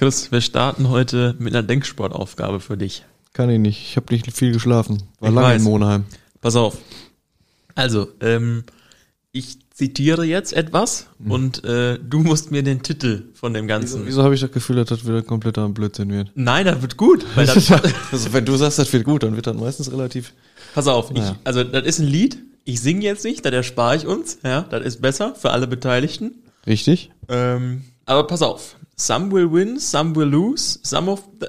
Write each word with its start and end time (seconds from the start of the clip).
Chris, 0.00 0.32
wir 0.32 0.40
starten 0.40 0.88
heute 0.88 1.34
mit 1.38 1.54
einer 1.54 1.62
Denksportaufgabe 1.62 2.60
für 2.60 2.78
dich. 2.78 3.04
Kann 3.34 3.50
ich 3.50 3.58
nicht. 3.58 3.82
Ich 3.90 3.96
habe 3.98 4.14
nicht 4.14 4.32
viel 4.34 4.50
geschlafen. 4.50 5.02
War 5.18 5.28
Ich 5.28 5.34
lange 5.34 5.46
weiß. 5.48 5.58
in 5.60 5.64
Monheim. 5.64 6.04
Pass 6.40 6.56
auf. 6.56 6.78
Also, 7.74 8.08
ähm, 8.22 8.64
ich 9.30 9.58
zitiere 9.74 10.24
jetzt 10.24 10.54
etwas 10.54 11.06
und 11.28 11.64
äh, 11.64 11.98
du 11.98 12.20
musst 12.20 12.50
mir 12.50 12.62
den 12.62 12.82
Titel 12.82 13.24
von 13.34 13.52
dem 13.52 13.66
Ganzen. 13.66 13.98
Wieso, 14.00 14.06
wieso 14.06 14.22
habe 14.22 14.34
ich 14.34 14.40
das 14.40 14.50
Gefühl, 14.52 14.76
dass 14.76 14.88
das 14.88 15.04
wieder 15.06 15.20
kompletter 15.20 15.68
Blödsinn 15.68 16.10
wird? 16.10 16.30
Nein, 16.34 16.64
das 16.64 16.80
wird 16.80 16.96
gut. 16.96 17.26
Weil 17.34 17.44
das, 17.44 17.70
Also 18.10 18.32
wenn 18.32 18.46
du 18.46 18.56
sagst, 18.56 18.78
das 18.78 18.90
wird 18.94 19.04
gut, 19.04 19.22
dann 19.22 19.36
wird 19.36 19.48
das 19.48 19.56
meistens 19.58 19.92
relativ. 19.92 20.32
pass 20.74 20.86
auf, 20.86 21.10
ich, 21.10 21.18
Ja. 21.18 21.36
also 21.44 21.62
das 21.62 21.84
ist 21.84 21.98
ein 21.98 22.06
Lied. 22.06 22.38
Ich 22.64 22.80
singe 22.80 23.02
jetzt 23.04 23.22
nicht, 23.24 23.44
da 23.44 23.50
erspare 23.50 23.96
ich 23.96 24.06
uns. 24.06 24.38
Ja, 24.44 24.62
das 24.62 24.82
ist 24.82 25.02
besser 25.02 25.34
für 25.34 25.50
alle 25.50 25.66
Beteiligten. 25.66 26.32
Richtig? 26.66 27.10
Ähm, 27.28 27.84
aber 28.06 28.26
pass 28.26 28.40
auf. 28.40 28.76
Some 29.00 29.30
will 29.30 29.50
win, 29.50 29.80
some 29.80 30.14
will 30.14 30.28
lose, 30.28 30.78
some 30.82 31.08
of 31.08 31.22
the, 31.40 31.48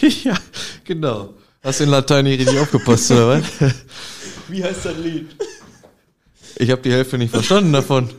ja, 0.24 0.34
genau. 0.82 1.34
Hast 1.62 1.78
du 1.78 1.84
in 1.84 1.90
Latein 1.90 2.24
nicht 2.24 2.40
richtig 2.40 2.58
aufgepasst, 2.58 3.12
oder 3.12 3.28
was? 3.28 3.44
Wie 4.48 4.64
heißt 4.64 4.84
das 4.84 4.96
Lied? 4.96 5.36
Ich 6.56 6.72
habe 6.72 6.82
die 6.82 6.90
Hälfte 6.90 7.18
nicht 7.18 7.30
verstanden 7.30 7.72
davon. 7.72 8.10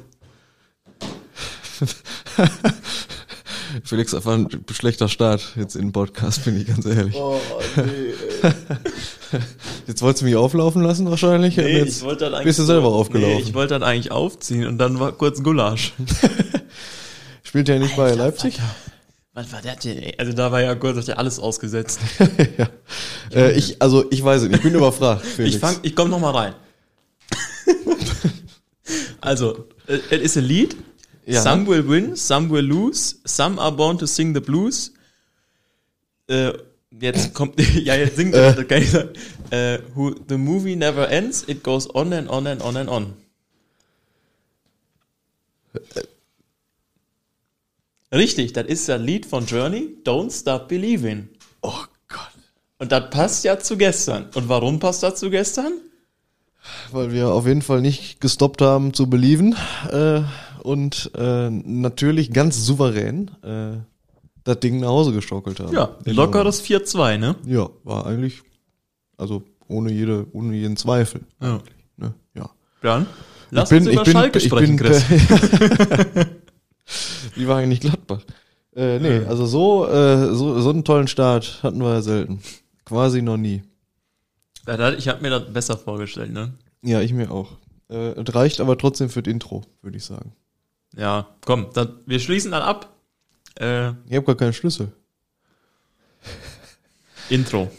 Felix, 3.83 4.13
einfach 4.13 4.31
ein 4.31 4.47
schlechter 4.71 5.09
Start 5.09 5.57
jetzt 5.57 5.75
in 5.75 5.87
den 5.87 5.91
Podcast, 5.91 6.45
bin 6.45 6.57
ich 6.57 6.67
ganz 6.67 6.85
ehrlich. 6.85 7.15
Oh, 7.15 7.41
nee. 7.75 8.13
Jetzt 9.87 10.01
wolltest 10.01 10.21
du 10.21 10.25
mich 10.25 10.35
auflaufen 10.35 10.81
lassen 10.81 11.09
wahrscheinlich? 11.09 11.57
Nee, 11.57 11.79
jetzt 11.79 11.97
ich 11.97 12.03
wollte 12.03 12.25
das 12.25 12.33
eigentlich. 12.33 12.45
bist 12.45 12.59
du 12.59 12.63
selber 12.63 12.89
aufgelaufen. 12.89 13.35
Nee, 13.35 13.41
ich 13.41 13.53
wollte 13.53 13.79
das 13.79 13.87
eigentlich 13.87 14.11
aufziehen 14.11 14.65
und 14.67 14.77
dann 14.77 14.99
war 14.99 15.11
kurz 15.11 15.39
ein 15.39 15.43
Gulasch. 15.43 15.93
Spielt 17.43 17.67
ja 17.67 17.79
nicht 17.79 17.95
bei 17.95 18.13
Leipzig? 18.13 18.59
Was 19.33 19.51
war 19.51 19.61
das 19.61 19.77
denn, 19.77 19.97
ey? 19.97 20.13
Also 20.17 20.33
da 20.33 20.51
war 20.51 20.61
ja 20.61 20.75
kurz 20.75 20.97
hat 20.97 21.07
ja 21.07 21.15
alles 21.15 21.39
ausgesetzt. 21.39 21.99
ja. 22.57 22.69
Äh, 23.33 23.53
ich, 23.53 23.81
also 23.81 24.05
ich 24.11 24.23
weiß 24.23 24.43
es 24.43 24.47
nicht, 24.49 24.57
ich 24.57 24.63
bin 24.63 24.75
überfragt, 24.75 25.25
Felix. 25.25 25.55
Ich 25.55 25.61
fang, 25.61 25.77
ich 25.81 25.95
komm 25.95 26.09
noch 26.09 26.19
mal 26.19 26.31
rein. 26.31 26.53
also, 29.21 29.67
äh, 29.87 29.99
es 30.09 30.21
ist 30.21 30.37
ein 30.37 30.43
Lied. 30.45 30.75
Ja. 31.25 31.41
Some 31.41 31.67
will 31.67 31.87
win, 31.87 32.15
some 32.15 32.49
will 32.49 32.65
lose, 32.65 33.17
some 33.25 33.61
are 33.61 33.71
born 33.71 33.97
to 33.97 34.05
sing 34.05 34.33
the 34.33 34.41
blues. 34.41 34.91
Äh, 36.27 36.51
jetzt 36.99 37.33
kommt, 37.33 37.59
ja, 37.75 37.95
jetzt 37.95 38.15
singt 38.15 38.35
er, 38.35 38.53
das 38.53 38.67
kann 38.67 38.81
ich 38.81 38.91
sagen. 38.91 39.09
Äh, 39.49 39.79
who, 39.95 40.15
the 40.27 40.37
movie 40.37 40.75
never 40.75 41.09
ends, 41.09 41.43
it 41.47 41.63
goes 41.63 41.93
on 41.93 42.13
and 42.13 42.29
on 42.29 42.47
and 42.47 42.61
on 42.61 42.77
and 42.77 42.89
on. 42.89 43.13
Richtig, 48.13 48.53
das 48.53 48.67
ist 48.67 48.89
das 48.89 49.01
Lied 49.01 49.25
von 49.25 49.45
Journey, 49.45 49.95
Don't 50.03 50.37
Stop 50.37 50.67
Believing. 50.67 51.29
Oh 51.61 51.83
Gott. 52.09 52.19
Und 52.77 52.91
das 52.91 53.09
passt 53.09 53.43
ja 53.45 53.57
zu 53.57 53.77
gestern. 53.77 54.25
Und 54.35 54.49
warum 54.49 54.79
passt 54.79 55.03
das 55.03 55.15
zu 55.19 55.29
gestern? 55.29 55.73
Weil 56.91 57.11
wir 57.13 57.29
auf 57.29 57.47
jeden 57.47 57.61
Fall 57.61 57.81
nicht 57.81 58.19
gestoppt 58.19 58.61
haben 58.61 58.93
zu 58.93 59.09
believen 59.09 59.55
äh, 59.91 60.21
und 60.61 61.11
äh, 61.15 61.49
natürlich 61.49 62.31
ganz 62.33 62.57
souverän 62.65 63.31
äh, 63.43 63.77
das 64.43 64.59
Ding 64.59 64.79
nach 64.79 64.89
Hause 64.89 65.11
geschaukelt 65.13 65.59
haben. 65.59 65.73
Ja, 65.73 65.97
In 66.05 66.15
lockeres 66.15 66.63
4-2, 66.63 67.17
ne? 67.17 67.35
Ja, 67.45 67.69
war 67.83 68.05
eigentlich, 68.05 68.41
also 69.17 69.43
ohne 69.67 69.91
jede, 69.91 70.27
ohne 70.33 70.55
jeden 70.55 70.77
Zweifel. 70.77 71.21
Ja. 71.41 71.55
eigentlich, 71.55 71.75
Ne? 71.97 72.13
Ja. 72.33 72.49
Dann 72.81 73.05
lass 73.51 73.71
ich 73.71 73.77
bin, 73.77 73.87
uns 73.87 73.93
über 73.93 74.01
ich 74.01 74.05
bin, 74.05 74.13
Schalke 74.13 74.39
ich 74.39 74.45
sprechen, 74.45 74.77
bin, 74.77 74.85
Chris. 74.85 75.05
Die 77.35 77.47
war 77.47 77.57
eigentlich 77.57 77.79
Gladbach. 77.81 78.21
Äh, 78.75 78.99
nee, 78.99 79.25
also 79.25 79.45
so, 79.45 79.87
äh, 79.87 80.33
so, 80.33 80.59
so 80.61 80.69
einen 80.69 80.83
tollen 80.83 81.07
Start 81.07 81.59
hatten 81.61 81.79
wir 81.81 81.93
ja 81.93 82.01
selten. 82.01 82.41
Quasi 82.85 83.21
noch 83.21 83.37
nie. 83.37 83.63
Ich 84.97 85.07
habe 85.07 85.21
mir 85.21 85.29
das 85.29 85.51
besser 85.51 85.77
vorgestellt, 85.77 86.31
ne? 86.31 86.53
Ja, 86.81 87.01
ich 87.01 87.13
mir 87.13 87.31
auch. 87.31 87.57
Äh, 87.89 88.19
es 88.19 88.33
reicht 88.33 88.61
aber 88.61 88.77
trotzdem 88.77 89.09
für 89.09 89.21
das 89.21 89.31
Intro, 89.31 89.63
würde 89.81 89.97
ich 89.97 90.05
sagen. 90.05 90.33
Ja, 90.95 91.27
komm, 91.45 91.67
dann, 91.73 91.99
wir 92.05 92.19
schließen 92.19 92.51
dann 92.51 92.61
ab. 92.61 92.93
Äh, 93.59 93.89
Ich 94.07 94.15
habe 94.15 94.23
gar 94.23 94.35
keinen 94.35 94.53
Schlüssel. 94.53 94.91
Intro. 97.29 97.69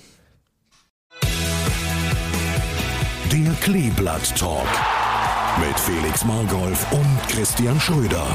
Der 3.33 3.53
Kleeblatt 3.61 4.37
Talk. 4.37 4.67
Mit 5.59 5.79
Felix 5.79 6.25
Margolf 6.25 6.91
und 6.93 7.29
Christian 7.29 7.79
Schröder. 7.81 8.27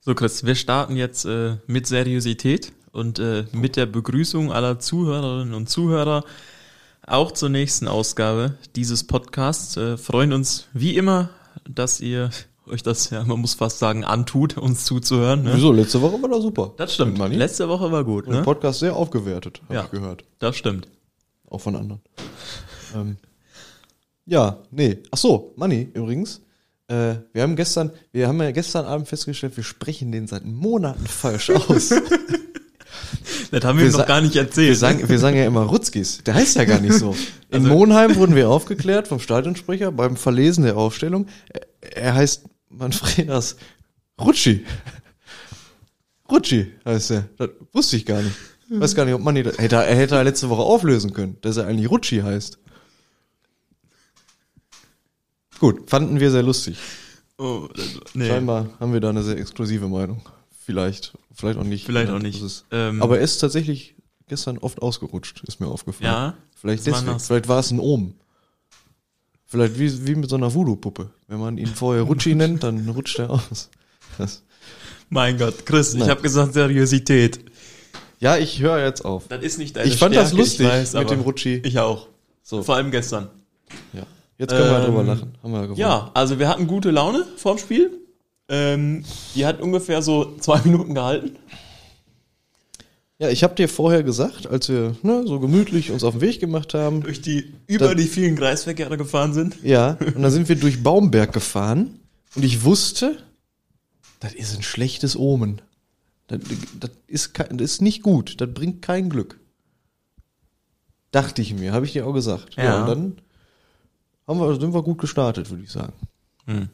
So, 0.00 0.14
Chris, 0.14 0.44
wir 0.44 0.54
starten 0.54 0.96
jetzt 0.96 1.24
äh, 1.24 1.56
mit 1.66 1.86
Seriosität 1.86 2.72
und 2.92 3.18
äh, 3.18 3.44
mit 3.52 3.76
der 3.76 3.86
Begrüßung 3.86 4.50
aller 4.50 4.78
Zuhörerinnen 4.78 5.54
und 5.54 5.68
Zuhörer 5.68 6.24
auch 7.06 7.32
zur 7.32 7.48
nächsten 7.48 7.86
Ausgabe 7.86 8.56
dieses 8.76 9.06
Podcasts. 9.06 9.76
Äh, 9.76 9.96
freuen 9.96 10.32
uns 10.32 10.68
wie 10.72 10.96
immer, 10.96 11.30
dass 11.68 12.00
ihr 12.00 12.30
euch 12.66 12.82
das, 12.82 13.10
ja, 13.10 13.24
man 13.24 13.40
muss 13.40 13.54
fast 13.54 13.78
sagen, 13.78 14.04
antut, 14.04 14.56
uns 14.56 14.84
zuzuhören. 14.84 15.42
Ne? 15.42 15.52
Wieso? 15.54 15.72
Letzte 15.72 16.00
Woche 16.02 16.20
war 16.22 16.28
das 16.28 16.42
super. 16.42 16.72
Das 16.76 16.94
stimmt. 16.94 17.12
Mit 17.12 17.18
Manni. 17.18 17.36
Letzte 17.36 17.68
Woche 17.68 17.90
war 17.90 18.04
gut, 18.04 18.26
Der 18.26 18.34
ne? 18.36 18.42
Podcast 18.42 18.80
sehr 18.80 18.94
aufgewertet, 18.94 19.60
habe 19.64 19.74
Ja. 19.74 19.84
ich 19.84 19.90
gehört. 19.90 20.24
Das 20.38 20.56
stimmt. 20.56 20.88
Auch 21.48 21.60
von 21.60 21.74
anderen. 21.76 22.00
ähm, 22.94 23.16
ja, 24.26 24.58
nee. 24.70 24.98
Ach 25.10 25.18
so, 25.18 25.52
Manni, 25.56 25.88
übrigens. 25.94 26.40
Äh, 26.86 27.16
wir 27.32 27.42
haben 27.42 27.56
gestern, 27.56 27.90
wir 28.12 28.28
haben 28.28 28.40
ja 28.40 28.50
gestern 28.52 28.84
Abend 28.84 29.08
festgestellt, 29.08 29.56
wir 29.56 29.64
sprechen 29.64 30.12
den 30.12 30.26
seit 30.26 30.44
Monaten 30.44 31.06
falsch 31.06 31.50
aus. 31.50 31.92
Das 33.52 33.64
haben 33.64 33.78
wir, 33.80 33.86
ihm 33.86 33.90
sa- 33.90 33.98
noch 33.98 34.06
gar 34.06 34.20
nicht 34.20 34.36
erzählt. 34.36 34.68
Wir 34.68 34.76
sagen, 34.76 35.08
wir 35.08 35.18
sagen 35.18 35.36
ja 35.36 35.44
immer 35.44 35.62
Rutzkis. 35.62 36.22
Der 36.24 36.34
heißt 36.34 36.54
ja 36.56 36.64
gar 36.64 36.78
nicht 36.80 36.92
so. 36.94 37.16
In 37.50 37.64
Also- 37.64 37.68
Monheim 37.68 38.14
wurden 38.14 38.36
wir 38.36 38.48
aufgeklärt 38.48 39.08
vom 39.08 39.18
Stadionsprecher 39.18 39.90
beim 39.90 40.16
Verlesen 40.16 40.62
der 40.64 40.76
Aufstellung. 40.76 41.26
Er- 41.80 42.14
heißt 42.14 42.44
Manfredas 42.68 43.56
Rutschi. 44.20 44.64
Rutschi 46.30 46.72
heißt 46.84 47.10
er. 47.12 47.28
Das 47.38 47.50
wusste 47.72 47.96
ich 47.96 48.06
gar 48.06 48.22
nicht. 48.22 48.36
Weiß 48.68 48.94
gar 48.94 49.04
nicht, 49.04 49.14
ob 49.14 49.22
man 49.22 49.34
die, 49.34 49.42
hätte, 49.42 49.76
er 49.76 49.96
hätte 49.96 50.14
er 50.14 50.22
letzte 50.24 50.48
Woche 50.48 50.62
auflösen 50.62 51.12
können, 51.12 51.36
dass 51.40 51.56
er 51.56 51.66
eigentlich 51.66 51.90
Rutschi 51.90 52.20
heißt. 52.20 52.58
Gut, 55.58 55.90
fanden 55.90 56.20
wir 56.20 56.30
sehr 56.30 56.42
lustig. 56.42 56.78
oh, 57.38 57.68
nee. 58.14 58.28
Scheinbar 58.28 58.68
haben 58.78 58.92
wir 58.92 59.00
da 59.00 59.10
eine 59.10 59.22
sehr 59.22 59.36
exklusive 59.38 59.88
Meinung. 59.88 60.22
Vielleicht, 60.64 61.12
vielleicht 61.34 61.58
auch 61.58 61.64
nicht. 61.64 61.84
Vielleicht 61.86 62.10
auch 62.12 62.18
nicht. 62.20 62.64
Ähm, 62.70 63.02
aber 63.02 63.18
er 63.18 63.24
ist 63.24 63.38
tatsächlich 63.38 63.96
gestern 64.28 64.58
oft 64.58 64.80
ausgerutscht, 64.80 65.42
ist 65.46 65.58
mir 65.60 65.66
aufgefallen. 65.66 66.04
Ja, 66.12 66.34
Vielleicht 66.54 66.86
deswegen. 66.86 67.18
Vielleicht 67.18 67.48
war 67.48 67.58
es 67.58 67.70
ein 67.72 67.80
Ohm. 67.80 68.14
Vielleicht 69.50 69.78
wie, 69.80 70.06
wie 70.06 70.14
mit 70.14 70.30
so 70.30 70.36
einer 70.36 70.54
Voodoo-Puppe. 70.54 71.10
Wenn 71.26 71.40
man 71.40 71.58
ihn 71.58 71.66
vorher 71.66 72.04
Rutschi 72.04 72.36
nennt, 72.36 72.62
dann 72.62 72.88
rutscht 72.88 73.18
er 73.18 73.30
aus. 73.30 73.68
Das. 74.16 74.42
Mein 75.08 75.38
Gott, 75.38 75.66
Chris, 75.66 75.92
ich 75.94 75.98
Nein. 76.00 76.08
habe 76.10 76.22
gesagt 76.22 76.54
Seriosität. 76.54 77.40
Ja, 78.20 78.36
ich 78.36 78.60
höre 78.60 78.78
jetzt 78.84 79.04
auf. 79.04 79.26
Das 79.28 79.42
ist 79.42 79.58
nicht 79.58 79.74
deine 79.74 79.88
Ich 79.88 79.96
fand 79.96 80.14
das 80.14 80.28
Stärke, 80.28 80.42
lustig 80.42 80.60
ich 80.66 80.72
weiß, 80.72 80.92
mit 80.94 81.10
dem 81.10 81.20
Rutschi. 81.22 81.56
Ich 81.64 81.78
auch. 81.80 82.06
So, 82.44 82.62
Vor 82.62 82.76
allem 82.76 82.92
gestern. 82.92 83.28
ja. 83.92 84.04
Jetzt 84.38 84.50
können 84.52 84.70
wir 84.70 84.78
Ähm, 84.78 84.84
drüber 84.86 85.02
lachen. 85.02 85.34
Haben 85.42 85.52
wir 85.52 85.62
gewonnen. 85.62 85.78
Ja, 85.80 86.10
also 86.14 86.38
wir 86.38 86.48
hatten 86.48 86.66
gute 86.68 86.90
Laune 86.92 87.26
vorm 87.36 87.58
Spiel. 87.58 87.90
Ähm, 88.48 89.04
die 89.34 89.44
hat 89.44 89.60
ungefähr 89.60 90.00
so 90.00 90.36
zwei 90.38 90.60
Minuten 90.64 90.94
gehalten. 90.94 91.36
Ja, 93.20 93.28
ich 93.28 93.42
habe 93.44 93.54
dir 93.54 93.68
vorher 93.68 94.02
gesagt, 94.02 94.46
als 94.46 94.68
wir 94.70 94.96
ne, 95.02 95.24
so 95.26 95.38
gemütlich 95.40 95.90
uns 95.90 96.02
auf 96.04 96.14
den 96.14 96.20
Weg 96.22 96.40
gemacht 96.40 96.72
haben, 96.72 97.02
Durch 97.02 97.20
die, 97.20 97.52
über 97.66 97.88
Da- 97.88 97.94
die 97.94 98.06
vielen 98.06 98.34
Kreisverkehre 98.34 98.96
gefahren 98.96 99.34
sind. 99.34 99.62
Ja, 99.62 99.98
und 100.14 100.22
dann 100.22 100.30
sind 100.32 100.48
wir 100.48 100.56
durch 100.56 100.82
Baumberg 100.82 101.32
gefahren 101.32 102.00
und 102.34 102.44
ich 102.44 102.64
wusste, 102.64 103.18
das 104.20 104.32
ist 104.32 104.56
ein 104.56 104.62
schlechtes 104.62 105.16
Omen. 105.16 105.60
Das, 106.28 106.40
das, 106.80 106.90
ist, 107.08 107.32
das 107.38 107.60
ist 107.60 107.82
nicht 107.82 108.02
gut, 108.02 108.40
das 108.40 108.52
bringt 108.54 108.80
kein 108.82 109.10
Glück. 109.10 109.38
Dachte 111.10 111.42
ich 111.42 111.54
mir, 111.54 111.72
habe 111.72 111.84
ich 111.86 111.92
dir 111.92 112.06
auch 112.06 112.12
gesagt. 112.12 112.54
Ja, 112.56 112.64
Ja. 112.64 112.80
und 112.82 112.88
dann 112.88 113.16
haben 114.26 114.40
wir, 114.40 114.58
sind 114.60 114.72
wir 114.72 114.82
gut 114.82 114.98
gestartet, 114.98 115.50
würde 115.50 115.64
ich 115.64 115.70
sagen. 115.70 115.92
Hm. 116.46 116.68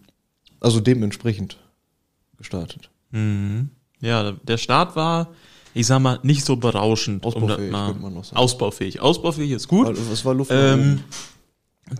Also 0.60 0.78
dementsprechend 0.81 1.56
gestartet. 2.38 2.90
Mhm. 3.10 3.70
Ja, 4.00 4.32
der 4.32 4.58
Start 4.58 4.94
war, 4.94 5.34
ich 5.76 5.87
sag 5.87 6.00
mal, 6.00 6.19
nicht 6.23 6.44
so 6.44 6.56
berauschend. 6.56 7.25
Ausbaufähig, 7.25 7.70
könnte 7.70 8.00
man 8.00 8.14
noch 8.14 8.25
sagen. 8.25 8.37
Ausbaufähig. 8.37 9.00
Ausbaufähig 9.00 9.50
ist 9.50 9.69
gut. 9.69 9.87
Weil 9.87 9.96
Es 10.12 10.25
war 10.25 10.34
Luft 10.34 10.50
Ähm, 10.52 11.00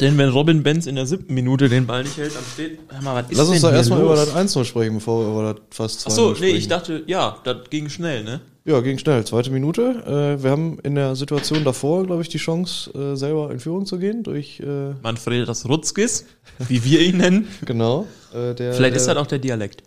denn 0.00 0.19
wenn 0.19 0.31
Robin 0.31 0.62
Benz 0.62 0.87
in 0.87 0.96
der 0.96 1.06
siebten 1.06 1.34
Minute 1.34 1.69
den 1.69 1.87
Ball 1.87 2.02
nicht 2.02 2.17
hält, 2.17 2.34
dann 2.34 2.43
steht, 2.55 2.78
hör 2.88 3.02
mal, 3.02 3.23
was 3.23 3.31
ist 3.31 3.38
Lass 3.38 3.49
uns 3.49 3.61
hier 3.61 3.73
erstmal 3.73 4.00
über 4.00 4.17
das 4.17 4.34
1 4.34 4.67
sprechen, 4.67 4.94
bevor 4.94 5.25
wir 5.25 5.31
über 5.31 5.55
das 5.55 5.62
fast 5.70 6.00
2 6.00 6.11
Ach 6.11 6.14
so, 6.14 6.28
nee, 6.31 6.37
sprechen. 6.37 6.56
ich 6.56 6.69
dachte, 6.69 7.05
ja, 7.06 7.37
das 7.44 7.70
ging 7.70 7.88
schnell, 7.88 8.25
ne? 8.25 8.40
Ja, 8.64 8.81
ging 8.81 8.99
schnell. 8.99 9.25
Zweite 9.25 9.50
Minute. 9.50 10.37
Äh, 10.38 10.43
wir 10.43 10.50
haben 10.50 10.78
in 10.82 10.96
der 10.96 11.14
Situation 11.14 11.62
davor, 11.62 12.05
glaube 12.05 12.23
ich, 12.23 12.28
die 12.28 12.38
Chance, 12.38 12.90
äh, 12.99 13.14
selber 13.14 13.52
in 13.52 13.61
Führung 13.61 13.87
zu 13.87 13.99
gehen 13.99 14.25
durch 14.25 14.58
äh, 14.58 14.94
Manfred 15.02 15.46
das 15.46 15.69
Rutzkis, 15.69 16.25
wie 16.67 16.82
wir 16.82 17.00
ihn 17.00 17.19
nennen. 17.19 17.46
genau. 17.64 18.06
Äh, 18.32 18.55
der, 18.55 18.73
Vielleicht 18.73 18.94
der, 18.94 19.02
ist 19.02 19.06
halt 19.06 19.19
auch 19.19 19.26
der 19.28 19.38
Dialekt 19.38 19.84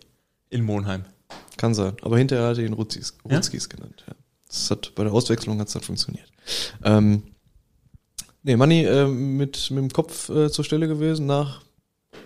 in 0.48 0.64
Monheim. 0.64 1.04
Kann 1.60 1.74
sein. 1.74 1.92
Aber 2.00 2.16
hinterher 2.16 2.48
hat 2.48 2.56
er 2.56 2.64
ihn 2.64 2.72
Rutzis, 2.72 3.18
Rutzkis 3.22 3.68
genannt. 3.68 4.02
Ja. 4.08 4.14
Das 4.48 4.70
hat 4.70 4.94
bei 4.94 5.04
der 5.04 5.12
Auswechslung 5.12 5.60
hat's 5.60 5.74
dann 5.74 5.82
funktioniert. 5.82 6.26
Ähm, 6.82 7.22
nee, 8.42 8.56
Manni 8.56 8.84
äh, 8.84 9.06
mit, 9.06 9.70
mit 9.70 9.82
dem 9.82 9.90
Kopf 9.90 10.30
äh, 10.30 10.50
zur 10.50 10.64
Stelle 10.64 10.88
gewesen 10.88 11.26
nach, 11.26 11.60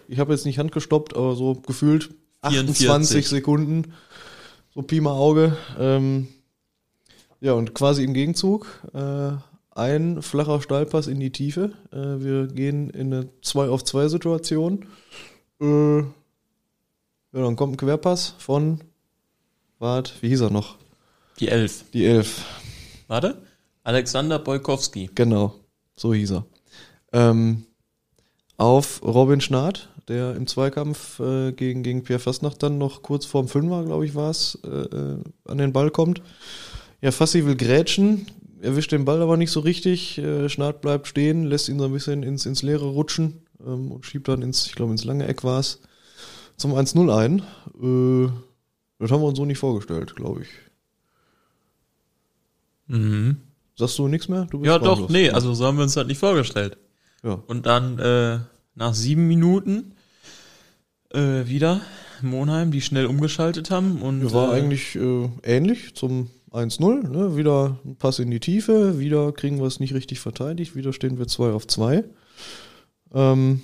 ich 0.07 0.21
habe 0.21 0.33
jetzt 0.33 0.45
nicht 0.45 0.61
Hand 0.61 0.71
gestoppt, 0.71 1.17
aber 1.17 1.35
so 1.35 1.57
gefühlt 1.57 2.15
28 2.43 2.87
44. 2.87 3.29
Sekunden. 3.29 3.95
So 4.73 4.83
Pi 4.83 5.01
mal 5.01 5.15
Auge. 5.15 5.57
Ähm, 5.81 6.29
ja, 7.41 7.55
und 7.55 7.75
quasi 7.75 8.05
im 8.05 8.15
Gegenzug 8.15 8.69
äh, 8.93 9.33
ein 9.73 10.23
flacher 10.23 10.63
Steilpass 10.63 11.09
in 11.09 11.19
die 11.19 11.33
Tiefe. 11.33 11.73
Äh, 11.91 12.23
wir 12.23 12.47
gehen 12.47 12.89
in 12.89 13.13
eine 13.13 13.29
2 13.43 13.69
auf 13.69 13.83
2 13.83 14.07
Situation. 14.07 14.87
Äh, 15.61 15.99
ja, 15.99 16.05
dann 17.33 17.57
kommt 17.57 17.73
ein 17.75 17.77
Querpass 17.79 18.37
von 18.39 18.79
Wart, 19.79 20.15
wie 20.21 20.29
hieß 20.29 20.43
er 20.43 20.51
noch? 20.51 20.77
Die 21.41 21.49
Elf. 21.49 21.85
Die 21.93 22.05
Elf. 22.05 22.45
Warte. 23.09 23.43
Alexander 23.83 24.39
Boykowski. 24.39 25.11
Genau, 25.15 25.55
so 25.97 26.15
hieß 26.15 26.33
er. 26.33 26.47
Ähm, 27.13 27.67
auf 28.57 29.03
Robin 29.03 29.41
Schnarrt, 29.41 29.89
der 30.09 30.37
im 30.37 30.47
Zweikampf 30.47 31.21
äh, 31.21 31.53
gegen, 31.53 31.83
gegen 31.83 32.03
Pierre 32.05 32.21
Fastnacht 32.21 32.63
dann 32.63 32.79
noch 32.79 33.03
kurz 33.03 33.27
vorm 33.27 33.49
Fünfer, 33.49 33.85
glaube 33.85 34.07
ich, 34.07 34.15
war 34.15 34.31
es, 34.31 34.59
äh, 34.65 34.69
äh, 34.69 35.19
an 35.45 35.59
den 35.59 35.73
Ball 35.73 35.91
kommt. 35.91 36.23
Ja, 37.01 37.11
Fassi 37.11 37.45
will 37.45 37.57
grätschen, 37.57 38.27
erwischt 38.63 38.93
den 38.93 39.05
Ball 39.05 39.21
aber 39.21 39.37
nicht 39.37 39.51
so 39.51 39.61
richtig. 39.61 40.19
Äh, 40.19 40.49
Schnarrt 40.49 40.81
bleibt 40.81 41.07
stehen, 41.07 41.45
lässt 41.45 41.69
ihn 41.69 41.79
so 41.79 41.85
ein 41.85 41.93
bisschen 41.93 42.23
ins, 42.23 42.47
ins 42.47 42.63
Leere 42.63 42.87
rutschen 42.87 43.43
ähm, 43.67 43.93
und 43.93 44.07
schiebt 44.07 44.29
dann 44.29 44.43
ins, 44.43 44.67
ich 44.67 44.75
glaube, 44.75 44.93
ins 44.93 45.05
lange 45.05 45.27
Eck 45.27 45.45
war 45.45 45.61
es, 45.61 45.81
zum 46.57 46.73
1-0 46.73 47.15
ein. 47.15 47.43
Äh, 47.83 48.33
das 48.99 49.11
haben 49.11 49.21
wir 49.21 49.29
uns 49.29 49.39
so 49.39 49.45
nicht 49.45 49.59
vorgestellt, 49.59 50.15
glaube 50.17 50.43
ich. 50.43 50.49
Mhm. 52.87 53.39
Sagst 53.77 53.99
du 53.99 54.09
nichts 54.09 54.29
mehr? 54.29 54.47
Ja, 54.63 54.79
doch, 54.79 54.97
sprachlos. 54.97 55.11
nee, 55.11 55.31
also 55.31 55.53
so 55.55 55.67
haben 55.67 55.77
wir 55.77 55.83
uns 55.83 55.97
halt 55.97 56.07
nicht 56.07 56.19
vorgestellt. 56.19 56.79
Ja. 57.23 57.43
Und 57.47 57.67
dann 57.67 57.99
äh, 57.99 58.39
nach 58.75 58.95
sieben 58.95 59.27
Minuten 59.27 59.95
äh, 61.11 61.47
wieder 61.47 61.81
Monheim, 62.23 62.71
die 62.71 62.81
schnell 62.81 63.07
umgeschaltet 63.07 63.71
haben. 63.71 64.01
Und, 64.03 64.23
Ja, 64.23 64.33
war 64.33 64.53
äh, 64.53 64.61
eigentlich 64.61 64.95
äh, 64.97 65.29
ähnlich 65.43 65.95
zum 65.95 66.31
1-0. 66.53 67.09
Ne? 67.09 67.37
Wieder 67.37 67.79
ein 67.85 67.97
Pass 67.97 68.19
in 68.19 68.31
die 68.31 68.41
Tiefe, 68.41 68.99
wieder 68.99 69.33
kriegen 69.33 69.59
wir 69.59 69.67
es 69.67 69.81
nicht 69.81 69.95
richtig 69.95 70.21
verteidigt, 70.21 70.77
wieder 70.77 70.93
stehen 70.93 71.19
wir 71.19 71.27
2 71.27 71.51
auf 71.51 71.67
2. 71.67 72.05
Ähm, 73.13 73.61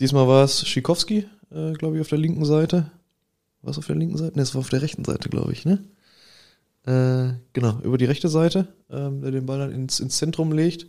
diesmal 0.00 0.28
war 0.28 0.44
es 0.44 0.66
Schikowski, 0.66 1.26
äh, 1.50 1.72
glaube 1.72 1.96
ich, 1.96 2.00
auf 2.00 2.08
der 2.08 2.18
linken 2.18 2.44
Seite. 2.44 2.90
War 3.62 3.70
es 3.70 3.78
auf 3.78 3.86
der 3.86 3.96
linken 3.96 4.18
Seite? 4.18 4.36
Ne, 4.36 4.42
es 4.42 4.54
war 4.54 4.60
auf 4.60 4.70
der 4.70 4.82
rechten 4.82 5.04
Seite, 5.04 5.28
glaube 5.28 5.52
ich, 5.52 5.64
ne? 5.64 5.78
Äh, 6.84 7.34
genau, 7.52 7.78
über 7.84 7.96
die 7.96 8.06
rechte 8.06 8.28
Seite, 8.28 8.66
ähm, 8.90 9.22
der 9.22 9.30
den 9.30 9.46
Ball 9.46 9.60
dann 9.60 9.70
ins, 9.70 10.00
ins 10.00 10.18
Zentrum 10.18 10.50
legt, 10.50 10.88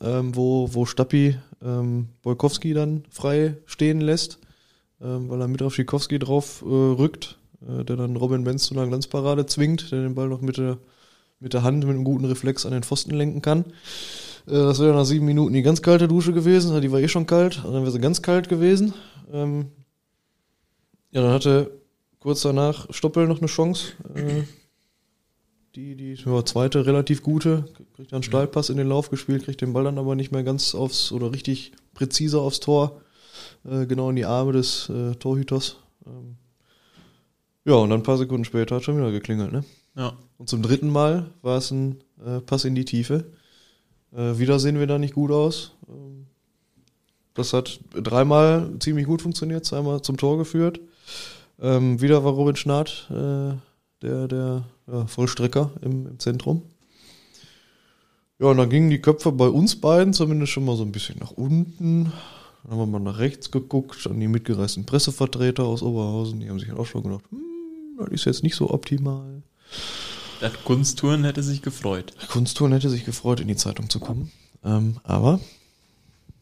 ähm, 0.00 0.36
wo, 0.36 0.72
wo 0.72 0.86
Stappi 0.86 1.36
ähm, 1.62 2.10
Bolkowski 2.22 2.74
dann 2.74 3.02
frei 3.10 3.56
stehen 3.66 4.00
lässt, 4.00 4.38
ähm, 5.00 5.28
weil 5.28 5.40
er 5.40 5.48
mit 5.48 5.62
auf 5.62 5.74
Schikowski 5.74 6.20
drauf 6.20 6.62
äh, 6.62 6.68
rückt, 6.68 7.38
äh, 7.66 7.84
der 7.84 7.96
dann 7.96 8.14
Robin 8.14 8.44
Benz 8.44 8.64
zu 8.64 8.74
einer 8.74 8.86
Glanzparade 8.86 9.46
zwingt, 9.46 9.90
der 9.90 10.02
den 10.02 10.14
Ball 10.14 10.28
noch 10.28 10.42
mit 10.42 10.58
der, 10.58 10.78
mit 11.40 11.54
der 11.54 11.64
Hand 11.64 11.84
mit 11.84 11.88
einem 11.88 12.04
guten 12.04 12.26
Reflex 12.26 12.64
an 12.64 12.72
den 12.72 12.84
Pfosten 12.84 13.10
lenken 13.10 13.42
kann. 13.42 13.64
Äh, 14.46 14.52
das 14.52 14.78
wäre 14.78 14.94
nach 14.94 15.04
sieben 15.04 15.26
Minuten 15.26 15.54
die 15.54 15.62
ganz 15.62 15.82
kalte 15.82 16.06
Dusche 16.06 16.32
gewesen, 16.32 16.80
die 16.80 16.92
war 16.92 17.00
eh 17.00 17.08
schon 17.08 17.26
kalt, 17.26 17.64
und 17.64 17.72
dann 17.72 17.82
wäre 17.82 17.90
sie 17.90 18.00
ganz 18.00 18.22
kalt 18.22 18.48
gewesen. 18.48 18.94
Ähm, 19.32 19.72
ja, 21.10 21.22
dann 21.22 21.32
hatte 21.32 21.79
kurz 22.20 22.42
danach 22.42 22.86
Stoppel 22.90 23.26
noch 23.26 23.38
eine 23.38 23.48
Chance. 23.48 23.92
Äh, 24.14 24.42
die, 25.74 25.94
die 25.94 26.14
ja, 26.14 26.44
zweite 26.44 26.86
relativ 26.86 27.22
gute, 27.22 27.64
kriegt 27.94 28.12
dann 28.12 28.22
Steilpass 28.22 28.70
in 28.70 28.76
den 28.76 28.88
Lauf 28.88 29.10
gespielt, 29.10 29.44
kriegt 29.44 29.60
den 29.60 29.72
Ball 29.72 29.84
dann 29.84 29.98
aber 29.98 30.14
nicht 30.14 30.32
mehr 30.32 30.42
ganz 30.42 30.74
aufs 30.74 31.12
oder 31.12 31.32
richtig 31.32 31.72
präzise 31.94 32.40
aufs 32.40 32.60
Tor, 32.60 33.00
äh, 33.64 33.86
genau 33.86 34.10
in 34.10 34.16
die 34.16 34.24
Arme 34.24 34.52
des 34.52 34.88
äh, 34.88 35.14
Torhüters. 35.14 35.76
Ähm, 36.06 36.36
ja, 37.64 37.74
und 37.74 37.90
dann 37.90 38.00
ein 38.00 38.04
paar 38.04 38.18
Sekunden 38.18 38.44
später 38.44 38.76
hat 38.76 38.84
schon 38.84 38.96
wieder 38.96 39.12
geklingelt, 39.12 39.52
ne? 39.52 39.64
Ja. 39.96 40.16
Und 40.38 40.48
zum 40.48 40.62
dritten 40.62 40.88
Mal 40.88 41.30
war 41.42 41.58
es 41.58 41.70
ein 41.70 42.02
äh, 42.24 42.40
Pass 42.40 42.64
in 42.64 42.74
die 42.74 42.84
Tiefe. 42.84 43.26
Äh, 44.12 44.38
wieder 44.38 44.58
sehen 44.58 44.78
wir 44.78 44.86
da 44.86 44.98
nicht 44.98 45.14
gut 45.14 45.30
aus. 45.30 45.72
Ähm, 45.88 46.26
das 47.34 47.52
hat 47.52 47.78
dreimal 47.92 48.70
ziemlich 48.80 49.06
gut 49.06 49.22
funktioniert, 49.22 49.64
zweimal 49.64 50.02
zum 50.02 50.16
Tor 50.16 50.38
geführt. 50.38 50.80
Ähm, 51.60 52.00
wieder 52.00 52.24
war 52.24 52.32
Robin 52.32 52.56
Schnarrt 52.56 53.08
äh, 53.10 53.54
der, 54.02 54.28
der 54.28 54.64
ja, 54.90 55.06
Vollstrecker 55.06 55.70
im, 55.82 56.06
im 56.06 56.18
Zentrum. 56.18 56.62
Ja, 58.38 58.46
und 58.46 58.56
dann 58.56 58.70
gingen 58.70 58.88
die 58.88 59.02
Köpfe 59.02 59.32
bei 59.32 59.48
uns 59.48 59.76
beiden 59.78 60.14
zumindest 60.14 60.52
schon 60.52 60.64
mal 60.64 60.76
so 60.76 60.82
ein 60.82 60.92
bisschen 60.92 61.18
nach 61.18 61.32
unten. 61.32 62.04
Dann 62.62 62.72
haben 62.72 62.78
wir 62.78 62.86
mal 62.86 63.00
nach 63.00 63.18
rechts 63.18 63.50
geguckt, 63.50 64.06
an 64.06 64.18
die 64.18 64.28
mitgereisten 64.28 64.86
Pressevertreter 64.86 65.64
aus 65.64 65.82
Oberhausen. 65.82 66.40
Die 66.40 66.48
haben 66.48 66.58
sich 66.58 66.68
dann 66.68 66.78
auch 66.78 66.86
schon 66.86 67.02
gedacht, 67.02 67.24
hm, 67.30 67.98
das 67.98 68.08
ist 68.08 68.24
jetzt 68.24 68.42
nicht 68.42 68.56
so 68.56 68.70
optimal. 68.70 69.42
Der 70.40 70.50
Kunsttouren 70.50 71.24
hätte 71.24 71.42
sich 71.42 71.60
gefreut. 71.60 72.14
Kunsttouren 72.28 72.72
hätte 72.72 72.88
sich 72.88 73.04
gefreut, 73.04 73.40
in 73.40 73.48
die 73.48 73.56
Zeitung 73.56 73.90
zu 73.90 74.00
kommen. 74.00 74.30
Ähm, 74.64 74.96
aber, 75.02 75.40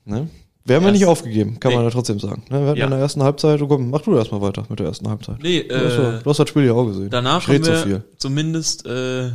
ne? 0.04 0.28
Wir 0.64 0.76
haben 0.76 0.84
ja 0.84 0.90
nicht 0.90 1.06
aufgegeben, 1.06 1.58
kann 1.60 1.72
man 1.72 1.80
Nee. 1.82 1.86
ja 1.86 1.90
trotzdem 1.92 2.20
sagen. 2.20 2.44
Ne? 2.50 2.60
Wir 2.60 2.66
hatten 2.68 2.78
Ja. 2.78 2.84
in 2.84 2.90
der 2.90 3.00
ersten 3.00 3.22
Halbzeit, 3.22 3.62
oh, 3.62 3.66
komm, 3.68 3.88
mach 3.90 4.02
du 4.02 4.14
erstmal 4.16 4.42
weiter 4.42 4.64
mit 4.68 4.78
der 4.78 4.86
ersten 4.86 5.08
Halbzeit. 5.08 5.42
Nee, 5.42 5.62
du, 5.62 5.74
hast, 5.74 5.96
ja- 5.96 6.18
äh, 6.18 6.22
du 6.22 6.28
hast 6.30 6.38
das 6.38 6.48
Spiel 6.48 6.64
ja 6.64 6.72
auch 6.74 6.84
gesehen. 6.86 7.08
danach 7.10 7.48
haben 7.48 7.64
so 7.64 7.70
wir 7.72 7.78
viel. 7.78 8.04
zumindest 8.18 8.84
äh, 8.86 9.30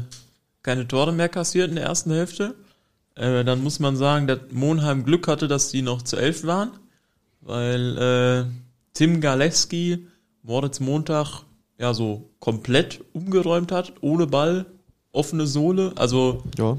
keine 0.61 0.87
Tore 0.87 1.11
mehr 1.11 1.29
kassiert 1.29 1.69
in 1.69 1.75
der 1.75 1.85
ersten 1.85 2.11
Hälfte. 2.11 2.53
Äh, 3.15 3.43
dann 3.43 3.63
muss 3.63 3.79
man 3.79 3.95
sagen, 3.95 4.27
dass 4.27 4.39
Monheim 4.51 5.05
Glück 5.05 5.27
hatte, 5.27 5.47
dass 5.47 5.69
die 5.69 5.81
noch 5.81 6.01
zu 6.03 6.17
elf 6.17 6.43
waren, 6.45 6.71
weil 7.41 7.97
äh, 7.97 8.45
Tim 8.93 9.19
Galeski 9.21 10.05
Moritz 10.43 10.79
Montag 10.79 11.41
ja 11.79 11.93
so 11.93 12.29
komplett 12.39 13.01
umgeräumt 13.13 13.71
hat, 13.71 13.93
ohne 14.01 14.27
Ball, 14.27 14.65
offene 15.11 15.47
Sohle. 15.47 15.93
Also 15.95 16.43
Ja, 16.57 16.77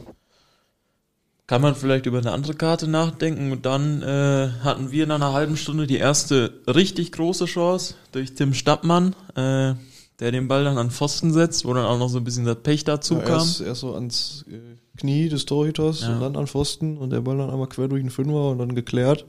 kann 1.46 1.60
man 1.60 1.74
vielleicht 1.74 2.06
über 2.06 2.18
eine 2.18 2.32
andere 2.32 2.54
Karte 2.54 2.88
nachdenken. 2.88 3.52
Und 3.52 3.66
dann 3.66 4.02
äh, 4.02 4.50
hatten 4.62 4.90
wir 4.90 5.06
nach 5.06 5.16
einer 5.16 5.32
halben 5.32 5.56
Stunde 5.56 5.86
die 5.86 5.98
erste 5.98 6.60
richtig 6.66 7.12
große 7.12 7.44
Chance 7.46 7.94
durch 8.12 8.34
Tim 8.34 8.54
Stappmann, 8.54 9.14
äh, 9.34 9.74
der 10.20 10.32
den 10.32 10.48
Ball 10.48 10.64
dann 10.64 10.78
an 10.78 10.90
Pfosten 10.90 11.32
setzt, 11.32 11.64
wo 11.64 11.74
dann 11.74 11.84
auch 11.84 11.98
noch 11.98 12.08
so 12.08 12.18
ein 12.18 12.24
bisschen 12.24 12.44
das 12.44 12.56
Pech 12.62 12.84
dazu 12.84 13.14
ja 13.14 13.20
kam. 13.22 13.38
erst, 13.40 13.60
erst 13.60 13.80
so 13.80 13.94
ans 13.94 14.44
äh, 14.50 14.58
Knie 14.96 15.28
des 15.28 15.44
Torhüters 15.44 16.02
Ja. 16.02 16.14
und 16.14 16.20
dann 16.20 16.36
an 16.36 16.46
Pfosten 16.46 16.96
und 16.96 17.10
der 17.10 17.20
Ball 17.20 17.36
dann 17.36 17.50
einmal 17.50 17.68
quer 17.68 17.88
durch 17.88 18.00
den 18.02 18.10
Fünfer 18.10 18.50
und 18.50 18.58
dann 18.58 18.74
geklärt. 18.74 19.26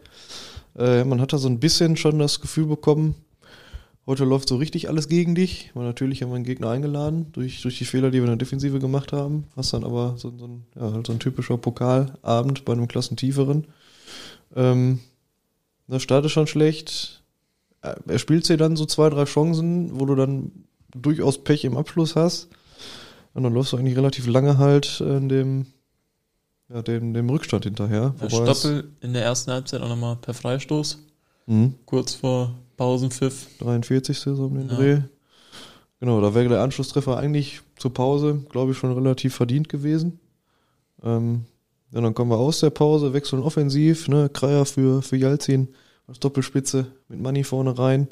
Äh, 0.77 1.03
man 1.03 1.19
hat 1.21 1.33
da 1.33 1.37
so 1.37 1.47
ein 1.49 1.59
bisschen 1.59 1.97
schon 1.97 2.19
das 2.19 2.39
Gefühl 2.39 2.65
bekommen, 2.67 3.15
heute 4.07 4.23
läuft 4.25 4.49
so 4.49 4.57
richtig 4.57 4.87
alles 4.89 5.07
gegen 5.07 5.35
dich. 5.35 5.71
Weil 5.73 5.85
natürlich 5.85 6.21
haben 6.21 6.29
wir 6.29 6.35
einen 6.35 6.45
Gegner 6.45 6.69
eingeladen 6.69 7.27
durch, 7.33 7.61
durch 7.61 7.77
die 7.77 7.85
Fehler, 7.85 8.11
die 8.11 8.17
wir 8.19 8.23
in 8.25 8.27
der 8.27 8.35
Defensive 8.37 8.79
gemacht 8.79 9.13
haben. 9.13 9.45
Was 9.55 9.71
dann 9.71 9.83
aber 9.83 10.15
so, 10.17 10.31
so, 10.37 10.45
ein, 10.47 10.65
ja, 10.75 10.91
halt 10.93 11.07
so 11.07 11.13
ein 11.13 11.19
typischer 11.19 11.57
Pokalabend 11.57 12.65
bei 12.65 12.73
einem 12.73 12.87
Klassentieferen. 12.87 13.65
Ähm, 14.55 14.99
das 15.87 16.01
startet 16.03 16.31
schon 16.31 16.47
schlecht. 16.47 17.23
Äh, 17.81 17.95
Er 18.07 18.19
spielt 18.19 18.47
dir 18.49 18.57
dann 18.57 18.75
so 18.75 18.85
zwei, 18.85 19.09
drei 19.09 19.25
Chancen, 19.25 19.99
wo 19.99 20.05
du 20.05 20.15
dann 20.15 20.51
durchaus 20.95 21.43
Pech 21.43 21.65
im 21.65 21.77
Abschluss 21.77 22.15
hast. 22.15 22.49
Und 23.33 23.43
dann 23.43 23.53
läufst 23.53 23.73
du 23.73 23.77
eigentlich 23.77 23.97
relativ 23.97 24.27
lange 24.27 24.57
halt 24.57 25.01
äh, 25.01 25.17
in 25.17 25.27
dem, 25.29 25.65
ja, 26.69 26.81
dem, 26.81 27.13
dem 27.13 27.29
Rückstand 27.29 27.65
hinterher. 27.65 28.15
Es- 28.21 28.33
Stoppel 28.33 28.91
in 29.01 29.11
der 29.13 29.23
ersten 29.23 29.51
Halbzeit 29.51 29.81
auch 29.81 29.89
nochmal 29.89 30.15
per 30.15 30.33
Freistoß, 30.33 30.99
Mhm. 31.47 31.75
kurz 31.85 32.15
vor 32.15 32.55
Pausenpfiff. 32.77 33.47
43. 33.59 34.17
so 34.19 34.45
um 34.45 34.55
den 34.55 34.69
Ja. 34.69 34.75
Dreh. 34.75 34.99
Genau, 35.99 36.19
da 36.21 36.33
wäre 36.35 36.49
der 36.49 36.61
Anschlusstreffer 36.61 37.17
eigentlich 37.17 37.61
zur 37.77 37.93
Pause, 37.93 38.43
glaube 38.49 38.71
ich, 38.71 38.77
schon 38.77 38.91
relativ 38.91 39.35
verdient 39.35 39.69
gewesen. 39.69 40.19
Ähm, 41.03 41.45
ja, 41.91 42.01
dann 42.01 42.13
kommen 42.13 42.31
wir 42.31 42.37
aus 42.37 42.59
der 42.59 42.69
Pause, 42.69 43.13
wechseln 43.13 43.41
offensiv, 43.41 44.07
ne, 44.07 44.29
Kreier 44.29 44.65
für, 44.65 45.01
für 45.01 45.15
Jalzin 45.17 45.69
als 46.07 46.19
Doppelspitze 46.19 46.87
mit 47.07 47.21
Money 47.21 47.43
vorne 47.43 47.77
rein. 47.77 48.09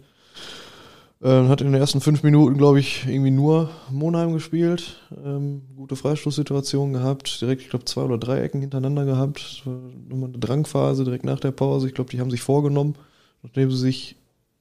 Ähm, 1.22 1.48
hat 1.48 1.62
in 1.62 1.72
den 1.72 1.80
ersten 1.80 2.02
fünf 2.02 2.24
Minuten, 2.24 2.58
glaube 2.58 2.80
ich, 2.80 3.06
irgendwie 3.08 3.32
nur 3.32 3.70
Monheim 3.90 4.34
gespielt. 4.34 5.00
Ähm, 5.24 5.62
gute 5.76 5.96
Freistoßsituation 5.96 6.92
gehabt. 6.94 7.40
Direkt, 7.40 7.62
ich 7.62 7.70
glaube, 7.70 7.86
zwei 7.86 8.02
oder 8.02 8.18
drei 8.18 8.42
Ecken 8.42 8.60
hintereinander 8.62 9.06
gehabt. 9.06 9.64
Nochmal 10.10 10.30
eine 10.30 10.40
Drangphase 10.40 11.06
direkt 11.06 11.24
nach 11.24 11.40
der 11.40 11.52
Pause. 11.52 11.88
Ich 11.88 11.94
glaube, 11.94 12.10
die 12.10 12.20
haben 12.20 12.32
sich 12.32 12.42
vorgenommen, 12.42 12.96
nachdem 13.44 13.70
sie 13.70 13.78
sich 13.78 14.16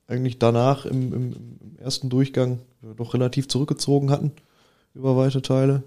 eigentlich 0.06 0.38
danach 0.38 0.84
im, 0.84 1.12
im, 1.12 1.32
im 1.32 1.78
ersten 1.78 2.10
Durchgang 2.10 2.60
doch 2.96 3.14
relativ 3.14 3.48
zurückgezogen 3.48 4.10
hatten. 4.10 4.32
über 4.94 5.16
weite 5.16 5.40
Teile. 5.40 5.82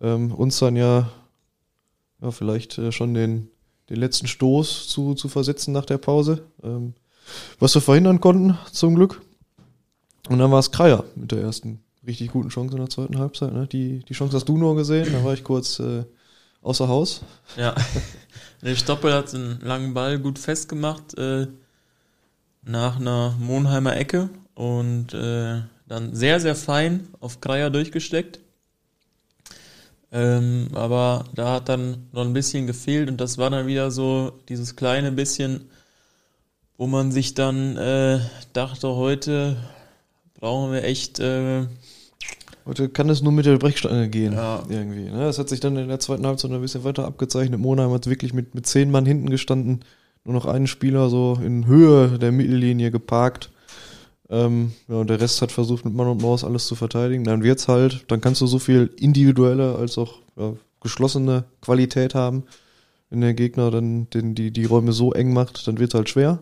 Ähm, 0.00 0.32
uns 0.32 0.58
dann 0.58 0.76
ja, 0.76 1.10
ja 2.20 2.30
vielleicht 2.30 2.78
äh, 2.78 2.92
schon 2.92 3.14
den, 3.14 3.48
den 3.90 3.96
letzten 3.96 4.26
Stoß 4.26 4.88
zu, 4.88 5.14
zu 5.14 5.28
versetzen 5.28 5.72
nach 5.72 5.84
der 5.84 5.98
Pause. 5.98 6.44
Ähm, 6.62 6.94
was 7.58 7.74
wir 7.74 7.82
verhindern 7.82 8.20
konnten, 8.20 8.58
zum 8.72 8.94
Glück. 8.94 9.20
Und 10.28 10.38
dann 10.38 10.50
war 10.50 10.58
es 10.58 10.70
Kreier 10.70 11.04
mit 11.14 11.32
der 11.32 11.40
ersten 11.40 11.80
richtig 12.06 12.30
guten 12.30 12.48
Chance 12.48 12.74
in 12.74 12.80
der 12.80 12.90
zweiten 12.90 13.18
Halbzeit. 13.18 13.52
Ne? 13.52 13.66
Die, 13.66 14.00
die 14.00 14.14
Chance 14.14 14.36
hast 14.36 14.48
du 14.48 14.56
nur 14.56 14.76
gesehen, 14.76 15.12
da 15.12 15.24
war 15.24 15.34
ich 15.34 15.44
kurz 15.44 15.78
äh, 15.80 16.04
außer 16.62 16.88
Haus. 16.88 17.22
Ja. 17.56 17.74
Der 18.62 18.76
Stoppel 18.76 19.12
hat 19.12 19.34
einen 19.34 19.60
langen 19.60 19.92
Ball 19.92 20.18
gut 20.18 20.38
festgemacht 20.38 21.18
äh, 21.18 21.48
nach 22.64 22.96
einer 22.96 23.34
Monheimer 23.38 23.96
Ecke 23.96 24.30
und 24.54 25.14
äh, 25.14 25.62
dann 25.86 26.14
sehr, 26.14 26.40
sehr 26.40 26.54
fein 26.54 27.08
auf 27.20 27.40
Kreier 27.40 27.70
durchgesteckt. 27.70 28.40
Ähm, 30.12 30.68
aber 30.74 31.24
da 31.34 31.54
hat 31.54 31.68
dann 31.68 32.06
noch 32.12 32.22
ein 32.22 32.32
bisschen 32.32 32.66
gefehlt 32.66 33.10
und 33.10 33.20
das 33.20 33.36
war 33.36 33.50
dann 33.50 33.66
wieder 33.66 33.90
so 33.90 34.32
dieses 34.48 34.76
kleine 34.76 35.10
bisschen, 35.10 35.68
wo 36.76 36.86
man 36.86 37.10
sich 37.10 37.34
dann 37.34 37.76
äh, 37.76 38.20
dachte, 38.52 38.94
heute 38.94 39.56
brauchen 40.34 40.72
wir 40.72 40.84
echt 40.84 41.18
äh, 41.18 41.66
Heute 42.66 42.88
kann 42.88 43.10
es 43.10 43.20
nur 43.20 43.32
mit 43.32 43.44
der 43.44 43.58
Brechstange 43.58 44.08
gehen. 44.08 44.32
Ja. 44.32 44.62
Irgendwie. 44.68 45.10
Ne? 45.10 45.18
Das 45.18 45.38
hat 45.38 45.50
sich 45.50 45.60
dann 45.60 45.76
in 45.76 45.88
der 45.88 46.00
zweiten 46.00 46.26
Halbzeit 46.26 46.50
noch 46.50 46.58
ein 46.58 46.62
bisschen 46.62 46.84
weiter 46.84 47.04
abgezeichnet. 47.04 47.60
Monheim 47.60 47.90
hat 47.90 48.06
wirklich 48.06 48.32
mit, 48.32 48.54
mit 48.54 48.66
zehn 48.66 48.90
Mann 48.90 49.04
hinten 49.04 49.28
gestanden. 49.28 49.80
Nur 50.24 50.34
noch 50.34 50.46
einen 50.46 50.66
Spieler 50.66 51.08
so 51.10 51.38
in 51.44 51.66
Höhe 51.66 52.18
der 52.18 52.32
Mittellinie 52.32 52.90
geparkt. 52.90 53.50
Ähm, 54.30 54.72
ja, 54.88 54.96
und 54.96 55.10
der 55.10 55.20
Rest 55.20 55.42
hat 55.42 55.52
versucht, 55.52 55.84
mit 55.84 55.94
Mann 55.94 56.08
und 56.08 56.22
Maus 56.22 56.44
alles 56.44 56.66
zu 56.66 56.74
verteidigen. 56.74 57.24
Dann 57.24 57.42
wird's 57.42 57.68
halt, 57.68 58.04
dann 58.08 58.20
kannst 58.20 58.40
du 58.40 58.46
so 58.46 58.58
viel 58.58 58.90
individuelle 58.98 59.76
als 59.76 59.98
auch 59.98 60.18
ja, 60.36 60.54
geschlossene 60.80 61.44
Qualität 61.60 62.14
haben. 62.14 62.44
Wenn 63.10 63.20
der 63.20 63.34
Gegner 63.34 63.70
dann 63.70 64.08
den, 64.10 64.34
die, 64.34 64.50
die 64.50 64.64
Räume 64.64 64.92
so 64.92 65.12
eng 65.12 65.32
macht, 65.32 65.68
dann 65.68 65.78
wird's 65.78 65.94
halt 65.94 66.08
schwer. 66.08 66.38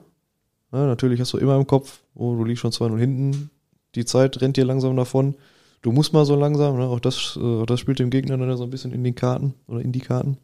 Ja, 0.73 0.87
natürlich 0.87 1.21
hast 1.21 1.33
du 1.33 1.39
immer 1.39 1.57
im 1.57 1.67
Kopf, 1.67 2.01
oh, 2.15 2.37
du 2.37 2.45
liegst 2.45 2.63
schon 2.63 2.71
2-0 2.71 2.99
hinten. 2.99 3.51
Die 3.95 4.05
Zeit 4.05 4.41
rennt 4.41 4.57
dir 4.57 4.65
langsam 4.65 4.97
davon 4.97 5.35
du 5.83 5.93
musst 5.93 6.13
mal 6.13 6.25
so 6.25 6.37
langsam, 6.37 6.79
ne? 6.79 6.85
auch, 6.85 7.01
das, 7.01 7.37
äh, 7.37 7.41
auch 7.41 7.67
das 7.67 7.81
spielt 7.81 7.99
dem 7.99 8.11
Gegner 8.11 8.39
dann 8.39 8.57
so 8.57 8.65
ein 8.65 8.71
bisschen 8.71 8.93
in 8.93 9.05
den 9.05 9.15
Karten 9.15 9.55
oder 9.67 9.81
in 9.81 9.93
die 9.93 10.01
Karten. 10.01 10.39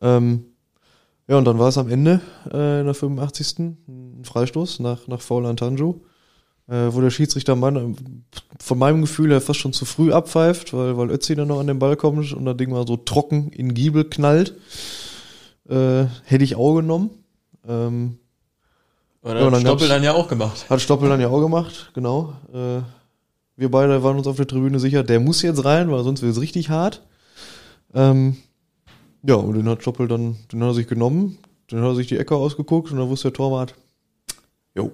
Ähm, 0.00 0.46
ja, 1.28 1.38
und 1.38 1.44
dann 1.44 1.58
war 1.58 1.68
es 1.68 1.78
am 1.78 1.88
Ende 1.88 2.20
äh, 2.52 2.80
in 2.80 2.86
der 2.86 2.94
85. 2.94 3.58
ein 3.88 4.24
Freistoß 4.24 4.80
nach, 4.80 5.06
nach 5.08 5.20
Foul 5.20 5.46
an 5.46 5.56
Tanjo, 5.56 6.02
äh, 6.68 6.88
wo 6.90 7.00
der 7.00 7.10
Schiedsrichter 7.10 7.56
Mann 7.56 7.76
äh, 7.76 7.94
von 8.60 8.78
meinem 8.78 9.00
Gefühl 9.00 9.30
her 9.30 9.40
fast 9.40 9.60
schon 9.60 9.72
zu 9.72 9.84
früh 9.84 10.12
abpfeift, 10.12 10.72
weil, 10.72 10.96
weil 10.96 11.10
Ötzi 11.10 11.34
dann 11.34 11.48
noch 11.48 11.60
an 11.60 11.66
den 11.66 11.78
Ball 11.78 11.96
kommt 11.96 12.32
und 12.32 12.44
das 12.44 12.56
Ding 12.56 12.70
mal 12.70 12.86
so 12.86 12.96
trocken 12.96 13.50
in 13.50 13.74
Giebel 13.74 14.04
knallt. 14.04 14.54
Äh, 15.68 16.04
hätte 16.24 16.44
ich 16.44 16.54
auch 16.56 16.76
genommen. 16.76 17.10
Ähm, 17.66 18.18
oder 19.22 19.40
Ja, 19.40 19.50
hat 19.50 19.60
Stoppel 19.60 19.88
dann 19.88 20.04
ja 20.04 20.12
auch 20.12 20.28
gemacht. 20.28 20.70
hat 20.70 20.80
Stoppel 20.80 21.08
dann 21.08 21.20
ja 21.20 21.28
auch 21.28 21.40
gemacht, 21.40 21.90
genau. 21.94 22.34
Äh, 22.52 22.82
wir 23.56 23.70
beide 23.70 24.02
waren 24.02 24.18
uns 24.18 24.26
auf 24.26 24.36
der 24.36 24.46
Tribüne 24.46 24.78
sicher, 24.78 25.02
der 25.02 25.18
muss 25.18 25.42
jetzt 25.42 25.64
rein, 25.64 25.90
weil 25.90 26.04
sonst 26.04 26.22
wird 26.22 26.32
es 26.32 26.40
richtig 26.40 26.68
hart. 26.70 27.02
Ähm, 27.94 28.36
ja, 29.26 29.34
und 29.34 29.54
den 29.54 29.68
hat 29.68 29.82
Stoppel 29.82 30.08
dann, 30.08 30.36
den 30.52 30.62
hat 30.62 30.70
er 30.70 30.74
sich 30.74 30.86
genommen, 30.86 31.38
dann 31.68 31.80
hat 31.80 31.88
er 31.88 31.94
sich 31.94 32.06
die 32.06 32.18
Ecke 32.18 32.36
ausgeguckt 32.36 32.90
und 32.90 32.98
dann 32.98 33.08
wusste 33.08 33.28
der 33.28 33.36
Torwart, 33.36 33.74
jo, 34.74 34.92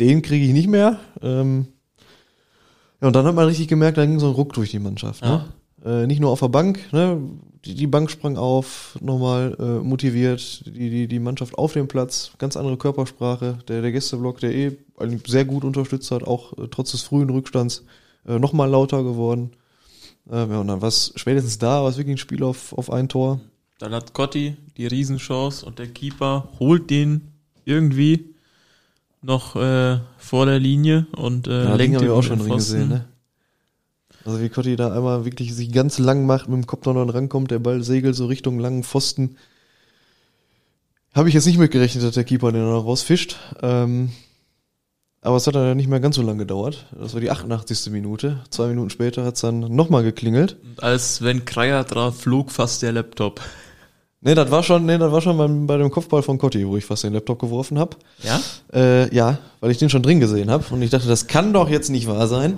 den 0.00 0.22
kriege 0.22 0.44
ich 0.46 0.52
nicht 0.52 0.68
mehr. 0.68 0.98
Ähm, 1.20 1.66
ja, 3.00 3.08
und 3.08 3.16
dann 3.16 3.26
hat 3.26 3.34
man 3.34 3.46
richtig 3.46 3.68
gemerkt, 3.68 3.98
da 3.98 4.06
ging 4.06 4.18
so 4.18 4.28
ein 4.28 4.34
Ruck 4.34 4.52
durch 4.52 4.70
die 4.70 4.78
Mannschaft. 4.78 5.22
Ne? 5.22 5.44
Äh, 5.84 6.06
nicht 6.06 6.20
nur 6.20 6.30
auf 6.30 6.40
der 6.40 6.48
Bank, 6.48 6.92
ne? 6.92 7.20
die, 7.64 7.74
die 7.74 7.86
Bank 7.86 8.10
sprang 8.10 8.36
auf, 8.36 8.98
nochmal 9.00 9.56
äh, 9.58 9.84
motiviert, 9.84 10.64
die, 10.66 10.90
die, 10.90 11.08
die 11.08 11.18
Mannschaft 11.18 11.56
auf 11.56 11.72
dem 11.72 11.88
Platz, 11.88 12.32
ganz 12.38 12.56
andere 12.56 12.76
Körpersprache. 12.76 13.58
Der, 13.68 13.82
der 13.82 13.92
Gästeblock, 13.92 14.40
der 14.40 14.54
eh 14.54 14.78
sehr 15.26 15.44
gut 15.44 15.64
unterstützt 15.64 16.10
hat, 16.10 16.24
auch 16.24 16.56
äh, 16.58 16.68
trotz 16.70 16.92
des 16.92 17.02
frühen 17.02 17.30
Rückstands, 17.30 17.84
äh, 18.26 18.38
nochmal 18.38 18.70
lauter 18.70 19.02
geworden. 19.02 19.52
Ja, 20.30 20.44
und 20.44 20.68
dann 20.68 20.80
war 20.80 20.88
es 20.88 21.12
spätestens 21.16 21.58
da, 21.58 21.82
war 21.82 21.90
es 21.90 21.96
wirklich 21.96 22.14
ein 22.14 22.18
Spiel 22.18 22.42
auf, 22.42 22.72
auf 22.72 22.90
ein 22.90 23.08
Tor. 23.08 23.40
Dann 23.78 23.92
hat 23.92 24.12
Cotti 24.14 24.56
die 24.76 24.86
Riesenchance 24.86 25.66
und 25.66 25.78
der 25.78 25.88
Keeper 25.88 26.48
holt 26.60 26.88
den 26.90 27.32
irgendwie 27.64 28.32
noch 29.22 29.56
äh, 29.56 29.98
vor 30.18 30.46
der 30.46 30.58
Linie 30.58 31.06
und 31.16 31.48
äh, 31.48 31.64
Ja, 31.64 31.74
lenkt 31.74 32.00
ihn 32.00 32.10
auch 32.10 32.22
schon 32.22 32.38
drin 32.38 32.54
gesehen, 32.54 32.88
ne? 32.88 33.08
Also 34.24 34.40
wie 34.40 34.48
Cotti 34.48 34.76
da 34.76 34.94
einmal 34.94 35.24
wirklich 35.24 35.52
sich 35.52 35.72
ganz 35.72 35.98
lang 35.98 36.26
macht, 36.26 36.48
mit 36.48 36.56
dem 36.56 36.66
Kopf 36.66 36.86
noch 36.86 36.94
noch 36.94 37.12
rankommt, 37.12 37.50
der 37.50 37.58
Ball 37.58 37.82
segelt 37.82 38.14
so 38.14 38.26
Richtung 38.26 38.60
langen 38.60 38.84
Pfosten. 38.84 39.36
Habe 41.12 41.28
ich 41.28 41.34
jetzt 41.34 41.46
nicht 41.46 41.58
mitgerechnet, 41.58 42.04
dass 42.04 42.14
der 42.14 42.24
Keeper 42.24 42.52
den 42.52 42.62
noch 42.62 42.84
rausfischt. 42.84 43.36
Ähm, 43.60 44.10
aber 45.22 45.36
es 45.36 45.46
hat 45.46 45.54
dann 45.54 45.76
nicht 45.76 45.88
mehr 45.88 46.00
ganz 46.00 46.16
so 46.16 46.22
lange 46.22 46.40
gedauert. 46.40 46.86
Das 46.98 47.14
war 47.14 47.20
die 47.20 47.30
88. 47.30 47.90
Minute. 47.90 48.40
Zwei 48.50 48.66
Minuten 48.68 48.90
später 48.90 49.24
hat 49.24 49.36
es 49.36 49.40
dann 49.40 49.60
nochmal 49.60 50.02
geklingelt. 50.02 50.56
Und 50.62 50.82
als 50.82 51.22
wenn 51.22 51.44
Kreier 51.44 51.84
drauf 51.84 52.20
flog, 52.20 52.50
fast 52.50 52.82
der 52.82 52.92
Laptop. 52.92 53.40
Nee, 54.24 54.34
das 54.36 54.50
war 54.52 54.62
schon, 54.62 54.86
nee, 54.86 54.98
das 54.98 55.10
war 55.10 55.20
schon 55.20 55.36
beim, 55.36 55.66
bei 55.66 55.76
dem 55.78 55.90
Kopfball 55.90 56.22
von 56.22 56.38
Cotti, 56.38 56.66
wo 56.66 56.76
ich 56.76 56.84
fast 56.84 57.02
den 57.02 57.12
Laptop 57.12 57.40
geworfen 57.40 57.78
habe. 57.78 57.96
Ja? 58.22 58.40
Äh, 58.72 59.12
ja, 59.14 59.38
weil 59.60 59.70
ich 59.72 59.78
den 59.78 59.90
schon 59.90 60.02
drin 60.02 60.20
gesehen 60.20 60.48
habe 60.50 60.64
und 60.70 60.80
ich 60.82 60.90
dachte, 60.90 61.08
das 61.08 61.26
kann 61.26 61.52
doch 61.52 61.68
jetzt 61.68 61.88
nicht 61.90 62.06
wahr 62.06 62.28
sein. 62.28 62.54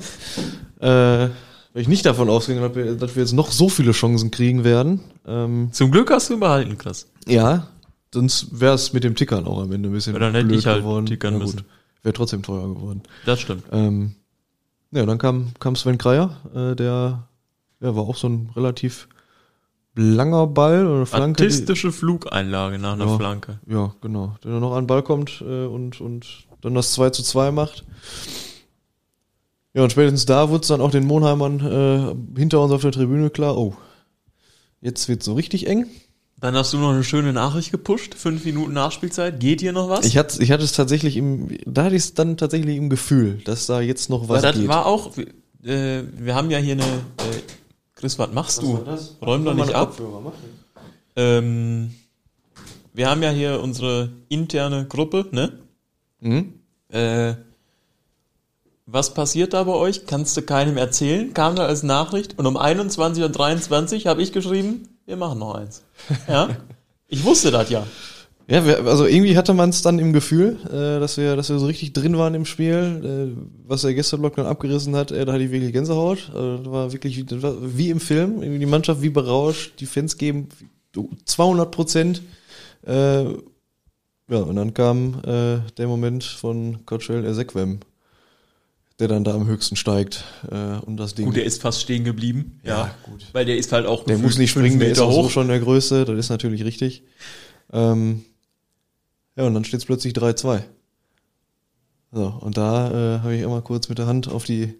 Äh, 0.81 0.89
weil 0.89 1.81
ich 1.83 1.89
nicht 1.89 2.05
davon 2.07 2.29
ausgegangen 2.29 2.65
habe, 2.65 2.97
dass 2.97 3.17
wir 3.17 3.23
jetzt 3.23 3.33
noch 3.33 3.51
so 3.51 3.69
viele 3.69 3.93
Chancen 3.93 4.31
kriegen 4.31 4.63
werden. 4.63 5.01
Ähm, 5.27 5.71
Zum 5.73 5.91
Glück 5.91 6.11
hast 6.11 6.29
du 6.29 6.35
ihn 6.35 6.41
behalten, 6.41 6.77
Chris. 6.79 7.07
ja, 7.27 7.67
sonst 8.13 8.61
wäre 8.61 8.75
es 8.75 8.93
mit 8.93 9.03
dem 9.03 9.17
Tickern 9.17 9.47
auch 9.47 9.61
am 9.63 9.73
Ende 9.73 9.89
ein 9.89 9.93
bisschen 9.93 10.13
Ja, 10.13 10.21
dann 10.21 10.35
hätte 10.35 10.47
blöd 10.47 10.59
ich 10.61 10.67
halt 10.67 10.83
geworden. 10.83 11.07
tickern 11.07 11.35
Na 11.35 11.39
müssen. 11.45 11.63
Wäre 12.05 12.13
trotzdem 12.13 12.43
teuer 12.45 12.69
geworden. 12.73 13.03
Das 13.27 13.41
stimmt. 13.41 13.65
Ähm, 13.73 14.15
ja, 14.93 15.05
dann 15.05 15.19
kam, 15.19 15.49
kam 15.59 15.75
Sven 15.75 15.99
Kreier, 15.99 16.37
äh, 16.55 16.77
der 16.77 17.27
ja, 17.81 17.97
war 17.97 18.05
auch 18.05 18.17
so 18.17 18.29
ein 18.29 18.51
relativ 18.55 19.09
langer 19.97 20.47
Ball 20.47 20.87
oder 20.87 21.07
Flanke. 21.07 21.39
die- 21.39 21.45
Artistische 21.45 21.91
Flugeinlage 21.93 22.79
nach 22.79 22.93
einer 22.93 23.07
Ja. 23.07 23.17
Flanke. 23.17 23.59
Ja, 23.67 23.95
genau. 24.01 24.37
Der 24.45 24.53
dann 24.53 24.61
noch 24.61 24.73
an 24.75 24.85
den 24.85 24.87
Ball 24.87 25.03
kommt 25.03 25.41
äh, 25.45 25.65
und, 25.67 26.01
und 26.01 26.47
dann 26.61 26.75
das 26.75 26.93
2 26.93 27.11
zu 27.11 27.23
2 27.25 27.51
macht. 27.51 27.85
Ja, 29.73 29.83
und 29.83 29.91
spätestens 29.91 30.27
da 30.27 30.49
wurde 30.51 30.63
es 30.63 30.69
dann 30.69 30.81
auch 30.81 30.91
den 30.93 31.07
Monheimern 31.07 31.59
äh, 31.61 32.39
hinter 32.39 32.61
uns 32.63 32.73
auf 32.73 32.83
der 32.83 32.93
Tribüne 32.93 33.31
klar, 33.31 33.57
oh, 33.57 33.75
jetzt 34.81 35.09
wird 35.09 35.23
so 35.23 35.35
richtig 35.35 35.67
eng. 35.67 35.87
Dann 36.45 36.57
hast 36.57 36.75
du 36.75 36.77
noch 36.77 36.91
eine 36.91 37.03
schöne 37.03 37.33
Nachricht 37.33 37.71
gepusht. 37.71 38.17
Fünf 38.17 38.45
Minuten 38.45 38.75
Nachspielzeit. 38.75 39.41
Geht 39.41 39.63
hier 39.63 39.73
noch 39.73 39.89
was? 39.89 40.05
Ich 40.05 40.19
hatte, 40.19 40.43
ich 40.43 40.51
hatte 40.51 40.63
es 40.63 40.73
tatsächlich 40.73 41.17
im, 41.17 41.49
da 41.65 41.85
hatte 41.85 41.97
ich 41.97 42.03
es 42.03 42.13
dann 42.13 42.37
tatsächlich 42.37 42.77
im 42.77 42.91
Gefühl, 42.91 43.41
dass 43.47 43.65
da 43.65 43.81
jetzt 43.81 44.11
noch 44.11 44.29
was 44.29 44.43
Weil 44.43 44.53
das 44.53 44.61
geht. 44.61 44.69
war 44.69 44.85
auch, 44.85 45.17
äh, 45.17 46.03
wir 46.19 46.35
haben 46.35 46.51
ja 46.51 46.59
hier 46.59 46.75
eine, 46.75 46.83
äh, 46.83 47.41
Chris, 47.95 48.19
was 48.19 48.31
machst 48.35 48.61
du? 48.61 48.79
Räum 49.23 49.47
doch 49.47 49.55
nicht 49.55 49.75
ab. 49.75 49.99
Ähm, 51.17 51.95
wir 52.93 53.09
haben 53.09 53.23
ja 53.23 53.31
hier 53.31 53.63
unsere 53.63 54.13
interne 54.29 54.85
Gruppe, 54.85 55.27
ne? 55.31 55.61
Mhm. 56.21 56.53
Äh, 56.91 57.37
was 58.85 59.15
passiert 59.15 59.55
da 59.55 59.63
bei 59.63 59.73
euch? 59.73 60.05
Kannst 60.05 60.37
du 60.37 60.43
keinem 60.43 60.77
erzählen? 60.77 61.33
Kam 61.33 61.57
da 61.57 61.65
als 61.65 61.83
Nachricht 61.83 62.39
und 62.39 62.45
um 62.45 62.59
21.23 62.59 64.05
Uhr 64.05 64.11
habe 64.11 64.21
ich 64.21 64.33
geschrieben, 64.33 64.94
wir 65.07 65.17
machen 65.17 65.39
noch 65.39 65.55
eins. 65.55 65.83
Ja? 66.29 66.49
Ich 67.09 67.23
wusste 67.23 67.51
das 67.51 67.71
ja. 67.71 67.87
Ja, 68.47 68.61
also 68.61 69.07
irgendwie 69.07 69.37
hatte 69.39 69.55
man 69.55 69.71
es 69.71 69.81
dann 69.81 69.99
im 69.99 70.13
Gefühl, 70.13 70.59
äh, 70.67 71.01
dass 71.01 71.17
wir, 71.17 71.35
dass 71.35 71.49
wir 71.49 71.59
so 71.59 71.67
richtig 71.67 71.95
drin 71.95 72.19
waren 72.19 72.35
im 72.35 72.45
Spiel. 72.45 73.35
Äh, 73.35 73.41
was 73.67 73.83
der 73.83 73.95
Gästeblock 73.95 74.37
dann 74.37 74.47
abgerissen 74.47 74.95
hat, 74.97 75.13
äh, 75.13 75.25
da 75.25 75.33
hatte 75.33 75.45
ich 75.45 75.51
wirklich 75.51 75.73
Gänsehaut. 75.73 76.31
Das 76.35 76.71
war 76.71 76.93
wirklich 76.93 77.17
wie, 77.17 77.25
das 77.25 77.41
war 77.41 77.55
wie 77.61 77.89
im 77.89 78.01
Film. 78.01 78.43
Irgendwie 78.43 78.59
Die 78.59 78.67
Mannschaft 78.67 79.01
wie 79.01 79.09
berauscht, 79.09 79.81
die 79.81 79.87
Fans 79.87 80.19
geben 80.19 80.49
200 81.25 81.71
Prozent. 81.71 82.23
Äh, 82.87 83.25
ja, 83.25 84.39
und 84.39 84.57
dann 84.57 84.75
kam 84.75 85.21
äh, 85.25 85.59
der 85.77 85.87
Moment 85.87 86.25
von 86.25 86.85
Coachell 86.87 87.25
Ezequem, 87.25 87.81
der 89.01 89.09
dann 89.09 89.25
da 89.25 89.35
am 89.35 89.47
höchsten 89.47 89.77
steigt 89.77 90.25
äh, 90.51 90.79
und 90.85 90.97
das 90.97 91.15
Ding. 91.15 91.27
Gut, 91.27 91.37
der 91.37 91.45
ist 91.45 91.61
fast 91.61 91.81
stehen 91.81 92.05
geblieben. 92.05 92.61
Ja, 92.63 92.95
gut. 93.03 93.27
Weil 93.33 93.45
der 93.45 93.57
ist 93.57 93.73
halt 93.73 93.87
auch 93.87 94.05
Der 94.05 94.19
muss 94.19 94.39
nicht 94.39 94.51
springen, 94.53 94.79
der 94.79 94.91
ist 94.91 95.01
auch 95.01 95.13
so 95.13 95.23
hoch. 95.25 95.31
schon 95.31 95.49
der 95.49 95.59
Größte, 95.61 96.05
das 96.05 96.17
ist 96.19 96.29
natürlich 96.29 96.65
richtig. 96.65 97.03
Ähm, 97.73 98.25
ja, 99.37 99.45
und 99.45 99.55
dann 99.55 99.65
steht 99.65 99.81
es 99.81 99.87
plötzlich 99.87 100.13
3-2. 100.15 100.63
So, 102.13 102.27
und 102.41 102.57
da 102.57 103.17
äh, 103.17 103.19
habe 103.21 103.35
ich 103.35 103.43
immer 103.43 103.61
kurz 103.63 103.89
mit 103.89 103.99
der 103.99 104.07
Hand 104.07 104.29
auf 104.29 104.45
die, 104.45 104.75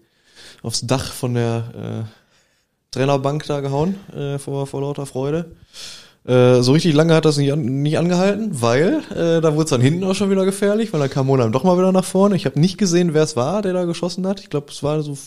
aufs 0.63 0.87
Dach 0.87 1.11
von 1.11 1.33
der 1.33 2.07
äh, 2.07 2.91
Trainerbank 2.91 3.45
da 3.45 3.59
gehauen, 3.59 3.95
äh, 4.13 4.39
vor, 4.39 4.65
vor 4.67 4.79
lauter 4.79 5.05
Freude. 5.05 5.51
Äh, 6.25 6.61
so 6.61 6.71
richtig 6.71 6.95
lange 6.95 7.13
hat 7.13 7.25
das 7.25 7.37
nicht, 7.37 7.51
an, 7.51 7.83
nicht 7.83 7.99
angehalten, 7.99 8.61
weil 8.61 9.03
äh, 9.11 9.41
da 9.41 9.53
wurde 9.53 9.65
es 9.65 9.69
dann 9.69 9.81
hinten 9.81 10.03
auch 10.03 10.15
schon 10.15 10.31
wieder 10.31 10.45
gefährlich, 10.45 10.91
weil 10.91 10.99
dann 10.99 11.09
kam 11.09 11.27
Monheim 11.27 11.51
doch 11.51 11.63
mal 11.63 11.77
wieder 11.77 11.91
nach 11.91 12.05
vorne. 12.05 12.35
Ich 12.35 12.45
habe 12.45 12.59
nicht 12.59 12.79
gesehen, 12.79 13.13
wer 13.13 13.23
es 13.23 13.35
war, 13.35 13.61
der 13.61 13.73
da 13.73 13.85
geschossen 13.85 14.25
hat. 14.25 14.39
Ich 14.39 14.49
glaube, 14.49 14.71
es 14.71 14.81
war 14.81 15.01
so 15.03 15.17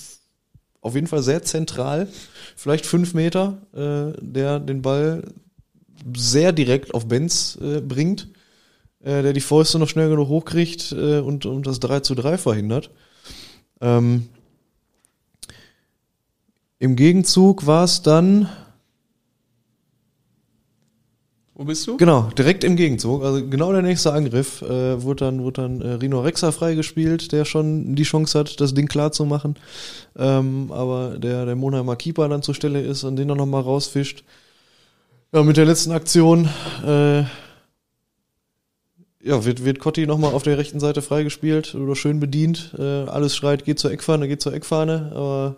auf 0.81 0.95
jeden 0.95 1.07
Fall 1.07 1.23
sehr 1.23 1.43
zentral, 1.43 2.09
vielleicht 2.57 2.87
fünf 2.87 3.15
Meter, 3.15 3.59
äh, 3.73 4.19
der 4.21 4.59
den 4.59 4.83
Ball 4.83 5.23
sehr 6.17 6.53
direkt 6.53 6.95
auf 6.95 7.07
Benz 7.07 7.59
äh, 7.61 7.81
bringt, 7.81 8.29
äh, 9.01 9.23
der 9.23 9.33
die 9.33 9.41
Fäuste 9.41 9.79
noch 9.79 9.89
schnell 9.89 10.09
genug 10.09 10.29
hochkriegt 10.29 10.93
äh, 10.93 11.19
und, 11.19 11.47
und 11.47 11.67
das 11.67 11.79
3 11.81 12.01
zu 12.01 12.15
3 12.17 12.39
verhindert. 12.39 12.91
Ähm, 13.81 14.29
Im 16.81 16.97
Gegenzug 16.97 17.67
war 17.67 17.85
es 17.85 18.03
dann, 18.03 18.49
Wo 21.59 21.65
bist 21.65 21.85
du? 21.89 21.97
genau, 21.97 22.31
direkt 22.39 22.63
im 22.63 22.77
Gegenzug, 22.77 23.25
also 23.25 23.45
genau 23.45 23.73
der 23.73 23.83
nächste 23.83 24.13
Angriff, 24.13 24.63
äh, 24.63 25.03
wurde 25.03 25.25
dann, 25.25 25.43
wurde 25.43 25.63
dann 25.63 25.81
äh, 25.81 25.95
Rino 25.95 26.21
Rexa 26.21 26.53
freigespielt, 26.53 27.33
der 27.33 27.45
schon 27.45 27.97
die 27.97 28.05
Chance 28.05 28.39
hat, 28.39 28.61
das 28.61 28.75
Ding 28.75 28.87
klar 28.87 29.11
zu 29.11 29.25
machen. 29.25 29.57
Ähm, 30.17 30.71
aber 30.71 31.19
der, 31.19 31.47
der 31.47 31.57
Monheimer 31.57 31.97
Keeper 31.97 32.29
dann 32.29 32.45
zur 32.45 32.55
Stelle 32.55 32.81
ist 32.81 33.03
und 33.03 33.17
den 33.17 33.29
er 33.29 33.35
nochmal 33.35 33.63
rausfischt. 33.63 34.23
Ja, 35.33 35.43
mit 35.43 35.57
der 35.57 35.65
letzten 35.65 35.91
Aktion, 35.91 36.49
äh, 36.87 37.23
ja, 39.21 39.45
wird, 39.45 39.65
wird 39.65 39.81
Cotti 39.81 40.07
nochmal 40.07 40.35
auf 40.35 40.45
der 40.45 40.59
rechten 40.59 40.79
Seite 40.79 41.03
freigespielt 41.03 41.75
oder 41.75 41.97
schön 41.97 42.21
bedient. 42.21 42.73
Äh, 42.79 42.83
alles 42.83 43.35
schreit, 43.35 43.65
geht 43.65 43.81
zur 43.81 43.91
Eckfahne, 43.91 44.29
geht 44.29 44.43
zur 44.43 44.55
Eckfahne, 44.55 45.11
aber 45.13 45.57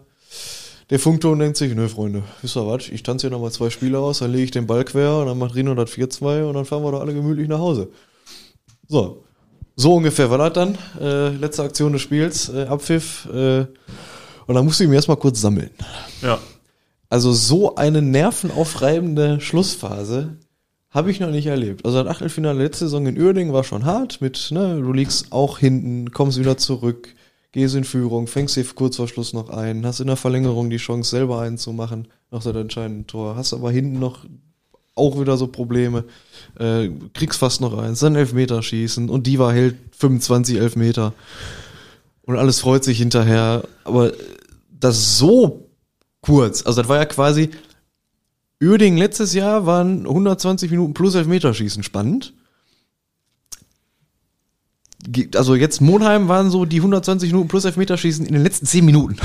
der 0.90 0.99
Funkton 0.99 1.38
denkt 1.38 1.56
sich, 1.56 1.75
nö, 1.75 1.88
Freunde, 1.88 2.23
wisst 2.42 2.56
ihr 2.56 2.66
was, 2.66 2.88
ich 2.88 3.02
tanze 3.02 3.28
hier 3.28 3.37
nochmal 3.37 3.52
zwei 3.52 3.70
Spieler 3.70 4.00
aus, 4.00 4.18
dann 4.18 4.32
lege 4.32 4.44
ich 4.44 4.50
den 4.50 4.66
Ball 4.66 4.85
quer 4.85 5.18
und 5.18 5.26
dann 5.26 5.38
macht 5.38 5.54
Rino 5.54 5.75
das 5.75 5.90
4-2 5.90 6.44
und 6.44 6.54
dann 6.54 6.64
fahren 6.64 6.82
wir 6.82 6.92
doch 6.92 7.00
alle 7.00 7.14
gemütlich 7.14 7.49
nach 7.49 7.61
Hause. 7.61 7.88
So, 8.88 9.25
so 9.76 9.94
ungefähr 9.94 10.30
war 10.30 10.38
das 10.38 10.52
dann. 10.52 10.76
Äh, 11.00 11.28
letzte 11.37 11.62
Aktion 11.62 11.92
des 11.92 12.02
Spiels, 12.02 12.49
äh, 12.49 12.64
Abpfiff. 12.64 13.26
Äh, 13.32 13.66
und 14.47 14.54
dann 14.54 14.64
musste 14.64 14.82
ich 14.82 14.88
mich 14.88 14.97
erstmal 14.97 15.16
kurz 15.16 15.40
sammeln. 15.40 15.70
Ja. 16.23 16.38
Also 17.09 17.32
so 17.32 17.76
eine 17.76 18.02
nervenaufreibende 18.02 19.40
Schlussphase 19.40 20.38
habe 20.90 21.11
ich 21.11 21.20
noch 21.20 21.30
nicht 21.30 21.47
erlebt. 21.47 21.85
Also 21.85 22.02
das 22.02 22.12
Achtelfinale 22.12 22.62
letzte 22.62 22.87
Saison 22.87 23.06
in 23.06 23.20
Uerdingen 23.20 23.52
war 23.52 23.64
schon 23.64 23.85
hart 23.85 24.20
mit, 24.20 24.50
ne, 24.50 24.80
du 24.80 24.92
liegst 24.92 25.30
auch 25.30 25.59
hinten, 25.59 26.11
kommst 26.11 26.38
wieder 26.38 26.56
zurück, 26.56 27.14
gehst 27.52 27.75
in 27.75 27.85
Führung, 27.85 28.26
fängst 28.26 28.57
dir 28.57 28.64
kurz 28.75 28.97
vor 28.97 29.09
Schluss 29.09 29.33
noch 29.33 29.50
ein, 29.50 29.85
hast 29.85 30.00
in 30.00 30.07
der 30.07 30.16
Verlängerung 30.16 30.71
die 30.71 30.76
Chance 30.76 31.11
selber 31.11 31.40
einzumachen 31.40 32.09
nach 32.30 32.42
dem 32.42 32.57
entscheidenden 32.57 33.07
Tor, 33.07 33.37
hast 33.37 33.52
aber 33.52 33.71
hinten 33.71 33.99
noch 33.99 34.25
auch 34.95 35.21
wieder 35.21 35.37
so 35.37 35.47
Probleme, 35.47 36.04
äh, 36.59 36.88
kriegst 37.14 37.38
fast 37.38 37.61
noch 37.61 37.76
eins, 37.76 38.00
dann 38.00 38.16
Elfmeter 38.16 38.62
schießen 38.62 39.09
und 39.09 39.26
Diva 39.26 39.50
hält 39.50 39.76
25 39.97 40.59
Elfmeter. 40.59 41.14
Und 42.23 42.37
alles 42.37 42.61
freut 42.61 42.85
sich 42.85 42.99
hinterher, 42.99 43.64
aber 43.85 44.12
das 44.71 45.19
so 45.19 45.69
kurz, 46.21 46.64
also 46.64 46.83
das 46.83 46.88
war 46.88 46.99
ja 46.99 47.07
quasi 47.07 47.50
Uerdingen 48.62 48.99
letztes 48.99 49.33
Jahr 49.33 49.64
waren 49.64 50.07
120 50.07 50.71
Minuten 50.71 50.92
plus 50.92 51.14
Elfmeterschießen 51.14 51.83
spannend. 51.83 52.35
Also 55.35 55.54
jetzt 55.54 55.80
Monheim 55.80 56.28
waren 56.28 56.50
so 56.50 56.64
die 56.64 56.76
120 56.76 57.33
Minuten 57.33 57.49
plus 57.49 57.64
Elfmeterschießen 57.64 58.26
in 58.26 58.35
den 58.35 58.42
letzten 58.42 58.66
10 58.66 58.85
Minuten. 58.85 59.16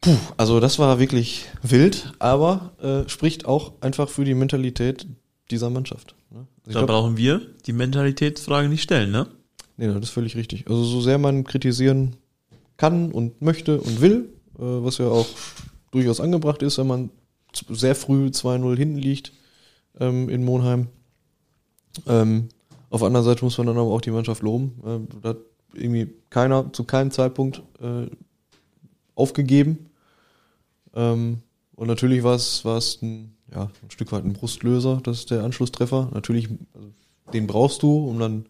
Puh, 0.00 0.16
also 0.36 0.60
das 0.60 0.78
war 0.78 1.00
wirklich 1.00 1.46
wild, 1.62 2.12
aber 2.18 2.72
äh, 2.80 3.08
spricht 3.08 3.46
auch 3.46 3.72
einfach 3.80 4.08
für 4.08 4.24
die 4.24 4.34
Mentalität 4.34 5.06
dieser 5.50 5.70
Mannschaft. 5.70 6.14
ne? 6.30 6.46
Also 6.66 6.78
Da 6.78 6.84
glaub, 6.84 6.86
brauchen 6.86 7.16
wir 7.16 7.40
die 7.66 7.72
Mentalitätsfrage 7.72 8.68
nicht 8.68 8.82
stellen, 8.82 9.10
ne? 9.10 9.26
nee, 9.78 9.86
das 9.86 9.96
ist 9.96 10.10
völlig 10.10 10.36
richtig. 10.36 10.68
Also 10.68 10.84
so 10.84 11.00
sehr 11.00 11.18
man 11.18 11.44
kritisieren 11.44 12.16
kann 12.76 13.10
und 13.10 13.40
möchte 13.40 13.80
und 13.80 14.00
will, 14.00 14.28
äh, 14.56 14.62
was 14.62 14.98
ja 14.98 15.06
auch 15.06 15.26
durchaus 15.90 16.20
angebracht 16.20 16.62
ist, 16.62 16.78
wenn 16.78 16.86
man 16.86 17.10
sehr 17.70 17.94
früh 17.94 18.26
2-0 18.26 18.76
hinten 18.76 18.98
liegt 18.98 19.32
ähm, 19.98 20.28
in 20.28 20.44
Monheim. 20.44 20.88
Ähm, 22.06 22.50
auf 22.90 23.00
der 23.00 23.06
anderen 23.06 23.24
Seite 23.24 23.44
muss 23.44 23.58
man 23.58 23.66
dann 23.66 23.76
aber 23.76 23.90
auch 23.90 24.00
die 24.00 24.10
Mannschaft 24.10 24.42
loben. 24.42 24.80
Ähm, 24.84 25.08
da 25.22 25.30
hat 25.30 25.38
irgendwie 25.74 26.08
keiner 26.30 26.72
zu 26.72 26.84
keinem 26.84 27.10
Zeitpunkt 27.10 27.62
äh, 27.80 28.06
aufgegeben. 29.14 29.90
Ähm, 30.94 31.42
und 31.74 31.86
natürlich 31.86 32.22
war 32.22 32.34
es, 32.34 32.64
war 32.64 32.78
es 32.78 33.02
ein, 33.02 33.36
ja, 33.52 33.70
ein 33.82 33.90
Stück 33.90 34.10
weit 34.12 34.24
ein 34.24 34.32
Brustlöser, 34.32 35.00
das 35.02 35.20
ist 35.20 35.30
der 35.30 35.44
Anschlusstreffer. 35.44 36.10
Natürlich, 36.12 36.48
also, 36.74 36.88
den 37.32 37.46
brauchst 37.46 37.82
du, 37.82 38.08
um 38.08 38.18
dann 38.18 38.46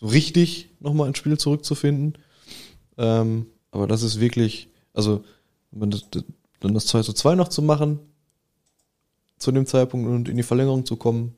so 0.00 0.06
richtig 0.06 0.70
nochmal 0.80 1.08
ins 1.08 1.18
Spiel 1.18 1.38
zurückzufinden. 1.38 2.18
Ähm, 2.96 3.46
aber 3.70 3.86
das 3.86 4.02
ist 4.02 4.20
wirklich, 4.20 4.70
also 4.92 5.24
das, 5.70 6.08
das, 6.10 6.24
dann 6.60 6.74
das 6.74 6.86
2 6.86 7.02
zu 7.02 7.12
2 7.12 7.34
noch 7.34 7.48
zu 7.48 7.60
machen, 7.60 8.00
zu 9.38 9.52
dem 9.52 9.66
Zeitpunkt 9.66 10.08
und 10.08 10.28
in 10.28 10.36
die 10.36 10.42
Verlängerung 10.42 10.86
zu 10.86 10.96
kommen, 10.96 11.36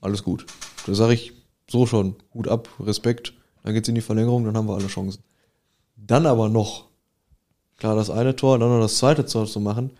alles 0.00 0.22
gut. 0.22 0.46
Da 0.86 0.94
sage 0.94 1.14
ich 1.14 1.32
so 1.70 1.86
schon, 1.86 2.16
Hut 2.34 2.48
ab, 2.48 2.68
Respekt, 2.80 3.32
dann 3.62 3.74
geht's 3.74 3.88
in 3.88 3.94
die 3.94 4.00
Verlängerung, 4.00 4.44
dann 4.44 4.56
haben 4.56 4.66
wir 4.66 4.74
alle 4.74 4.88
Chancen. 4.88 5.22
Dann 5.96 6.26
aber 6.26 6.48
noch, 6.48 6.88
klar, 7.76 7.94
das 7.94 8.10
eine 8.10 8.34
Tor, 8.34 8.58
dann 8.58 8.70
noch 8.70 8.80
das 8.80 8.96
zweite 8.96 9.24
Tor 9.24 9.46
zu 9.46 9.60
machen, 9.60 9.90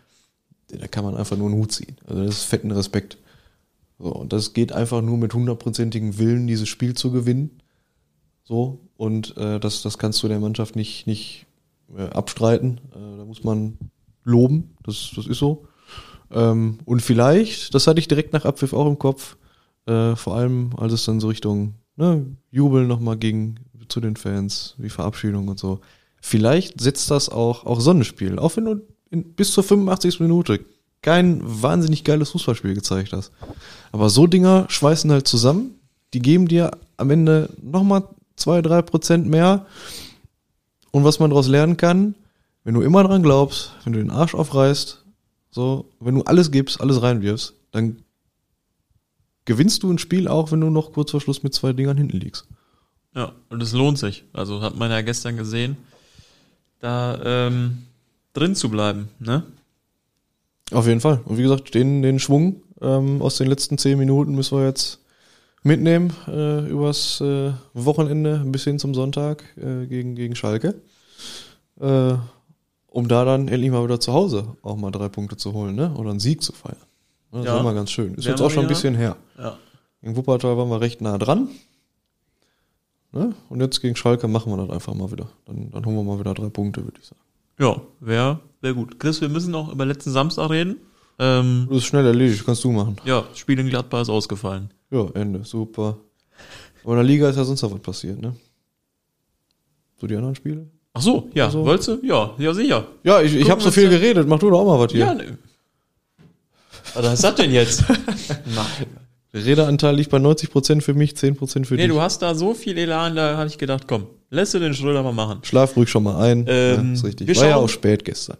da 0.68 0.86
kann 0.88 1.04
man 1.04 1.16
einfach 1.16 1.36
nur 1.36 1.48
einen 1.48 1.58
Hut 1.58 1.72
ziehen. 1.72 1.96
Also 2.06 2.24
das 2.24 2.38
ist 2.38 2.44
fetten 2.44 2.70
Respekt. 2.70 3.18
So, 3.98 4.12
und 4.12 4.32
das 4.32 4.52
geht 4.52 4.72
einfach 4.72 5.02
nur 5.02 5.16
mit 5.16 5.34
hundertprozentigem 5.34 6.18
Willen, 6.18 6.46
dieses 6.46 6.68
Spiel 6.68 6.94
zu 6.94 7.12
gewinnen. 7.12 7.60
So, 8.44 8.80
und 8.96 9.36
äh, 9.36 9.60
das, 9.60 9.82
das 9.82 9.98
kannst 9.98 10.22
du 10.22 10.28
der 10.28 10.40
Mannschaft 10.40 10.74
nicht, 10.74 11.06
nicht 11.06 11.46
äh, 11.96 12.02
abstreiten. 12.02 12.80
Äh, 12.92 13.18
da 13.18 13.24
muss 13.24 13.44
man 13.44 13.78
loben, 14.24 14.74
das, 14.82 15.12
das 15.14 15.26
ist 15.26 15.38
so. 15.38 15.66
Ähm, 16.32 16.78
und 16.84 17.02
vielleicht, 17.02 17.74
das 17.74 17.86
hatte 17.86 18.00
ich 18.00 18.08
direkt 18.08 18.32
nach 18.32 18.44
Abpfiff 18.44 18.72
auch 18.72 18.86
im 18.86 18.98
Kopf, 18.98 19.36
äh, 19.86 20.16
vor 20.16 20.36
allem 20.36 20.70
als 20.76 20.92
es 20.92 21.04
dann 21.04 21.20
so 21.20 21.28
Richtung 21.28 21.74
ne, 21.96 22.26
Jubel 22.50 22.86
nochmal 22.86 23.16
ging 23.16 23.58
zu 23.88 24.00
den 24.00 24.16
Fans, 24.16 24.74
wie 24.78 24.88
Verabschiedung 24.88 25.48
und 25.48 25.58
so. 25.58 25.80
Vielleicht 26.20 26.80
setzt 26.80 27.10
das 27.10 27.28
auch, 27.28 27.64
auch 27.64 27.80
Sonnenspiel, 27.80 28.38
auch 28.38 28.56
wenn 28.56 28.64
du 28.64 28.80
in, 29.10 29.24
bis 29.34 29.52
zur 29.52 29.64
85. 29.64 30.20
Minute 30.20 30.60
kein 31.02 31.40
wahnsinnig 31.42 32.04
geiles 32.04 32.30
Fußballspiel 32.30 32.74
gezeigt 32.74 33.12
hast. 33.12 33.32
Aber 33.90 34.10
so 34.10 34.26
Dinger 34.26 34.66
schweißen 34.68 35.10
halt 35.10 35.26
zusammen, 35.26 35.78
die 36.12 36.20
geben 36.20 36.46
dir 36.46 36.70
am 36.96 37.10
Ende 37.10 37.48
nochmal 37.62 38.04
zwei, 38.36 38.62
drei 38.62 38.82
Prozent 38.82 39.26
mehr. 39.26 39.66
Und 40.90 41.04
was 41.04 41.20
man 41.20 41.30
daraus 41.30 41.48
lernen 41.48 41.76
kann, 41.76 42.14
wenn 42.64 42.74
du 42.74 42.82
immer 42.82 43.02
dran 43.04 43.22
glaubst, 43.22 43.72
wenn 43.84 43.92
du 43.92 43.98
den 43.98 44.10
Arsch 44.10 44.34
aufreißt, 44.34 45.02
so, 45.50 45.86
wenn 45.98 46.14
du 46.14 46.22
alles 46.22 46.50
gibst, 46.50 46.80
alles 46.80 47.02
reinwirfst, 47.02 47.54
dann 47.72 48.02
gewinnst 49.44 49.82
du 49.82 49.90
ein 49.90 49.98
Spiel 49.98 50.28
auch, 50.28 50.52
wenn 50.52 50.60
du 50.60 50.70
noch 50.70 50.92
kurz 50.92 51.10
vor 51.10 51.20
Schluss 51.20 51.42
mit 51.42 51.54
zwei 51.54 51.72
Dingern 51.72 51.96
hinten 51.96 52.18
liegst. 52.18 52.46
Ja, 53.14 53.32
und 53.48 53.62
es 53.62 53.72
lohnt 53.72 53.98
sich. 53.98 54.24
Also 54.32 54.60
hat 54.60 54.76
man 54.76 54.90
ja 54.90 55.00
gestern 55.02 55.36
gesehen, 55.36 55.76
da 56.78 57.20
ähm, 57.24 57.86
drin 58.32 58.54
zu 58.54 58.68
bleiben, 58.68 59.08
ne? 59.18 59.44
Auf 60.72 60.86
jeden 60.86 61.00
Fall. 61.00 61.20
Und 61.24 61.36
wie 61.36 61.42
gesagt, 61.42 61.74
den, 61.74 62.02
den 62.02 62.20
Schwung 62.20 62.62
ähm, 62.80 63.20
aus 63.22 63.36
den 63.38 63.48
letzten 63.48 63.76
zehn 63.76 63.98
Minuten 63.98 64.34
müssen 64.36 64.56
wir 64.56 64.66
jetzt 64.66 65.00
mitnehmen 65.62 66.12
äh, 66.28 66.68
übers 66.68 67.20
äh, 67.20 67.52
Wochenende 67.74 68.42
bis 68.46 68.64
hin 68.64 68.78
zum 68.78 68.94
Sonntag 68.94 69.44
äh, 69.56 69.86
gegen, 69.86 70.14
gegen 70.14 70.36
Schalke. 70.36 70.80
Äh, 71.80 72.14
um 72.86 73.08
da 73.08 73.24
dann 73.24 73.48
endlich 73.48 73.70
mal 73.70 73.84
wieder 73.84 74.00
zu 74.00 74.12
Hause 74.12 74.56
auch 74.62 74.76
mal 74.76 74.90
drei 74.90 75.08
Punkte 75.08 75.36
zu 75.36 75.52
holen, 75.52 75.74
ne? 75.74 75.94
Oder 75.94 76.10
einen 76.10 76.20
Sieg 76.20 76.42
zu 76.42 76.52
feiern. 76.52 76.76
Das 77.32 77.44
Ja. 77.44 77.54
ist 77.54 77.60
immer 77.60 77.74
ganz 77.74 77.90
schön. 77.90 78.14
Ist 78.14 78.24
Wären 78.24 78.36
jetzt 78.36 78.40
auch 78.42 78.50
schon 78.50 78.64
ein 78.64 78.68
bisschen 78.68 78.94
her. 78.94 79.16
Ja. 79.38 79.56
In 80.02 80.16
Wuppertal 80.16 80.56
waren 80.56 80.68
wir 80.68 80.80
recht 80.80 81.00
nah 81.00 81.18
dran. 81.18 81.48
Ne? 83.12 83.34
Und 83.48 83.60
jetzt 83.60 83.80
gegen 83.80 83.96
Schalke 83.96 84.28
machen 84.28 84.52
wir 84.52 84.56
das 84.64 84.70
einfach 84.70 84.94
mal 84.94 85.10
wieder. 85.10 85.28
Dann, 85.46 85.70
dann 85.70 85.84
holen 85.84 85.96
wir 85.96 86.02
mal 86.04 86.18
wieder 86.20 86.34
drei 86.34 86.48
Punkte, 86.48 86.84
würde 86.84 86.98
ich 87.00 87.06
sagen. 87.06 87.20
Ja, 87.58 87.80
wäre 88.00 88.40
wär 88.60 88.74
gut. 88.74 88.98
Chris, 88.98 89.20
wir 89.20 89.28
müssen 89.28 89.50
noch 89.50 89.70
über 89.72 89.84
letzten 89.84 90.10
Samstag 90.10 90.50
reden. 90.50 90.76
Ähm, 91.18 91.66
Das 91.68 91.78
ist 91.78 91.84
schnell 91.84 92.06
erledigt, 92.06 92.44
kannst 92.46 92.64
du 92.64 92.70
machen. 92.72 92.96
ja, 93.04 93.24
Spiel 93.34 93.58
in 93.58 93.68
Gladbach 93.68 94.02
ist 94.02 94.08
ausgefallen. 94.10 94.70
Ja, 94.90 95.06
Ende, 95.14 95.44
super. 95.44 95.98
Aber 96.82 96.92
in 96.92 96.96
der 96.98 97.04
Liga 97.04 97.28
ist 97.28 97.36
ja 97.36 97.44
sonst 97.44 97.60
noch 97.62 97.72
was 97.72 97.80
passiert, 97.80 98.20
ne? 98.20 98.34
So 100.00 100.06
die 100.06 100.16
anderen 100.16 100.34
Spiele? 100.34 100.66
Ach 100.94 101.02
so, 101.02 101.28
ja, 101.34 101.44
Also- 101.46 101.64
wolltest 101.64 101.88
du? 101.88 101.98
Ja, 102.06 102.34
ja, 102.38 102.54
sicher. 102.54 102.86
Ja, 103.04 103.20
ich, 103.20 103.34
ich 103.34 103.50
habe 103.50 103.60
so 103.60 103.70
viel 103.70 103.90
geredet, 103.90 104.26
mach 104.26 104.38
du 104.38 104.48
doch 104.50 104.60
auch 104.60 104.66
mal 104.66 104.78
was 104.82 104.92
hier. 104.92 105.00
Ja, 105.04 105.14
ne. 105.14 105.36
Was 106.94 107.14
ist 107.14 107.24
das 107.24 107.34
denn 107.36 107.52
jetzt? 107.52 107.84
Nein. 108.54 108.86
Der 109.32 109.44
Redeanteil 109.44 109.94
liegt 109.94 110.10
bei 110.10 110.18
90% 110.18 110.80
für 110.80 110.94
mich, 110.94 111.12
10% 111.12 111.64
für 111.64 111.74
Nee, 111.74 111.82
dich. 111.86 111.92
du 111.92 112.00
hast 112.00 112.20
da 112.20 112.34
so 112.34 112.52
viel 112.52 112.76
Elan, 112.76 113.14
da 113.14 113.36
hatte 113.36 113.48
ich 113.52 113.58
gedacht, 113.58 113.84
komm, 113.86 114.08
lässt 114.30 114.54
du 114.54 114.58
den 114.58 114.74
Schröder 114.74 115.02
mal 115.04 115.12
machen. 115.12 115.38
Schlaf 115.44 115.76
ruhig 115.76 115.88
schon 115.88 116.02
mal 116.02 116.20
ein. 116.20 116.44
Ähm, 116.48 116.86
ja, 116.88 116.92
ist 116.94 117.04
richtig. 117.04 117.28
wir 117.28 117.36
War 117.36 117.44
ja 117.44 117.52
schauen- 117.54 117.64
auch 117.64 117.68
spät 117.68 118.04
gestern. 118.04 118.38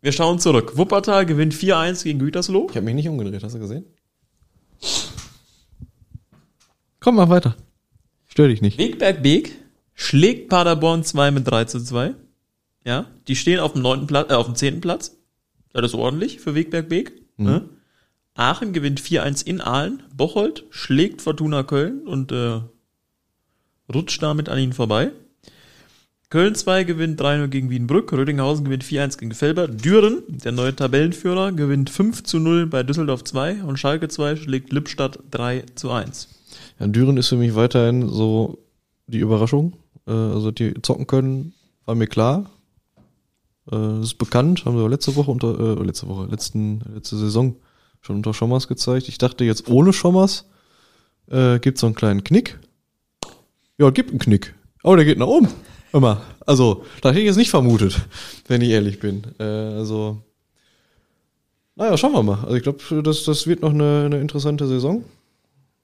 Wir 0.00 0.12
schauen 0.12 0.38
zurück. 0.38 0.76
Wuppertal 0.76 1.26
gewinnt 1.26 1.54
4-1 1.54 2.04
gegen 2.04 2.18
Gütersloh. 2.20 2.66
Ich 2.70 2.76
habe 2.76 2.84
mich 2.84 2.94
nicht 2.94 3.08
umgedreht, 3.08 3.42
hast 3.42 3.54
du 3.54 3.58
gesehen? 3.60 3.84
Komm 7.00 7.16
mal 7.16 7.28
weiter. 7.28 7.56
Stör 8.26 8.48
dich 8.48 8.62
nicht. 8.62 8.78
Wegberg 8.78 9.22
Beek 9.22 9.52
schlägt 9.94 10.48
Paderborn 10.48 11.04
2 11.04 11.30
mit 11.32 11.48
3 11.50 11.64
zu 11.64 11.80
2. 11.82 12.14
Ja, 12.84 13.06
die 13.28 13.36
stehen 13.36 13.60
auf 13.60 13.72
dem 13.74 13.82
neunten 13.82 14.06
Platz, 14.06 14.30
äh, 14.30 14.34
auf 14.34 14.46
dem 14.46 14.54
zehnten 14.56 14.80
Platz. 14.80 15.16
Das 15.72 15.84
ist 15.84 15.94
ordentlich 15.94 16.40
für 16.40 16.54
Wegberg 16.54 16.88
Beek. 16.88 17.12
Ne? 17.36 17.68
Aachen 18.34 18.72
gewinnt 18.72 19.00
4-1 19.00 19.46
in 19.46 19.60
Aalen. 19.60 20.02
Bocholt 20.14 20.64
schlägt 20.70 21.22
Fortuna 21.22 21.62
Köln 21.62 22.06
und 22.06 22.32
äh, 22.32 22.60
rutscht 23.92 24.22
damit 24.22 24.48
an 24.48 24.58
ihnen 24.58 24.72
vorbei. 24.72 25.12
Köln 26.30 26.54
2 26.54 26.84
gewinnt 26.84 27.20
3-0 27.20 27.48
gegen 27.48 27.68
Wiedenbrück. 27.68 28.10
Rödinghausen 28.10 28.64
gewinnt 28.64 28.84
4-1 28.84 29.18
gegen 29.18 29.32
Felber. 29.32 29.68
Düren, 29.68 30.22
der 30.28 30.52
neue 30.52 30.74
Tabellenführer, 30.74 31.52
gewinnt 31.52 31.90
5 31.90 32.22
zu 32.22 32.38
0 32.38 32.68
bei 32.68 32.82
Düsseldorf 32.82 33.22
2 33.24 33.64
und 33.64 33.78
Schalke 33.78 34.08
2 34.08 34.36
schlägt 34.36 34.72
Lippstadt 34.72 35.18
3 35.30 35.64
zu 35.74 35.90
1. 35.90 36.28
Ja, 36.80 36.86
Düren 36.86 37.18
ist 37.18 37.28
für 37.28 37.36
mich 37.36 37.54
weiterhin 37.54 38.08
so 38.08 38.58
die 39.08 39.18
Überraschung. 39.18 39.74
Äh, 40.06 40.12
also 40.12 40.50
die 40.50 40.72
zocken 40.80 41.06
können, 41.06 41.52
war 41.84 41.94
mir 41.94 42.06
klar. 42.06 42.50
Äh, 43.66 43.76
das 43.76 44.06
ist 44.06 44.18
bekannt, 44.18 44.64
haben 44.64 44.76
wir 44.76 44.88
letzte 44.88 45.16
Woche 45.16 45.30
unter, 45.30 45.58
äh, 45.58 45.84
letzte 45.84 46.08
Woche, 46.08 46.26
letzten, 46.26 46.80
letzte 46.94 47.16
Saison 47.16 47.56
schon 48.00 48.16
unter 48.16 48.34
Schommers 48.34 48.68
gezeigt. 48.68 49.08
Ich 49.08 49.18
dachte 49.18 49.44
jetzt 49.44 49.68
ohne 49.68 49.92
Schommers 49.92 50.46
äh, 51.30 51.58
gibt 51.58 51.78
so 51.78 51.86
einen 51.86 51.94
kleinen 51.94 52.24
Knick. 52.24 52.58
Ja, 53.78 53.90
gibt 53.90 54.10
einen 54.10 54.18
Knick. 54.18 54.54
Aber 54.82 54.96
der 54.96 55.04
geht 55.04 55.18
nach 55.18 55.26
oben. 55.26 55.48
Immer. 55.92 56.22
Also, 56.46 56.84
da 57.00 57.10
hätte 57.10 57.20
ich 57.20 57.26
jetzt 57.26 57.36
nicht 57.36 57.50
vermutet, 57.50 58.00
wenn 58.48 58.62
ich 58.62 58.70
ehrlich 58.70 58.98
bin. 58.98 59.22
Äh, 59.38 59.44
also, 59.44 60.22
naja, 61.76 61.96
schauen 61.96 62.12
wir 62.12 62.22
mal. 62.22 62.42
Also 62.42 62.54
ich 62.54 62.62
glaube, 62.62 63.02
das, 63.02 63.24
das 63.24 63.46
wird 63.46 63.62
noch 63.62 63.70
eine, 63.70 64.04
eine 64.06 64.20
interessante 64.20 64.66
Saison. 64.66 65.04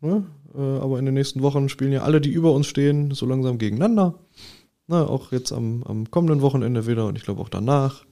Ne? 0.01 0.25
Äh, 0.55 0.61
aber 0.61 0.99
in 0.99 1.05
den 1.05 1.15
nächsten 1.15 1.43
Wochen 1.43 1.69
spielen 1.69 1.93
ja 1.93 2.03
alle, 2.03 2.21
die 2.21 2.31
über 2.31 2.53
uns 2.53 2.67
stehen, 2.67 3.13
so 3.13 3.27
langsam 3.27 3.59
gegeneinander. 3.59 4.15
Na, 4.89 5.05
auch 5.07 5.33
jetzt 5.33 5.53
am, 5.53 5.83
am 5.85 6.11
kommenden 6.11 6.41
Wochenende 6.41 6.87
wieder 6.87 7.07
und 7.07 7.17
ich 7.17 7.23
glaube 7.25 7.41
auch 7.43 7.51
danach. 7.51 8.05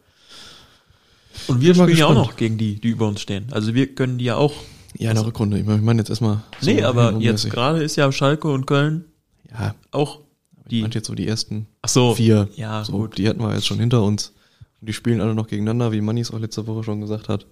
Und 1.49 1.61
wir 1.61 1.75
spielen 1.75 1.97
ja 1.97 2.07
auch 2.07 2.15
noch 2.15 2.37
gegen 2.37 2.59
die, 2.59 2.79
die 2.81 2.89
über 2.91 3.09
uns 3.09 3.21
stehen. 3.23 3.47
Also 3.51 3.75
wir 3.75 3.95
können 3.95 4.19
die 4.19 4.27
ja 4.27 4.37
auch. 4.37 4.53
Ja, 4.99 5.11
in 5.11 5.17
der 5.17 5.27
Rückrunde. 5.27 5.59
Ich 5.59 5.65
meine 5.67 5.79
ich 5.79 5.85
meine 5.85 6.01
jetzt 6.01 6.11
erstmal. 6.11 6.43
so 6.61 6.71
nee, 6.71 6.83
aber 6.83 7.13
jetzt 7.19 7.49
gerade 7.51 7.83
ist 7.83 7.97
ja 7.97 8.11
Schalke 8.13 8.49
und 8.49 8.67
Köln 8.67 9.05
Ja, 9.51 9.75
auch 9.91 10.21
ich 10.65 10.69
die. 10.71 10.81
meinte 10.83 10.99
jetzt 10.99 11.07
so 11.09 11.15
die 11.15 11.27
ersten 11.27 11.67
Ach 11.83 11.89
so. 11.89 12.15
vier. 12.15 12.49
Ja, 12.57 12.85
so, 12.85 12.93
gut. 12.93 13.19
Die 13.19 13.29
hatten 13.29 13.41
wir 13.41 13.53
jetzt 13.55 13.67
schon 13.67 13.79
hinter 13.79 14.03
uns. 14.03 14.33
Und 14.81 14.89
die 14.89 14.93
spielen 14.93 15.21
alle 15.21 15.35
noch 15.35 15.47
gegeneinander, 15.49 15.93
wie 15.93 16.01
Mannis 16.01 16.31
auch 16.31 16.39
letzte 16.39 16.67
Woche 16.67 16.85
schon 16.85 17.01
gesagt 17.01 17.29
hat. 17.29 17.47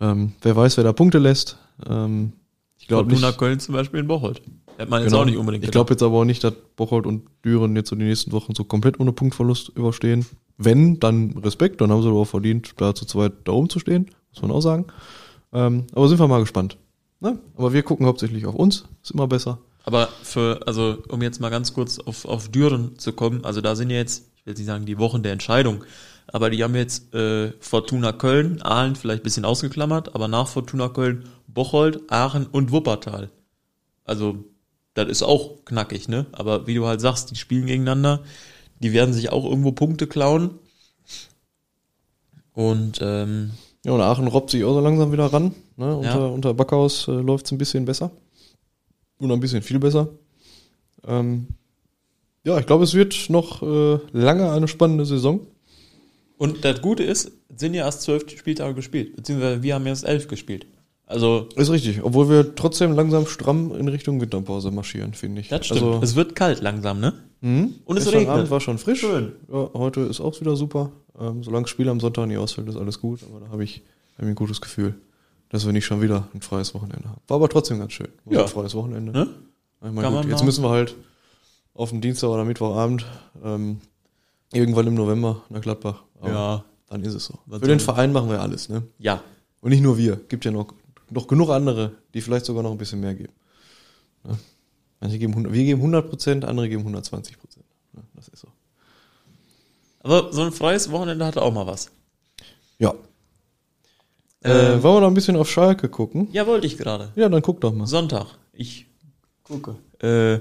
Ähm, 0.00 0.32
wer 0.42 0.54
weiß, 0.54 0.76
wer 0.76 0.84
da 0.84 0.92
Punkte 0.92 1.18
lässt. 1.18 1.56
Ähm, 1.88 2.32
ich 2.78 2.86
glaube 2.86 3.10
nicht. 3.12 3.38
Köln 3.38 3.58
zum 3.60 3.74
Beispiel 3.74 4.00
in 4.00 4.06
Bocholt. 4.06 4.42
Hätte 4.76 4.90
man 4.90 5.02
jetzt 5.02 5.10
Genau. 5.10 5.22
auch 5.22 5.26
nicht 5.26 5.36
unbedingt 5.36 5.64
Ich 5.64 5.70
glaube 5.70 5.92
jetzt 5.92 6.02
aber 6.02 6.18
auch 6.18 6.24
nicht, 6.24 6.44
dass 6.44 6.52
Bocholt 6.76 7.06
und 7.06 7.26
Düren 7.44 7.74
jetzt 7.76 7.88
so 7.90 7.96
die 7.96 8.04
nächsten 8.04 8.32
Wochen 8.32 8.54
so 8.54 8.64
komplett 8.64 9.00
ohne 9.00 9.12
Punktverlust 9.12 9.70
überstehen. 9.70 10.26
Wenn, 10.58 11.00
dann 11.00 11.32
Respekt, 11.38 11.80
dann 11.80 11.90
haben 11.90 12.02
sie 12.02 12.08
aber 12.08 12.20
auch 12.20 12.26
verdient, 12.26 12.74
da 12.78 12.94
zu 12.94 13.04
zweit 13.06 13.32
da 13.44 13.52
oben 13.52 13.68
zu 13.68 13.78
stehen, 13.78 14.10
muss 14.32 14.42
man 14.42 14.50
auch 14.50 14.60
sagen. 14.60 14.86
Ähm, 15.52 15.86
aber 15.92 16.08
sind 16.08 16.18
wir 16.18 16.28
mal 16.28 16.40
gespannt. 16.40 16.76
Ne? 17.20 17.38
Aber 17.56 17.72
wir 17.72 17.82
gucken 17.82 18.06
hauptsächlich 18.06 18.46
auf 18.46 18.54
uns, 18.54 18.84
ist 19.02 19.12
immer 19.12 19.26
besser. 19.26 19.58
Aber 19.84 20.08
für, 20.22 20.60
also 20.66 20.98
um 21.08 21.22
jetzt 21.22 21.40
mal 21.40 21.50
ganz 21.50 21.72
kurz 21.72 21.98
auf, 21.98 22.24
auf 22.24 22.48
Düren 22.48 22.98
zu 22.98 23.12
kommen, 23.12 23.44
also 23.44 23.60
da 23.60 23.76
sind 23.76 23.90
ja 23.90 23.96
jetzt, 23.96 24.30
ich 24.36 24.46
will 24.46 24.54
nicht 24.54 24.66
sagen 24.66 24.84
die 24.84 24.98
Wochen 24.98 25.22
der 25.22 25.32
Entscheidung, 25.32 25.84
aber 26.26 26.50
die 26.50 26.62
haben 26.64 26.74
jetzt 26.74 27.14
äh, 27.14 27.52
Fortuna 27.60 28.12
Köln, 28.12 28.60
Aalen 28.62 28.96
vielleicht 28.96 29.20
ein 29.20 29.24
bisschen 29.24 29.44
ausgeklammert, 29.44 30.14
aber 30.14 30.26
nach 30.28 30.48
Fortuna 30.48 30.88
Köln 30.88 31.24
Bocholt, 31.46 32.00
Aachen 32.10 32.46
und 32.46 32.72
Wuppertal. 32.72 33.30
Also 34.04 34.44
das 34.96 35.08
ist 35.08 35.22
auch 35.22 35.64
knackig, 35.64 36.08
ne? 36.08 36.26
Aber 36.32 36.66
wie 36.66 36.74
du 36.74 36.86
halt 36.86 37.00
sagst, 37.00 37.30
die 37.30 37.36
spielen 37.36 37.66
gegeneinander, 37.66 38.22
die 38.80 38.92
werden 38.92 39.14
sich 39.14 39.30
auch 39.30 39.44
irgendwo 39.44 39.70
Punkte 39.72 40.06
klauen. 40.06 40.58
Und 42.52 42.98
ähm, 43.02 43.52
Ja, 43.84 43.92
und 43.92 44.00
Aachen 44.00 44.26
robbt 44.26 44.50
sich 44.50 44.64
auch 44.64 44.72
so 44.74 44.80
langsam 44.80 45.12
wieder 45.12 45.26
ran. 45.26 45.54
Ne? 45.76 45.96
Unter, 45.96 46.18
Ja. 46.18 46.26
unter 46.26 46.54
Backhaus 46.54 47.06
äh, 47.08 47.12
läuft 47.12 47.46
es 47.46 47.52
ein 47.52 47.58
bisschen 47.58 47.84
besser. 47.84 48.10
Oder 49.20 49.34
ein 49.34 49.40
bisschen 49.40 49.62
viel 49.62 49.78
besser. 49.78 50.08
Ähm, 51.06 51.48
ja, 52.44 52.58
ich 52.58 52.66
glaube, 52.66 52.84
es 52.84 52.94
wird 52.94 53.28
noch 53.28 53.62
äh, 53.62 53.98
lange 54.12 54.50
eine 54.50 54.68
spannende 54.68 55.04
Saison. 55.04 55.40
Und 56.38 56.64
das 56.64 56.80
Gute 56.82 57.02
ist, 57.02 57.32
es 57.48 57.60
sind 57.60 57.74
ja 57.74 57.84
erst 57.84 58.02
zwölf 58.02 58.28
Spieltage 58.30 58.74
gespielt, 58.74 59.16
beziehungsweise 59.16 59.62
wir 59.62 59.74
haben 59.74 59.86
erst 59.86 60.04
elf 60.04 60.28
gespielt. 60.28 60.66
Also, 61.06 61.48
Ist 61.54 61.70
richtig, 61.70 62.02
obwohl 62.02 62.28
wir 62.28 62.54
trotzdem 62.56 62.92
langsam 62.92 63.26
stramm 63.26 63.72
in 63.76 63.86
Richtung 63.86 64.20
Winterpause 64.20 64.72
marschieren, 64.72 65.14
finde 65.14 65.40
ich. 65.40 65.48
das 65.48 65.66
stimmt. 65.66 65.82
Also, 65.82 66.00
es 66.02 66.16
wird 66.16 66.34
kalt 66.34 66.60
langsam, 66.60 66.98
ne? 66.98 67.12
mhm. 67.42 67.74
Und 67.84 67.96
es 67.96 68.10
regnet. 68.10 68.28
Abend 68.28 68.50
war 68.50 68.60
schon 68.60 68.78
frisch. 68.78 69.00
Schön. 69.00 69.32
Ja, 69.50 69.70
heute 69.74 70.00
ist 70.00 70.20
auch 70.20 70.38
wieder 70.40 70.56
super. 70.56 70.90
Ähm, 71.18 71.44
solange 71.44 71.62
das 71.64 71.70
Spiel 71.70 71.88
am 71.88 72.00
Sonntag 72.00 72.26
nicht 72.26 72.38
ausfällt, 72.38 72.68
ist 72.68 72.76
alles 72.76 73.00
gut. 73.00 73.20
Aber 73.30 73.40
da 73.40 73.50
habe 73.52 73.62
ich, 73.62 73.82
hab 74.16 74.24
ich 74.24 74.28
ein 74.30 74.34
gutes 74.34 74.60
Gefühl, 74.60 74.94
dass 75.48 75.64
wir 75.64 75.72
nicht 75.72 75.84
schon 75.86 76.02
wieder 76.02 76.26
ein 76.34 76.40
freies 76.40 76.74
Wochenende 76.74 77.08
haben. 77.08 77.20
War 77.28 77.36
aber 77.36 77.48
trotzdem 77.48 77.78
ganz 77.78 77.92
schön. 77.92 78.08
War 78.24 78.34
Ja. 78.34 78.42
Ein 78.42 78.48
freies 78.48 78.74
Wochenende. 78.74 79.12
ne? 79.12 79.28
Ich 79.84 79.92
meine, 79.92 80.00
Kann 80.00 80.22
gut, 80.22 80.30
jetzt 80.30 80.44
müssen 80.44 80.64
wir 80.64 80.70
halt 80.70 80.96
auf 81.74 81.90
den 81.90 82.00
Dienstag 82.00 82.28
oder 82.30 82.44
Mittwochabend 82.44 83.06
ähm, 83.44 83.78
irgendwann 84.52 84.86
im 84.88 84.94
November 84.94 85.42
nach 85.50 85.60
Gladbach. 85.60 86.02
Aber 86.20 86.30
Ja. 86.30 86.64
Dann 86.88 87.02
ist 87.02 87.14
es 87.14 87.26
so. 87.26 87.34
Was 87.46 87.60
Für 87.60 87.66
den 87.68 87.80
Verein 87.80 88.12
machen 88.12 88.28
wir 88.30 88.40
alles, 88.40 88.68
ne? 88.68 88.82
Ja. 88.98 89.20
Und 89.60 89.70
nicht 89.70 89.82
nur 89.82 89.98
wir. 89.98 90.20
Gibt 90.28 90.44
ja 90.44 90.50
noch, 90.52 90.68
noch 91.10 91.26
genug 91.26 91.50
andere, 91.50 91.92
die 92.14 92.20
vielleicht 92.20 92.46
sogar 92.46 92.62
noch 92.62 92.72
ein 92.72 92.78
bisschen 92.78 93.00
mehr 93.00 93.14
geben. 93.14 93.32
Ne? 94.24 94.36
Manche 95.00 95.18
geben 95.18 95.32
100, 95.34 95.52
wir 95.52 95.64
geben 95.64 95.80
100 95.80 96.08
Prozent, 96.08 96.44
andere 96.44 96.68
geben 96.68 96.80
120 96.82 97.38
Prozent. 97.38 97.64
Ne? 97.92 98.02
Das 98.14 98.28
ist 98.28 98.40
so. 98.40 98.48
Aber 100.00 100.32
so 100.32 100.42
ein 100.42 100.52
freies 100.52 100.90
Wochenende 100.90 101.24
hatte 101.26 101.42
auch 101.42 101.52
mal 101.52 101.66
was. 101.66 101.90
Ja. 102.78 102.94
Äh, 104.42 104.50
Ähm, 104.74 104.82
wollen 104.82 104.96
wir 104.96 105.00
noch 105.00 105.08
ein 105.08 105.14
bisschen 105.14 105.36
auf 105.36 105.50
Schalke 105.50 105.88
gucken? 105.88 106.28
ja, 106.32 106.46
wollte 106.46 106.66
ich 106.66 106.76
gerade. 106.78 107.12
Ja, 107.16 107.28
dann 107.28 107.42
guck 107.42 107.60
doch 107.60 107.72
mal. 107.72 107.86
Sonntag. 107.86 108.26
Ich 108.52 108.86
gucke. 109.42 109.76
Äh, 110.00 110.40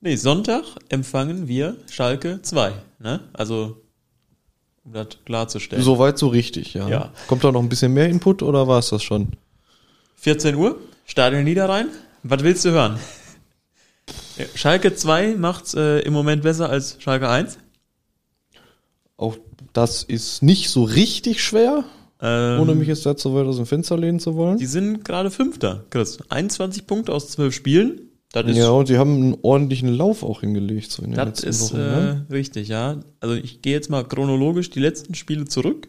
nee, 0.00 0.16
Sonntag 0.16 0.64
empfangen 0.88 1.46
wir 1.48 1.76
Schalke 1.90 2.40
2, 2.42 2.72
ne? 2.98 3.20
Also, 3.32 3.76
um 4.84 4.92
das 4.92 5.08
klarzustellen. 5.24 5.82
Soweit 5.84 6.18
so 6.18 6.28
richtig, 6.28 6.74
ja. 6.74 6.88
Ja. 6.88 7.12
Kommt 7.28 7.44
da 7.44 7.52
noch 7.52 7.62
ein 7.62 7.68
bisschen 7.68 7.92
mehr 7.92 8.08
Input 8.08 8.42
oder 8.42 8.66
war 8.66 8.78
es 8.78 8.88
das 8.90 9.02
schon? 9.02 9.32
14 10.20 10.54
Uhr, 10.54 10.78
Stadion 11.06 11.44
Niederrhein. 11.44 11.86
Was 12.22 12.42
willst 12.42 12.64
du 12.66 12.70
hören? 12.70 12.98
Schalke 14.54 14.94
2 14.94 15.36
macht's 15.36 15.72
äh, 15.74 16.00
im 16.00 16.12
Moment 16.12 16.42
besser 16.42 16.68
als 16.68 16.96
Schalke 16.98 17.28
1. 17.28 17.58
Auch 19.16 19.36
das 19.72 20.02
ist 20.02 20.42
nicht 20.42 20.68
so 20.70 20.84
richtig 20.84 21.42
schwer, 21.42 21.84
Ähm, 22.22 22.60
ohne 22.60 22.74
mich 22.74 22.88
jetzt 22.88 23.06
dazu 23.06 23.34
weit 23.34 23.46
aus 23.46 23.56
dem 23.56 23.64
Fenster 23.64 23.96
lehnen 23.96 24.20
zu 24.20 24.34
wollen. 24.34 24.58
Die 24.58 24.66
sind 24.66 25.04
gerade 25.06 25.30
Fünfter, 25.30 25.84
Chris. 25.88 26.18
21 26.28 26.86
Punkte 26.86 27.12
aus 27.14 27.30
12 27.30 27.54
Spielen. 27.54 28.00
Das 28.32 28.44
ist, 28.46 28.56
Ja, 28.58 28.68
und 28.70 28.86
sie 28.86 28.98
haben 28.98 29.16
einen 29.16 29.36
ordentlichen 29.40 29.88
Lauf 29.88 30.22
auch 30.22 30.40
hingelegt 30.40 30.90
so 30.90 31.02
in 31.02 31.12
den 31.12 31.16
das 31.16 31.26
letzten 31.28 31.48
ist 31.48 31.62
Wochen. 31.72 31.76
äh, 31.76 31.80
ne? 31.80 32.26
richtig, 32.30 32.68
ja. 32.68 33.00
Also 33.20 33.34
ich 33.36 33.62
gehe 33.62 33.72
jetzt 33.72 33.88
mal 33.88 34.04
chronologisch 34.04 34.68
die 34.68 34.80
letzten 34.80 35.14
Spiele 35.14 35.46
zurück. 35.46 35.88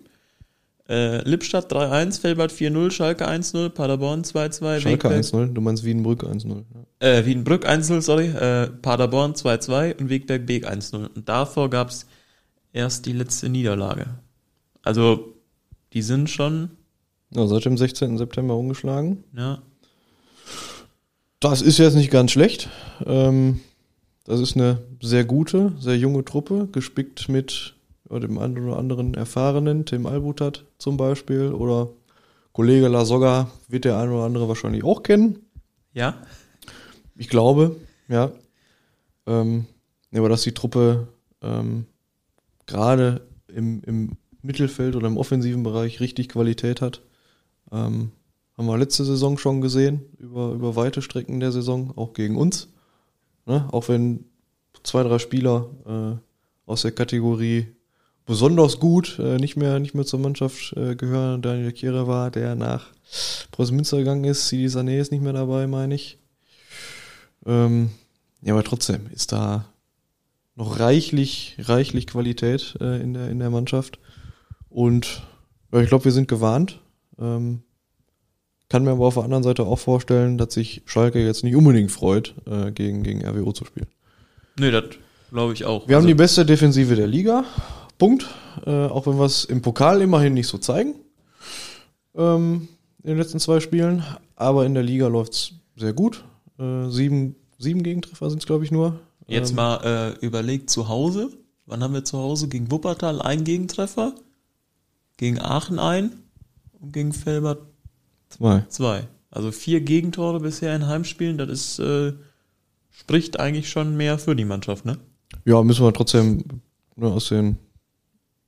Äh, 0.91 1.21
Lippstadt 1.27 1.71
3-1, 1.71 2.19
Felbert 2.19 2.51
4-0, 2.51 2.91
Schalke 2.91 3.25
1-0, 3.27 3.69
Paderborn 3.69 4.23
2-2, 4.23 4.81
Schalke 4.81 5.07
Wegberg- 5.09 5.23
1-0, 5.23 5.53
du 5.53 5.61
meinst 5.61 5.85
Wiedenbrück 5.85 6.23
1-0. 6.25 6.65
Ja. 7.01 7.07
äh, 7.07 7.25
Wiedenbrück 7.25 7.65
1-0, 7.65 8.01
sorry, 8.01 8.25
äh, 8.27 8.67
Paderborn 8.67 9.33
2-2 9.33 9.97
und 9.99 10.09
Wegberg 10.09 10.45
Beek 10.45 10.67
1-0. 10.69 11.07
Und 11.15 11.29
davor 11.29 11.69
gab's 11.69 12.07
erst 12.73 13.05
die 13.05 13.13
letzte 13.13 13.47
Niederlage. 13.47 14.07
Also, 14.83 15.33
die 15.93 16.01
sind 16.01 16.29
schon, 16.29 16.71
Ja, 17.33 17.47
seit 17.47 17.63
dem 17.63 17.77
16. 17.77 18.17
September 18.17 18.57
umgeschlagen. 18.57 19.23
ja, 19.37 19.61
Das 21.39 21.61
ist 21.61 21.77
jetzt 21.77 21.95
nicht 21.95 22.11
ganz 22.11 22.31
schlecht. 22.31 22.67
Ähm, 23.05 23.61
das 24.25 24.39
ist 24.41 24.55
eine 24.57 24.79
sehr 25.01 25.23
gute, 25.25 25.71
sehr 25.79 25.97
junge 25.97 26.23
Truppe, 26.25 26.67
gespickt 26.71 27.29
mit 27.29 27.75
ja, 28.11 28.19
dem 28.19 28.37
einen 28.37 28.57
oder 28.67 28.77
anderen 28.77 29.13
Erfahrenen, 29.13 29.85
Tim 29.85 30.05
Albutat 30.05 30.65
zum 30.77 30.97
Beispiel, 30.97 31.51
oder 31.53 31.89
Kollege 32.53 32.87
Lasogga 32.87 33.49
wird 33.69 33.85
der 33.85 33.97
eine 33.97 34.11
oder 34.11 34.25
andere 34.25 34.47
wahrscheinlich 34.47 34.83
auch 34.83 35.03
kennen. 35.03 35.39
ja, 35.93 36.15
Ich 37.15 37.29
glaube, 37.29 37.77
ja. 38.07 38.31
Ähm, 39.25 39.65
aber 40.13 40.27
dass 40.27 40.41
die 40.41 40.53
Truppe 40.53 41.07
ähm, 41.41 41.85
gerade 42.65 43.21
im, 43.47 43.81
im 43.83 44.17
Mittelfeld 44.41 44.95
oder 44.95 45.07
im 45.07 45.17
offensiven 45.17 45.63
Bereich 45.63 45.99
richtig 45.99 46.29
Qualität 46.29 46.81
hat, 46.81 47.01
ähm, 47.71 48.11
haben 48.57 48.65
wir 48.65 48.77
letzte 48.77 49.05
Saison 49.05 49.37
schon 49.37 49.61
gesehen, 49.61 50.01
über, 50.17 50.51
über 50.51 50.75
weite 50.75 51.01
Strecken 51.01 51.39
der 51.39 51.51
Saison, 51.51 51.93
auch 51.95 52.13
gegen 52.13 52.35
uns. 52.35 52.67
Ne? 53.45 53.67
Auch 53.71 53.87
wenn 53.87 54.25
zwei, 54.83 55.03
drei 55.03 55.19
Spieler 55.19 55.69
äh, 55.85 56.69
aus 56.69 56.81
der 56.81 56.91
Kategorie 56.91 57.67
besonders 58.31 58.79
gut 58.79 59.19
äh, 59.19 59.37
nicht 59.39 59.57
mehr 59.57 59.77
nicht 59.79 59.93
mehr 59.93 60.05
zur 60.05 60.21
Mannschaft 60.21 60.71
äh, 60.77 60.95
gehören. 60.95 61.41
Daniel 61.41 61.73
Kehrer 61.73 62.07
war, 62.07 62.31
der 62.31 62.55
nach 62.55 62.85
Preußen 63.51 63.75
Münster 63.75 63.97
gegangen 63.97 64.23
ist. 64.23 64.47
Sidi 64.47 64.67
Sané 64.67 65.01
ist 65.01 65.11
nicht 65.11 65.21
mehr 65.21 65.33
dabei, 65.33 65.67
meine 65.67 65.95
ich. 65.95 66.17
Ähm, 67.45 67.89
ja, 68.41 68.53
aber 68.53 68.63
trotzdem 68.63 69.07
ist 69.13 69.33
da 69.33 69.65
noch 70.55 70.79
reichlich, 70.79 71.57
reichlich 71.59 72.07
Qualität 72.07 72.77
äh, 72.79 73.01
in, 73.01 73.13
der, 73.13 73.29
in 73.29 73.39
der 73.39 73.49
Mannschaft. 73.49 73.99
Und 74.69 75.23
ja, 75.73 75.81
ich 75.81 75.89
glaube, 75.89 76.05
wir 76.05 76.13
sind 76.13 76.29
gewarnt. 76.29 76.79
Ähm, 77.19 77.63
kann 78.69 78.85
mir 78.85 78.91
aber 78.91 79.07
auf 79.07 79.15
der 79.15 79.23
anderen 79.23 79.43
Seite 79.43 79.65
auch 79.65 79.79
vorstellen, 79.79 80.37
dass 80.37 80.53
sich 80.53 80.83
Schalke 80.85 81.21
jetzt 81.21 81.43
nicht 81.43 81.57
unbedingt 81.57 81.91
freut, 81.91 82.33
äh, 82.49 82.71
gegen, 82.71 83.03
gegen 83.03 83.25
RWO 83.25 83.51
zu 83.51 83.65
spielen. 83.65 83.87
Nee, 84.57 84.71
das 84.71 84.85
glaube 85.31 85.51
ich 85.51 85.65
auch. 85.65 85.89
Wir 85.89 85.95
haben 85.97 86.03
Also, 86.03 86.07
die 86.07 86.13
beste 86.13 86.45
Defensive 86.45 86.95
der 86.95 87.07
Liga. 87.07 87.43
Punkt. 88.01 88.25
Äh, 88.65 88.87
auch 88.87 89.05
wenn 89.05 89.19
wir 89.19 89.25
es 89.25 89.45
im 89.45 89.61
Pokal 89.61 90.01
immerhin 90.01 90.33
nicht 90.33 90.47
so 90.47 90.57
zeigen. 90.57 90.95
Ähm, 92.15 92.67
in 93.03 93.09
den 93.09 93.17
letzten 93.19 93.39
zwei 93.39 93.59
Spielen. 93.59 94.03
Aber 94.35 94.65
in 94.65 94.73
der 94.73 94.81
Liga 94.81 95.05
läuft's 95.05 95.53
sehr 95.75 95.93
gut. 95.93 96.23
Äh, 96.57 96.89
sieben, 96.89 97.35
sieben 97.59 97.83
Gegentreffer 97.83 98.31
sind 98.31 98.39
es, 98.39 98.47
glaube 98.47 98.63
ich, 98.63 98.71
nur. 98.71 98.99
Jetzt 99.27 99.51
Ähm, 99.51 99.57
mal 99.57 100.15
äh, 100.19 100.25
überlegt 100.25 100.71
zu 100.71 100.87
Hause. 100.87 101.29
Wann 101.67 101.83
haben 101.83 101.93
wir 101.93 102.03
zu 102.03 102.17
Hause? 102.17 102.47
Gegen 102.47 102.71
Wuppertal 102.71 103.21
einen 103.21 103.43
Gegentreffer, 103.43 104.15
gegen 105.17 105.39
Aachen 105.39 105.77
ein 105.77 106.11
und 106.79 106.93
gegen 106.93 107.13
Felbert 107.13 107.59
Zwei. 108.29 108.65
zwei. 108.69 109.07
Also 109.29 109.51
vier 109.51 109.79
Gegentore 109.79 110.39
bisher 110.39 110.75
in 110.75 110.87
Heimspielen, 110.87 111.37
das 111.37 111.49
ist, 111.49 111.77
äh, 111.77 112.13
spricht 112.89 113.39
eigentlich 113.39 113.69
schon 113.69 113.95
mehr 113.95 114.17
für 114.17 114.35
die 114.35 114.45
Mannschaft, 114.45 114.85
ne? 114.85 114.97
Ja, 115.45 115.61
müssen 115.61 115.85
wir 115.85 115.93
trotzdem 115.93 116.43
ne, 116.95 117.07
aus 117.07 117.29
den 117.29 117.57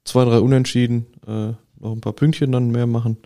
zwei, 0.06 0.26
drei 0.26 0.40
Unentschieden 0.40 1.08
äh, 1.28 1.54
noch 1.80 1.92
ein 1.92 2.02
paar 2.02 2.14
Pünktchen 2.14 2.52
dann 2.52 2.72
mehr 2.72 2.88
machen. 2.88 3.18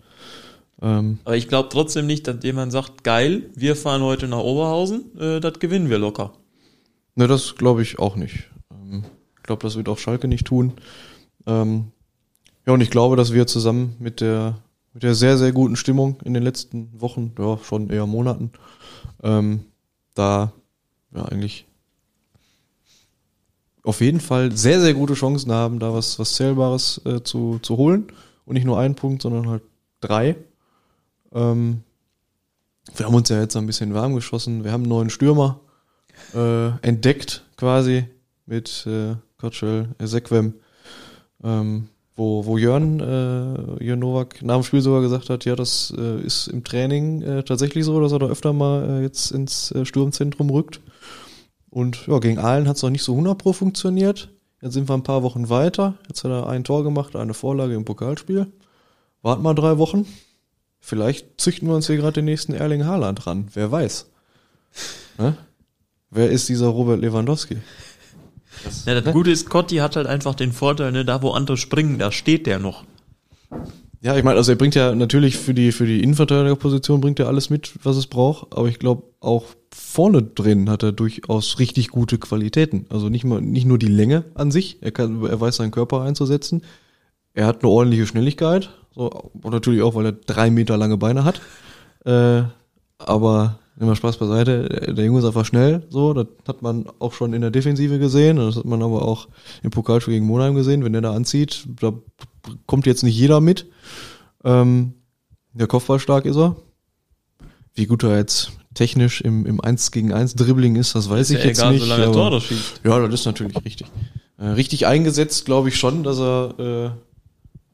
Ähm, 0.80 1.18
Aber 1.24 1.36
ich 1.36 1.48
glaube 1.48 1.68
trotzdem 1.70 2.06
nicht, 2.06 2.26
dass 2.26 2.42
jemand 2.42 2.72
sagt, 2.72 3.04
geil, 3.04 3.50
wir 3.54 3.76
fahren 3.76 4.02
heute 4.02 4.28
nach 4.28 4.38
Oberhausen, 4.38 5.18
äh, 5.18 5.40
das 5.40 5.58
gewinnen 5.58 5.90
wir 5.90 5.98
locker. 5.98 6.32
Ne, 7.14 7.26
das 7.26 7.56
glaube 7.56 7.82
ich 7.82 7.98
auch 7.98 8.16
nicht. 8.16 8.48
Ähm, 8.70 9.04
ich 9.36 9.42
glaube, 9.42 9.62
das 9.62 9.76
wird 9.76 9.88
auch 9.88 9.98
Schalke 9.98 10.28
nicht 10.28 10.46
tun. 10.46 10.74
Ähm, 11.46 11.92
ja, 12.66 12.74
und 12.74 12.80
ich 12.80 12.90
glaube, 12.90 13.16
dass 13.16 13.32
wir 13.32 13.46
zusammen 13.46 13.96
mit 13.98 14.20
der, 14.20 14.58
mit 14.92 15.02
der 15.02 15.14
sehr, 15.14 15.36
sehr 15.38 15.52
guten 15.52 15.74
Stimmung 15.74 16.18
in 16.24 16.34
den 16.34 16.42
letzten 16.42 17.00
Wochen, 17.00 17.32
ja, 17.38 17.58
schon 17.58 17.90
eher 17.90 18.06
Monaten, 18.06 18.52
ähm, 19.22 19.64
da 20.14 20.52
ja 21.14 21.24
eigentlich 21.24 21.66
auf 23.88 24.02
jeden 24.02 24.20
Fall 24.20 24.52
sehr, 24.52 24.80
sehr 24.80 24.92
gute 24.92 25.14
Chancen 25.14 25.50
haben, 25.50 25.78
da 25.78 25.94
was, 25.94 26.18
was 26.18 26.34
Zählbares 26.34 27.00
äh, 27.06 27.22
zu, 27.22 27.58
zu 27.60 27.78
holen. 27.78 28.04
Und 28.44 28.54
nicht 28.54 28.66
nur 28.66 28.78
einen 28.78 28.94
Punkt, 28.94 29.22
sondern 29.22 29.48
halt 29.48 29.62
drei. 30.00 30.36
Ähm, 31.32 31.80
wir 32.96 33.06
haben 33.06 33.14
uns 33.14 33.30
ja 33.30 33.40
jetzt 33.40 33.56
ein 33.56 33.66
bisschen 33.66 33.94
warm 33.94 34.14
geschossen. 34.14 34.62
Wir 34.62 34.72
haben 34.72 34.82
einen 34.82 34.90
neuen 34.90 35.10
Stürmer 35.10 35.60
äh, 36.34 36.68
entdeckt, 36.86 37.44
quasi, 37.56 38.04
mit 38.44 38.86
äh, 38.86 39.14
Kotschel, 39.38 39.88
Ezequem, 39.98 40.54
ähm, 41.42 41.88
wo, 42.14 42.44
wo 42.44 42.58
Jörn, 42.58 43.00
äh, 43.00 43.84
Jörn 43.84 44.00
Nowak 44.00 44.42
nach 44.42 44.56
dem 44.56 44.64
Spiel 44.64 44.80
sogar 44.82 45.00
gesagt 45.00 45.30
hat, 45.30 45.44
ja, 45.44 45.56
das 45.56 45.94
äh, 45.96 46.20
ist 46.20 46.48
im 46.48 46.64
Training 46.64 47.22
äh, 47.22 47.42
tatsächlich 47.42 47.84
so, 47.84 48.00
dass 48.00 48.12
er 48.12 48.18
da 48.18 48.26
öfter 48.26 48.52
mal 48.52 48.98
äh, 48.98 49.02
jetzt 49.02 49.30
ins 49.30 49.70
äh, 49.72 49.84
Sturmzentrum 49.84 50.50
rückt. 50.50 50.80
Und 51.70 52.06
ja, 52.06 52.18
gegen 52.18 52.38
Aalen 52.38 52.68
hat 52.68 52.76
es 52.76 52.82
noch 52.82 52.90
nicht 52.90 53.02
so 53.02 53.12
100 53.12 53.38
pro 53.38 53.52
funktioniert. 53.52 54.30
Jetzt 54.60 54.74
sind 54.74 54.88
wir 54.88 54.94
ein 54.94 55.02
paar 55.02 55.22
Wochen 55.22 55.48
weiter. 55.48 55.94
Jetzt 56.08 56.24
hat 56.24 56.30
er 56.30 56.48
ein 56.48 56.64
Tor 56.64 56.82
gemacht, 56.82 57.14
eine 57.14 57.34
Vorlage 57.34 57.74
im 57.74 57.84
Pokalspiel. 57.84 58.46
Warten 59.22 59.42
mal 59.42 59.54
drei 59.54 59.78
Wochen. 59.78 60.06
Vielleicht 60.80 61.40
züchten 61.40 61.68
wir 61.68 61.74
uns 61.74 61.86
hier 61.86 61.96
gerade 61.96 62.14
den 62.14 62.24
nächsten 62.24 62.54
Erling 62.54 62.84
Haaland 62.84 63.26
ran. 63.26 63.48
Wer 63.52 63.70
weiß. 63.70 64.06
Ne? 65.18 65.36
Wer 66.10 66.30
ist 66.30 66.48
dieser 66.48 66.68
Robert 66.68 67.00
Lewandowski? 67.00 67.58
Ja, 68.86 69.00
das 69.00 69.12
Gute 69.12 69.30
ist, 69.30 69.48
Cotti 69.50 69.76
hat 69.76 69.96
halt 69.96 70.06
einfach 70.06 70.34
den 70.34 70.52
Vorteil, 70.52 70.92
ne, 70.92 71.04
da 71.04 71.22
wo 71.22 71.30
andere 71.30 71.56
springen, 71.56 71.98
da 71.98 72.10
steht 72.10 72.46
der 72.46 72.58
noch. 72.58 72.84
Ja, 74.00 74.16
ich 74.16 74.22
meine, 74.22 74.36
also 74.36 74.52
er 74.52 74.58
bringt 74.58 74.76
ja 74.76 74.94
natürlich 74.94 75.36
für 75.36 75.54
die 75.54 75.72
für 75.72 75.86
die 75.86 76.02
Innenverteidigerposition 76.02 77.00
bringt 77.00 77.18
er 77.18 77.26
alles 77.26 77.50
mit, 77.50 77.72
was 77.82 77.96
es 77.96 78.06
braucht, 78.06 78.56
aber 78.56 78.68
ich 78.68 78.78
glaube 78.78 79.02
auch 79.20 79.46
vorne 79.74 80.22
drin 80.22 80.70
hat 80.70 80.84
er 80.84 80.92
durchaus 80.92 81.58
richtig 81.58 81.88
gute 81.88 82.18
Qualitäten. 82.18 82.86
Also 82.90 83.08
nicht 83.08 83.24
mal 83.24 83.40
nicht 83.40 83.66
nur 83.66 83.78
die 83.78 83.86
Länge 83.88 84.24
an 84.34 84.52
sich, 84.52 84.78
er 84.82 84.92
kann 84.92 85.24
er 85.24 85.40
weiß 85.40 85.56
seinen 85.56 85.72
Körper 85.72 86.02
einzusetzen. 86.02 86.62
Er 87.34 87.46
hat 87.46 87.62
eine 87.62 87.70
ordentliche 87.72 88.06
Schnelligkeit, 88.06 88.70
so 88.94 89.10
und 89.10 89.50
natürlich 89.52 89.82
auch, 89.82 89.96
weil 89.96 90.06
er 90.06 90.12
drei 90.12 90.50
Meter 90.50 90.76
lange 90.76 90.96
Beine 90.96 91.24
hat. 91.24 91.40
Äh, 92.04 92.44
aber 92.98 93.58
immer 93.80 93.96
Spaß 93.96 94.18
beiseite, 94.18 94.92
der 94.94 95.04
Junge 95.04 95.20
ist 95.20 95.24
einfach 95.24 95.44
schnell, 95.44 95.82
so, 95.88 96.12
das 96.12 96.26
hat 96.46 96.62
man 96.62 96.86
auch 96.98 97.12
schon 97.12 97.32
in 97.32 97.40
der 97.40 97.50
Defensive 97.50 97.98
gesehen, 97.98 98.36
das 98.36 98.56
hat 98.56 98.64
man 98.64 98.82
aber 98.82 99.02
auch 99.02 99.28
im 99.62 99.70
Pokalspiel 99.70 100.14
gegen 100.14 100.26
Monheim 100.26 100.54
gesehen, 100.54 100.84
wenn 100.84 100.92
der 100.92 101.02
da 101.02 101.14
anzieht, 101.14 101.64
da 101.80 101.92
kommt 102.66 102.86
jetzt 102.86 103.02
nicht 103.02 103.16
jeder 103.16 103.40
mit. 103.40 103.66
Ähm, 104.44 104.94
der 105.52 105.66
Kopfball 105.66 105.98
stark 105.98 106.24
ist 106.24 106.36
er. 106.36 106.56
Wie 107.74 107.86
gut 107.86 108.02
er 108.02 108.16
jetzt 108.16 108.52
technisch 108.74 109.20
im, 109.20 109.46
im 109.46 109.60
1 109.60 109.90
gegen 109.90 110.12
1 110.12 110.34
Dribbling 110.36 110.76
ist, 110.76 110.94
das 110.94 111.08
weiß 111.10 111.30
ich 111.30 111.38
ja 111.40 111.46
jetzt 111.46 111.58
egal, 111.58 111.72
nicht. 111.72 111.82
solange 111.82 112.02
er 112.02 112.08
aber- 112.08 112.14
Tore 112.16 112.40
schießt. 112.40 112.80
ja, 112.84 113.00
das 113.08 113.20
ist 113.20 113.26
natürlich 113.26 113.64
richtig. 113.64 113.86
Äh, 114.38 114.46
richtig 114.48 114.86
eingesetzt, 114.86 115.44
glaube 115.46 115.68
ich 115.68 115.76
schon, 115.76 116.04
dass 116.04 116.18
er 116.20 116.94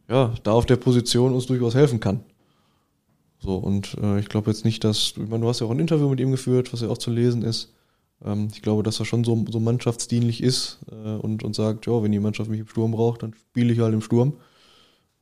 äh, 0.09 0.13
ja 0.13 0.33
da 0.43 0.53
auf 0.53 0.67
der 0.67 0.77
Position 0.77 1.33
uns 1.35 1.47
durchaus 1.47 1.75
helfen 1.75 2.01
kann. 2.01 2.21
So, 3.39 3.57
und 3.57 3.97
äh, 4.03 4.19
ich 4.21 4.29
glaube 4.31 4.51
jetzt 4.51 4.65
nicht, 4.65 4.83
dass, 4.85 5.13
ich 5.17 5.29
meine, 5.29 5.43
du 5.43 5.49
hast 5.49 5.61
ja 5.61 5.67
auch 5.67 5.71
ein 5.71 5.79
Interview 5.81 6.09
mit 6.09 6.21
ihm 6.21 6.31
geführt, 6.31 6.73
was 6.73 6.81
ja 6.81 6.89
auch 6.89 6.97
zu 6.97 7.11
lesen 7.11 7.43
ist. 7.43 7.75
Ähm, 8.25 8.49
ich 8.55 8.63
glaube, 8.63 8.83
dass 8.83 8.99
er 9.01 9.05
schon 9.05 9.25
so, 9.25 9.45
so 9.51 9.61
mannschaftsdienlich 9.61 10.43
ist 10.43 10.79
äh, 10.91 11.17
und, 11.17 11.43
und 11.43 11.55
sagt, 11.55 11.87
ja, 11.87 12.03
wenn 12.03 12.13
die 12.13 12.21
Mannschaft 12.21 12.49
mich 12.49 12.61
im 12.61 12.69
Sturm 12.69 12.93
braucht, 12.93 13.23
dann 13.23 13.35
spiele 13.35 13.73
ich 13.75 13.81
halt 13.81 13.93
im 13.93 14.01
Sturm. 14.01 14.35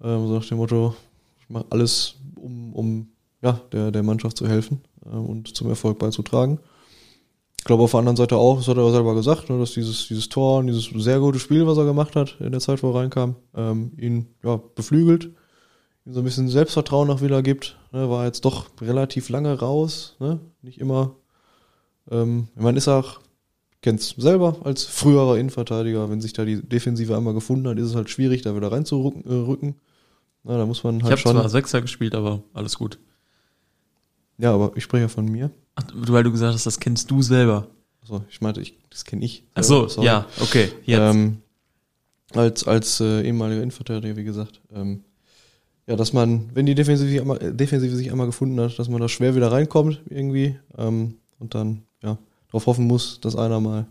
Ähm, 0.02 0.26
so 0.26 0.34
nach 0.34 0.44
dem 0.44 0.58
Motto, 0.58 0.94
ich 1.40 1.48
mache 1.48 1.66
alles, 1.70 2.16
um, 2.36 2.74
um 2.74 3.08
ja, 3.42 3.60
der, 3.72 3.90
der 3.90 4.02
Mannschaft 4.02 4.36
zu 4.36 4.48
helfen 4.48 4.82
äh, 5.04 5.16
und 5.16 5.56
zum 5.56 5.68
Erfolg 5.68 5.98
beizutragen. 5.98 6.58
Ich 7.58 7.64
glaube 7.64 7.84
auf 7.84 7.92
der 7.92 8.00
anderen 8.00 8.16
Seite 8.16 8.36
auch, 8.36 8.56
das 8.56 8.66
hat 8.66 8.76
er 8.76 8.90
selber 8.90 9.14
gesagt, 9.14 9.48
ne, 9.48 9.58
dass 9.58 9.72
dieses, 9.72 10.08
dieses 10.08 10.28
Tor 10.28 10.58
und 10.58 10.66
dieses 10.66 10.90
sehr 11.04 11.20
gute 11.20 11.38
Spiel, 11.38 11.66
was 11.66 11.78
er 11.78 11.84
gemacht 11.84 12.16
hat 12.16 12.36
in 12.40 12.50
der 12.50 12.60
Zeit, 12.60 12.82
wo 12.82 12.90
er 12.90 12.96
reinkam, 12.96 13.36
ähm, 13.54 13.92
ihn 13.98 14.26
ja, 14.42 14.60
beflügelt, 14.74 15.30
ihm 16.04 16.12
so 16.12 16.20
ein 16.20 16.24
bisschen 16.24 16.48
Selbstvertrauen 16.48 17.06
noch 17.06 17.22
wieder 17.22 17.40
gibt. 17.42 17.78
Ne, 17.92 18.10
war 18.10 18.24
jetzt 18.24 18.44
doch 18.44 18.66
relativ 18.80 19.28
lange 19.28 19.56
raus, 19.56 20.16
ne, 20.18 20.40
nicht 20.62 20.80
immer. 20.80 21.14
Ähm, 22.10 22.48
ich 22.56 22.76
ist 22.76 22.88
auch, 22.88 23.20
kennt's 23.80 24.14
selber 24.18 24.56
als 24.64 24.82
früherer 24.82 25.38
Innenverteidiger, 25.38 26.10
wenn 26.10 26.20
sich 26.20 26.32
da 26.32 26.44
die 26.44 26.60
Defensive 26.60 27.16
einmal 27.16 27.34
gefunden 27.34 27.68
hat, 27.68 27.78
ist 27.78 27.90
es 27.90 27.94
halt 27.94 28.10
schwierig, 28.10 28.42
da 28.42 28.56
wieder 28.56 28.72
reinzurücken. 28.72 29.70
Äh. 29.70 29.74
Na, 30.44 30.58
da 30.58 30.66
muss 30.66 30.82
man 30.82 30.96
Ich 30.96 31.02
halt 31.04 31.12
habe 31.12 31.20
schon. 31.20 31.32
zwar 31.32 31.48
Sechser 31.48 31.80
gespielt, 31.80 32.14
aber 32.14 32.42
alles 32.52 32.76
gut. 32.76 32.98
Ja, 34.38 34.52
aber 34.54 34.72
ich 34.76 34.84
spreche 34.84 35.02
ja 35.02 35.08
von 35.08 35.26
mir. 35.26 35.50
Ach, 35.74 35.84
weil 35.94 36.24
du 36.24 36.32
gesagt 36.32 36.54
hast, 36.54 36.66
das 36.66 36.80
kennst 36.80 37.10
du 37.10 37.22
selber. 37.22 37.68
Also 38.00 38.24
ich 38.28 38.40
meinte, 38.40 38.60
ich, 38.60 38.76
das 38.90 39.04
kenne 39.04 39.24
ich. 39.24 39.44
Ach 39.54 39.62
so, 39.62 39.86
sorry. 39.86 40.06
ja, 40.06 40.26
okay, 40.40 40.72
jetzt. 40.84 41.14
Ähm, 41.14 41.38
als 42.34 42.66
als 42.66 43.00
äh, 43.00 43.22
ehemaliger 43.22 43.62
Innenverteidiger, 43.62 44.16
wie 44.16 44.24
gesagt. 44.24 44.60
Ähm, 44.72 45.04
ja, 45.86 45.96
dass 45.96 46.12
man, 46.12 46.50
wenn 46.54 46.66
die 46.66 46.74
Defensive, 46.74 47.08
sich 47.08 47.20
einmal, 47.20 47.40
äh, 47.42 47.54
Defensive 47.54 47.94
sich 47.94 48.10
einmal 48.10 48.26
gefunden 48.26 48.58
hat, 48.60 48.78
dass 48.78 48.88
man 48.88 49.00
da 49.00 49.08
schwer 49.08 49.34
wieder 49.34 49.52
reinkommt 49.52 50.00
irgendwie 50.08 50.56
ähm, 50.78 51.16
und 51.38 51.54
dann 51.54 51.82
ja 52.02 52.18
darauf 52.48 52.66
hoffen 52.66 52.86
muss, 52.86 53.20
dass 53.20 53.36
einer 53.36 53.60
mal 53.60 53.86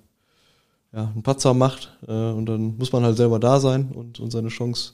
ja, 0.94 1.06
einen 1.14 1.24
Patzer 1.24 1.54
macht 1.54 1.98
äh, 2.08 2.12
und 2.12 2.46
dann 2.48 2.78
muss 2.78 2.92
man 2.92 3.04
halt 3.04 3.18
selber 3.18 3.40
da 3.40 3.60
sein 3.60 3.92
und, 3.94 4.20
und 4.20 4.32
seine 4.32 4.50
Chance 4.50 4.94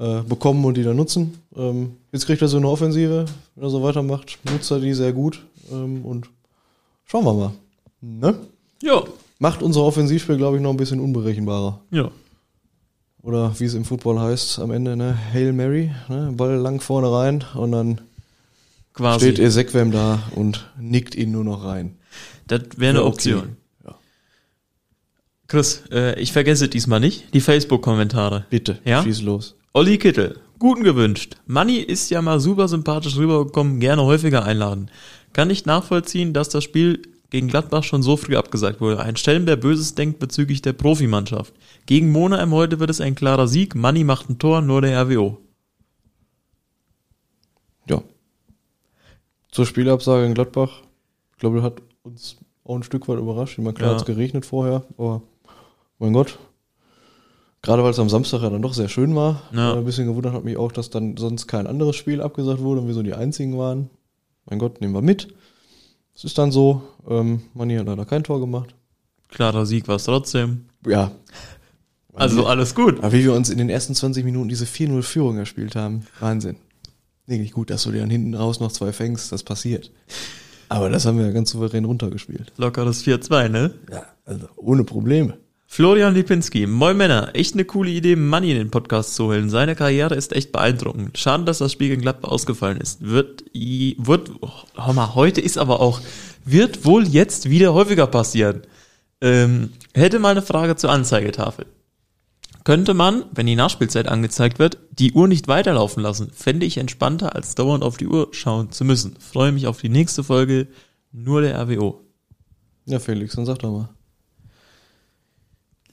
äh, 0.00 0.22
bekommen 0.22 0.64
und 0.64 0.76
die 0.76 0.82
dann 0.82 0.96
nutzen. 0.96 1.34
Ähm, 1.54 1.92
jetzt 2.10 2.26
kriegt 2.26 2.42
er 2.42 2.48
so 2.48 2.56
eine 2.56 2.68
Offensive, 2.68 3.26
wenn 3.54 3.64
er 3.64 3.70
so 3.70 3.82
weitermacht, 3.82 4.38
nutzt 4.50 4.70
er 4.72 4.80
die 4.80 4.94
sehr 4.94 5.12
gut 5.12 5.40
ähm, 5.70 6.04
und 6.04 6.28
schauen 7.06 7.24
wir 7.24 7.34
mal. 7.34 7.52
Ne? 8.00 8.34
ja, 8.82 9.02
Macht 9.38 9.62
unser 9.62 9.82
Offensivspiel, 9.82 10.36
glaube 10.36 10.56
ich, 10.58 10.62
noch 10.62 10.70
ein 10.70 10.76
bisschen 10.76 11.00
unberechenbarer. 11.00 11.80
ja. 11.90 12.10
Oder 13.22 13.52
wie 13.60 13.64
es 13.64 13.74
im 13.74 13.84
Football 13.84 14.18
heißt, 14.18 14.60
am 14.60 14.70
Ende, 14.70 14.96
ne, 14.96 15.14
Hail 15.34 15.52
Mary, 15.52 15.90
ne, 16.08 16.32
Ball 16.34 16.56
lang 16.56 16.80
vorne 16.80 17.12
rein 17.12 17.44
und 17.54 17.72
dann 17.72 18.00
Quasi. 18.94 19.26
steht 19.26 19.38
Ezequem 19.38 19.90
da 19.92 20.22
und 20.36 20.70
nickt 20.80 21.14
ihn 21.14 21.30
nur 21.30 21.44
noch 21.44 21.62
rein. 21.62 21.96
das 22.46 22.62
wäre 22.78 22.90
eine 22.90 22.98
Ja, 23.00 23.04
okay. 23.04 23.34
Option. 23.34 23.56
Ja. 23.84 23.94
Chris, 25.48 25.82
äh, 25.92 26.18
ich 26.18 26.32
vergesse 26.32 26.68
diesmal 26.68 27.00
nicht, 27.00 27.34
die 27.34 27.40
Facebook-Kommentare. 27.42 28.46
Bitte, 28.48 28.78
Ja? 28.86 29.02
schieß 29.02 29.20
los. 29.20 29.54
Olli 29.72 29.98
Kittel, 29.98 30.40
guten 30.58 30.82
gewünscht. 30.82 31.36
Manni 31.46 31.76
ist 31.76 32.10
ja 32.10 32.20
mal 32.22 32.40
super 32.40 32.66
sympathisch 32.66 33.16
rübergekommen, 33.16 33.78
gerne 33.78 34.02
häufiger 34.02 34.44
einladen. 34.44 34.90
Kann 35.32 35.48
nicht 35.48 35.64
nachvollziehen, 35.66 36.32
dass 36.32 36.48
das 36.48 36.64
Spiel 36.64 37.02
gegen 37.30 37.46
Gladbach 37.46 37.84
schon 37.84 38.02
so 38.02 38.16
früh 38.16 38.36
abgesagt 38.36 38.80
wurde. 38.80 38.98
Ein 39.00 39.14
Stellen, 39.14 39.46
der 39.46 39.54
Böses 39.54 39.94
denkt 39.94 40.18
bezüglich 40.18 40.60
der 40.62 40.72
Profimannschaft. 40.72 41.54
Gegen 41.86 42.10
Monheim 42.10 42.50
heute 42.50 42.80
wird 42.80 42.90
es 42.90 43.00
ein 43.00 43.14
klarer 43.14 43.46
Sieg. 43.46 43.76
Manni 43.76 44.02
macht 44.02 44.28
ein 44.28 44.38
Tor, 44.40 44.60
nur 44.60 44.82
der 44.82 45.00
RWO. 45.04 45.38
Ja. 47.88 48.02
Zur 49.52 49.66
Spielabsage 49.66 50.26
in 50.26 50.34
Gladbach. 50.34 50.82
Ich 51.32 51.38
glaube, 51.38 51.56
das 51.58 51.64
hat 51.64 51.82
uns 52.02 52.36
auch 52.64 52.74
ein 52.74 52.82
Stück 52.82 53.06
weit 53.08 53.18
überrascht. 53.18 53.56
Ich 53.56 53.62
meine, 53.64 53.74
klar 53.74 53.90
Ja. 53.90 53.94
hat 53.94 54.00
es 54.02 54.06
geregnet 54.06 54.44
vorher, 54.44 54.84
aber 54.98 55.22
mein 56.00 56.12
Gott. 56.12 56.36
Gerade 57.62 57.82
weil 57.84 57.90
es 57.90 57.98
am 57.98 58.08
Samstag 58.08 58.42
ja 58.42 58.50
dann 58.50 58.62
doch 58.62 58.72
sehr 58.72 58.88
schön 58.88 59.14
war. 59.14 59.42
Ja. 59.52 59.74
Ein 59.74 59.84
bisschen 59.84 60.06
gewundert 60.06 60.32
hat 60.32 60.44
mich 60.44 60.56
auch, 60.56 60.72
dass 60.72 60.88
dann 60.88 61.16
sonst 61.16 61.46
kein 61.46 61.66
anderes 61.66 61.96
Spiel 61.96 62.22
abgesagt 62.22 62.60
wurde 62.60 62.80
und 62.80 62.86
wir 62.86 62.94
so 62.94 63.02
die 63.02 63.14
einzigen 63.14 63.58
waren. 63.58 63.90
Mein 64.48 64.58
Gott, 64.58 64.80
nehmen 64.80 64.94
wir 64.94 65.02
mit. 65.02 65.28
Es 66.14 66.24
ist 66.24 66.38
dann 66.38 66.52
so. 66.52 66.82
Ähm, 67.08 67.42
Manni 67.54 67.76
hat 67.76 67.86
leider 67.86 68.06
kein 68.06 68.24
Tor 68.24 68.40
gemacht. 68.40 68.74
Klarer 69.28 69.66
Sieg 69.66 69.88
war 69.88 69.96
es 69.96 70.04
trotzdem. 70.04 70.66
Ja. 70.86 71.12
Also 72.14 72.46
alles 72.46 72.74
gut. 72.74 72.98
Aber 72.98 73.12
wie 73.12 73.22
wir 73.22 73.34
uns 73.34 73.50
in 73.50 73.58
den 73.58 73.70
ersten 73.70 73.94
20 73.94 74.24
Minuten 74.24 74.48
diese 74.48 74.64
4-0-Führung 74.64 75.38
erspielt 75.38 75.76
haben, 75.76 76.04
Wahnsinn. 76.18 76.56
Wirklich 77.26 77.52
gut, 77.52 77.70
dass 77.70 77.84
du 77.84 77.92
dir 77.92 78.00
dann 78.00 78.10
hinten 78.10 78.34
raus 78.34 78.58
noch 78.58 78.72
zwei 78.72 78.92
fängst, 78.92 79.30
das 79.30 79.44
passiert. 79.44 79.92
Aber 80.68 80.88
das 80.88 81.06
haben 81.06 81.18
wir 81.18 81.26
ja 81.26 81.32
ganz 81.32 81.50
souverän 81.50 81.84
runtergespielt. 81.84 82.52
Lockeres 82.56 83.04
4-2, 83.04 83.48
ne? 83.48 83.74
Ja, 83.90 84.04
also 84.24 84.48
ohne 84.56 84.84
Probleme. 84.84 85.38
Florian 85.72 86.14
Lipinski, 86.14 86.66
moin 86.66 86.96
Männer, 86.96 87.30
echt 87.34 87.54
eine 87.54 87.64
coole 87.64 87.90
Idee, 87.90 88.16
Manni 88.16 88.50
in 88.50 88.58
den 88.58 88.72
Podcast 88.72 89.14
zu 89.14 89.26
holen. 89.26 89.48
Seine 89.50 89.76
Karriere 89.76 90.16
ist 90.16 90.32
echt 90.32 90.50
beeindruckend. 90.50 91.16
Schade, 91.16 91.44
dass 91.44 91.58
das 91.58 91.70
Spiel 91.70 91.90
gegen 91.90 92.02
Gladbach 92.02 92.30
ausgefallen 92.30 92.80
ist. 92.80 93.06
Wird, 93.06 93.44
wird, 93.54 94.32
oh, 94.40 94.50
hör 94.74 94.92
mal, 94.94 95.14
heute 95.14 95.40
ist 95.40 95.58
aber 95.58 95.78
auch, 95.78 96.00
wird 96.44 96.84
wohl 96.84 97.06
jetzt 97.06 97.50
wieder 97.50 97.72
häufiger 97.72 98.08
passieren. 98.08 98.62
Ähm, 99.20 99.70
hätte 99.94 100.18
mal 100.18 100.30
eine 100.30 100.42
Frage 100.42 100.74
zur 100.74 100.90
Anzeigetafel. 100.90 101.66
Könnte 102.64 102.92
man, 102.92 103.26
wenn 103.30 103.46
die 103.46 103.54
Nachspielzeit 103.54 104.08
angezeigt 104.08 104.58
wird, 104.58 104.78
die 104.90 105.12
Uhr 105.12 105.28
nicht 105.28 105.46
weiterlaufen 105.46 106.02
lassen? 106.02 106.32
Fände 106.34 106.66
ich 106.66 106.78
entspannter, 106.78 107.36
als 107.36 107.54
dauernd 107.54 107.84
auf 107.84 107.96
die 107.96 108.08
Uhr 108.08 108.30
schauen 108.32 108.72
zu 108.72 108.84
müssen. 108.84 109.14
Freue 109.20 109.52
mich 109.52 109.68
auf 109.68 109.80
die 109.80 109.88
nächste 109.88 110.24
Folge. 110.24 110.66
Nur 111.12 111.42
der 111.42 111.56
RWO. 111.62 112.00
Ja, 112.86 112.98
Felix, 112.98 113.36
dann 113.36 113.46
sag 113.46 113.60
doch 113.60 113.70
mal. 113.70 113.99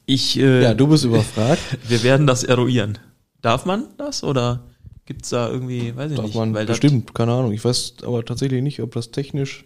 Ich, 0.07 0.39
äh, 0.39 0.63
Ja, 0.63 0.73
du 0.73 0.87
bist 0.87 1.03
überfragt. 1.05 1.61
Wir 1.87 2.01
werden 2.01 2.25
das 2.25 2.43
eruieren. 2.43 2.97
Darf 3.41 3.65
man 3.65 3.85
das 3.97 4.23
oder 4.23 4.61
gibt's 5.05 5.29
da 5.29 5.49
irgendwie, 5.49 5.95
weiß 5.95 6.11
ich 6.11 6.17
Darf 6.17 6.25
nicht, 6.25 6.35
man 6.35 6.53
weil 6.53 6.65
das- 6.65 6.79
bestimmt, 6.79 7.13
keine 7.13 7.33
Ahnung. 7.33 7.51
Ich 7.53 7.63
weiß 7.63 7.95
aber 8.03 8.25
tatsächlich 8.25 8.63
nicht, 8.63 8.81
ob 8.81 8.93
das 8.93 9.11
technisch 9.11 9.65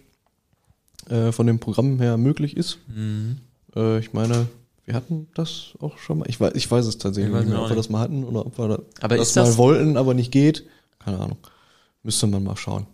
äh, 1.08 1.32
von 1.32 1.46
dem 1.46 1.58
Programm 1.58 1.98
her 2.00 2.16
möglich 2.16 2.56
ist. 2.56 2.78
Mhm. 2.88 3.38
Äh, 3.74 3.98
ich 4.00 4.12
meine, 4.12 4.46
wir 4.84 4.94
hatten 4.94 5.28
das 5.34 5.74
auch 5.80 5.96
schon 5.98 6.18
mal. 6.18 6.28
Ich 6.28 6.40
weiß, 6.40 6.52
ich 6.56 6.68
weiß 6.70 6.86
es 6.86 6.98
tatsächlich 6.98 7.32
Ich 7.32 7.36
weiß 7.38 7.44
nicht 7.44 7.54
mehr, 7.54 7.62
ob 7.62 7.68
wir 7.70 7.76
das 7.76 7.88
mal 7.88 8.00
hatten 8.00 8.24
oder 8.24 8.44
ob 8.44 8.58
wir 8.58 8.68
das 8.98 9.28
ist 9.30 9.36
mal 9.36 9.44
das- 9.44 9.56
wollten, 9.58 9.96
aber 9.96 10.12
nicht 10.14 10.32
geht. 10.32 10.66
Keine 10.98 11.18
Ahnung. 11.18 11.38
Müsste 12.02 12.26
man 12.26 12.42
mal 12.42 12.56
schauen. 12.56 12.86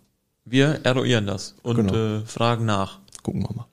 wir 0.45 0.79
eruieren 0.83 1.25
das 1.27 1.55
und 1.63 1.75
Genau. 1.75 1.93
äh, 1.93 2.21
fragen 2.25 2.65
nach. 2.65 2.99
Gucken 3.23 3.41
wir 3.43 3.55
mal. 3.55 3.65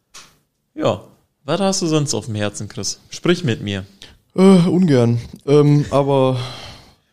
Ja, 0.75 1.05
was 1.47 1.61
hast 1.61 1.83
du 1.83 1.87
sonst 1.87 2.13
auf 2.13 2.27
dem 2.27 2.35
Herzen, 2.35 2.69
Chris? 2.69 3.01
Sprich 3.09 3.45
mit 3.45 3.63
mir. 3.63 3.87
Äh, 4.35 4.41
ungern. 4.41 5.19
Ähm, 5.47 5.87
aber 5.91 6.39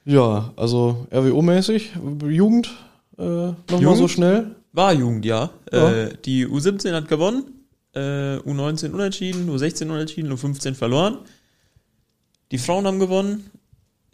ja, 0.06 0.52
also 0.56 1.08
RWO-mäßig, 1.12 1.92
Jugend, 2.28 2.70
äh, 3.18 3.54
nochmal 3.72 3.96
so 3.96 4.08
schnell. 4.08 4.56
War 4.74 4.92
Jugend, 4.92 5.24
ja. 5.24 5.52
Ja. 5.72 5.92
Äh, 5.92 6.18
die 6.26 6.48
U17 6.48 6.94
hat 6.94 7.08
gewonnen, 7.08 7.46
äh, 7.94 8.38
U19 8.38 8.92
unentschieden, 8.92 9.50
U16 9.50 9.84
unentschieden, 9.84 10.34
U15 10.34 10.74
verloren. 10.74 11.20
Die 12.52 12.58
Frauen 12.58 12.86
haben 12.88 13.00
gewonnen, 13.00 13.52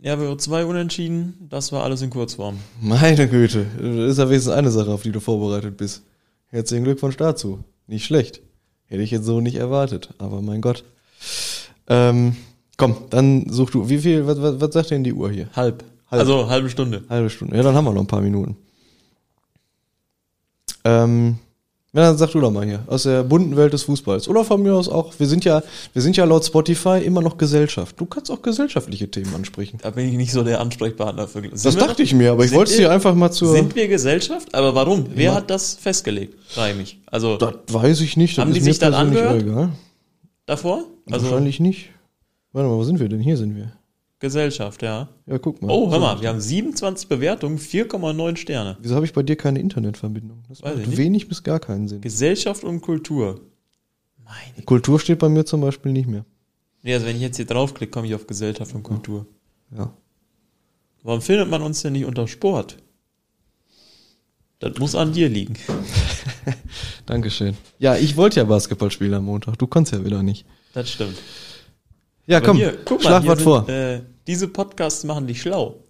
RWO 0.03 0.35
2 0.35 0.65
unentschieden, 0.65 1.47
das 1.49 1.71
war 1.71 1.83
alles 1.83 2.01
in 2.01 2.09
Kurzform. 2.09 2.57
Meine 2.81 3.27
Güte, 3.27 3.65
das 3.77 4.11
ist 4.11 4.17
ja 4.17 4.29
wenigstens 4.29 4.53
eine 4.53 4.69
Sache, 4.69 4.91
auf 4.91 5.01
die 5.01 5.11
du 5.11 5.21
vorbereitet 5.21 5.77
bist. 5.77 6.03
Herzlichen 6.47 6.83
Glückwunsch 6.83 7.17
dazu. 7.17 7.63
Nicht 7.87 8.05
schlecht. 8.05 8.41
Hätte 8.89 9.03
ich 9.03 9.11
jetzt 9.11 9.25
so 9.25 9.39
nicht 9.39 9.55
erwartet, 9.55 10.09
aber 10.17 10.41
mein 10.41 10.61
Gott. 10.61 10.83
Ähm, 11.87 12.35
komm, 12.75 12.95
dann 13.11 13.47
such 13.49 13.69
du. 13.69 13.87
Wie 13.87 13.99
viel, 13.99 14.25
was, 14.25 14.41
was, 14.41 14.59
was 14.59 14.73
sagt 14.73 14.89
denn 14.89 15.03
die 15.03 15.13
Uhr 15.13 15.31
hier? 15.31 15.47
Halb. 15.55 15.83
Halb. 16.09 16.21
Also 16.21 16.49
halbe 16.49 16.69
Stunde. 16.69 17.03
Halbe 17.07 17.29
Stunde. 17.29 17.55
Ja, 17.55 17.61
dann 17.61 17.75
haben 17.75 17.85
wir 17.85 17.93
noch 17.93 18.01
ein 18.01 18.07
paar 18.07 18.21
Minuten. 18.21 18.57
Ähm, 20.83 21.37
ja, 21.93 22.01
dann 22.03 22.17
sag 22.17 22.31
du 22.31 22.39
doch 22.39 22.51
mal 22.51 22.65
hier, 22.65 22.83
aus 22.87 23.03
der 23.03 23.23
bunten 23.23 23.55
Welt 23.57 23.73
des 23.73 23.83
Fußballs. 23.83 24.27
Oder 24.27 24.43
von 24.43 24.61
mir 24.61 24.75
aus 24.75 24.87
auch, 24.89 25.13
wir 25.17 25.25
sind 25.27 25.43
ja, 25.45 25.63
wir 25.93 26.01
sind 26.01 26.15
ja 26.17 26.25
laut 26.25 26.45
Spotify 26.45 26.99
immer 27.03 27.21
noch 27.21 27.37
Gesellschaft. 27.37 27.99
Du 27.99 28.05
kannst 28.05 28.29
auch 28.29 28.41
gesellschaftliche 28.43 29.09
Themen 29.09 29.33
ansprechen. 29.33 29.79
Da 29.81 29.89
bin 29.89 30.07
ich 30.07 30.15
nicht 30.15 30.31
so 30.31 30.43
der 30.43 30.61
Ansprechpartner 30.61 31.27
für. 31.27 31.41
Sind 31.41 31.53
Das 31.65 31.75
dachte 31.75 31.93
doch- 31.93 31.99
ich 31.99 32.13
mir, 32.13 32.31
aber 32.31 32.45
ich 32.45 32.51
wollte 32.51 32.71
es 32.71 32.77
dir 32.77 32.91
einfach 32.91 33.15
mal 33.15 33.31
zur. 33.31 33.53
Sind 33.53 33.75
wir 33.75 33.87
Gesellschaft? 33.87 34.53
Aber 34.53 34.75
warum? 34.75 35.07
Wer 35.15 35.25
Ja. 35.31 35.35
hat 35.35 35.49
das 35.49 35.73
festgelegt? 35.75 36.35
Frage 36.47 36.73
ich 36.73 36.77
mich. 36.77 36.99
Also 37.07 37.37
das 37.37 37.53
weiß 37.71 38.01
ich 38.01 38.17
nicht. 38.17 38.37
Das 38.37 38.45
Haben 38.45 38.53
die 38.53 38.59
sich 38.59 38.77
dann 38.79 38.93
angehört? 38.93 39.41
egal. 39.41 39.69
davor? 40.45 40.83
Also 41.11 41.25
Wahrscheinlich 41.25 41.59
nicht. 41.59 41.89
Warte 42.53 42.69
mal, 42.69 42.75
wo 42.77 42.83
sind 42.83 42.99
wir 42.99 43.09
denn? 43.09 43.19
Hier 43.19 43.37
sind 43.37 43.55
wir. 43.55 43.71
Gesellschaft, 44.19 44.81
ja. 44.81 45.07
Ja, 45.25 45.37
guck 45.37 45.61
mal. 45.61 45.71
Oh, 45.71 45.89
hör 45.91 45.99
mal, 45.99 46.21
wir 46.21 46.27
haben 46.27 46.41
27 46.41 47.07
Bewertungen, 47.07 47.57
4,9 47.57 48.35
Sterne. 48.35 48.77
Wieso 48.81 48.95
habe 48.95 49.05
ich 49.05 49.13
bei 49.13 49.23
dir 49.23 49.37
keine 49.37 49.59
Internetverbindung? 49.59 50.43
Das 50.49 50.61
Weiß 50.61 50.77
macht 50.77 50.97
wenig 50.97 51.27
bis 51.29 51.41
gar 51.43 51.59
keinen 51.59 51.87
Sinn. 51.87 52.01
Gesellschaft 52.01 52.63
und 52.65 52.81
Kultur. 52.81 53.41
Meine. 54.23 54.65
Kultur 54.65 54.99
steht 54.99 55.19
bei 55.19 55.29
mir 55.29 55.45
zum 55.45 55.61
Beispiel 55.61 55.93
nicht 55.93 56.07
mehr. 56.07 56.25
Nee, 56.83 56.93
also 56.93 57.05
wenn 57.05 57.15
ich 57.15 57.21
jetzt 57.21 57.37
hier 57.37 57.45
draufklicke, 57.45 57.91
komme 57.91 58.07
ich 58.07 58.15
auf 58.15 58.27
Gesellschaft 58.27 58.75
und 58.75 58.83
Kultur. 58.83 59.25
Ja. 59.75 59.93
Warum 61.03 61.21
findet 61.21 61.49
man 61.49 61.61
uns 61.61 61.81
denn 61.81 61.93
nicht 61.93 62.05
unter 62.05 62.27
Sport? 62.27 62.77
Das 64.59 64.77
muss 64.77 64.95
an 64.95 65.13
dir 65.13 65.29
liegen. 65.29 65.55
Dankeschön. 67.05 67.55
Ja, 67.79 67.95
ich 67.95 68.17
wollte 68.17 68.41
ja 68.41 68.43
Basketball 68.43 68.91
spielen 68.91 69.13
am 69.13 69.25
Montag. 69.25 69.57
Du 69.57 69.67
kannst 69.67 69.93
ja 69.93 70.03
wieder 70.03 70.21
nicht. 70.21 70.45
Das 70.73 70.89
stimmt. 70.91 71.17
Ja, 72.29 72.41
komm, 72.41 72.57
hier, 72.57 72.77
guck 72.85 73.03
mal, 73.03 73.09
schlag 73.09 73.27
was 73.27 73.41
vor. 73.41 73.67
Äh, 73.67 74.01
diese 74.27 74.47
Podcasts 74.47 75.03
machen 75.03 75.25
dich 75.25 75.41
schlau. 75.41 75.83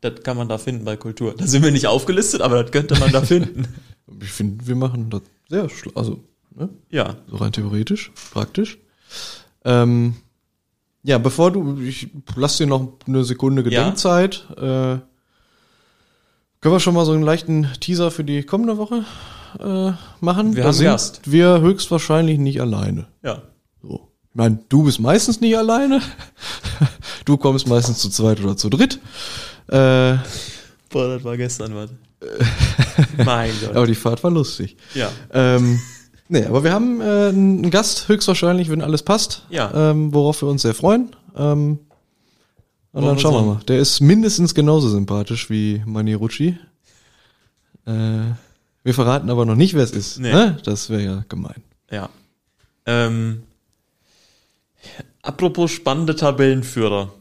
Das 0.00 0.22
kann 0.22 0.38
man 0.38 0.48
da 0.48 0.56
finden 0.56 0.84
bei 0.86 0.96
Kultur. 0.96 1.34
Da 1.36 1.46
sind 1.46 1.62
wir 1.62 1.70
nicht 1.70 1.86
aufgelistet, 1.86 2.40
aber 2.40 2.62
das 2.62 2.72
könnte 2.72 2.98
man 2.98 3.12
da 3.12 3.20
finden. 3.22 3.68
Ich 4.20 4.30
finde, 4.30 4.66
wir 4.66 4.74
machen 4.74 5.10
das 5.10 5.20
sehr 5.50 5.68
schlau. 5.68 5.92
Also, 5.94 6.24
ne? 6.54 6.70
Ja. 6.90 7.16
so 7.28 7.36
rein 7.36 7.52
theoretisch, 7.52 8.10
praktisch. 8.32 8.78
Ähm, 9.66 10.14
ja, 11.02 11.18
bevor 11.18 11.50
du, 11.50 11.78
ich 11.80 12.08
lass 12.36 12.56
dir 12.56 12.66
noch 12.66 12.94
eine 13.06 13.22
Sekunde 13.24 13.62
Gedenkzeit. 13.62 14.46
Äh, 14.56 14.98
können 16.60 16.74
wir 16.74 16.80
schon 16.80 16.94
mal 16.94 17.04
so 17.04 17.12
einen 17.12 17.22
leichten 17.22 17.68
Teaser 17.80 18.10
für 18.10 18.24
die 18.24 18.44
kommende 18.44 18.78
Woche 18.78 19.04
äh, 19.60 19.92
machen? 20.24 20.56
Wir 20.56 20.62
Da 20.62 20.68
haben 20.68 20.74
sind 20.74 20.86
Gast. 20.86 21.30
Wir 21.30 21.60
höchstwahrscheinlich 21.60 22.38
nicht 22.38 22.62
alleine. 22.62 23.08
Ja. 23.22 23.42
So. 23.82 24.11
Ich 24.32 24.36
meine, 24.36 24.58
du 24.70 24.84
bist 24.84 24.98
meistens 24.98 25.40
nicht 25.40 25.56
alleine. 25.56 26.00
Du 27.24 27.36
kommst 27.36 27.68
meistens 27.68 27.98
zu 28.00 28.10
zweit 28.10 28.40
oder 28.40 28.56
zu 28.56 28.68
dritt. 28.68 28.98
Äh, 29.68 30.16
Boah, 30.88 31.06
das 31.14 31.22
war 31.22 31.36
gestern 31.36 31.72
was. 31.72 31.90
mein 33.24 33.52
Gott. 33.60 33.76
aber 33.76 33.86
die 33.86 33.94
Fahrt 33.94 34.24
war 34.24 34.32
lustig. 34.32 34.76
Ja. 34.92 35.08
Ähm, 35.32 35.78
nee, 36.28 36.44
aber 36.44 36.64
wir 36.64 36.72
haben 36.72 37.00
äh, 37.00 37.28
einen 37.28 37.70
Gast 37.70 38.08
höchstwahrscheinlich, 38.08 38.70
wenn 38.70 38.82
alles 38.82 39.04
passt. 39.04 39.46
Ja. 39.50 39.90
Ähm, 39.90 40.12
worauf 40.12 40.42
wir 40.42 40.48
uns 40.48 40.62
sehr 40.62 40.74
freuen. 40.74 41.14
Ähm, 41.36 41.78
und 42.90 43.04
dann 43.04 43.20
schauen 43.20 43.34
wir 43.34 43.54
mal. 43.54 43.62
Der 43.68 43.78
ist 43.78 44.00
mindestens 44.00 44.52
genauso 44.52 44.88
sympathisch 44.88 45.48
wie 45.48 45.80
Mani 45.86 46.14
Rucci. 46.14 46.58
Äh, 47.86 47.92
wir 48.82 48.94
verraten 48.94 49.30
aber 49.30 49.46
noch 49.46 49.54
nicht, 49.54 49.74
wer 49.74 49.84
es 49.84 49.92
ist. 49.92 50.18
Nee. 50.18 50.32
Ne? 50.32 50.58
Das 50.64 50.90
wäre 50.90 51.02
ja 51.02 51.24
gemein. 51.28 51.62
Ja. 51.88 52.08
Ähm, 52.84 53.44
apropos 55.22 55.70
spannende 55.70 56.16
Tabellenführer. 56.16 57.12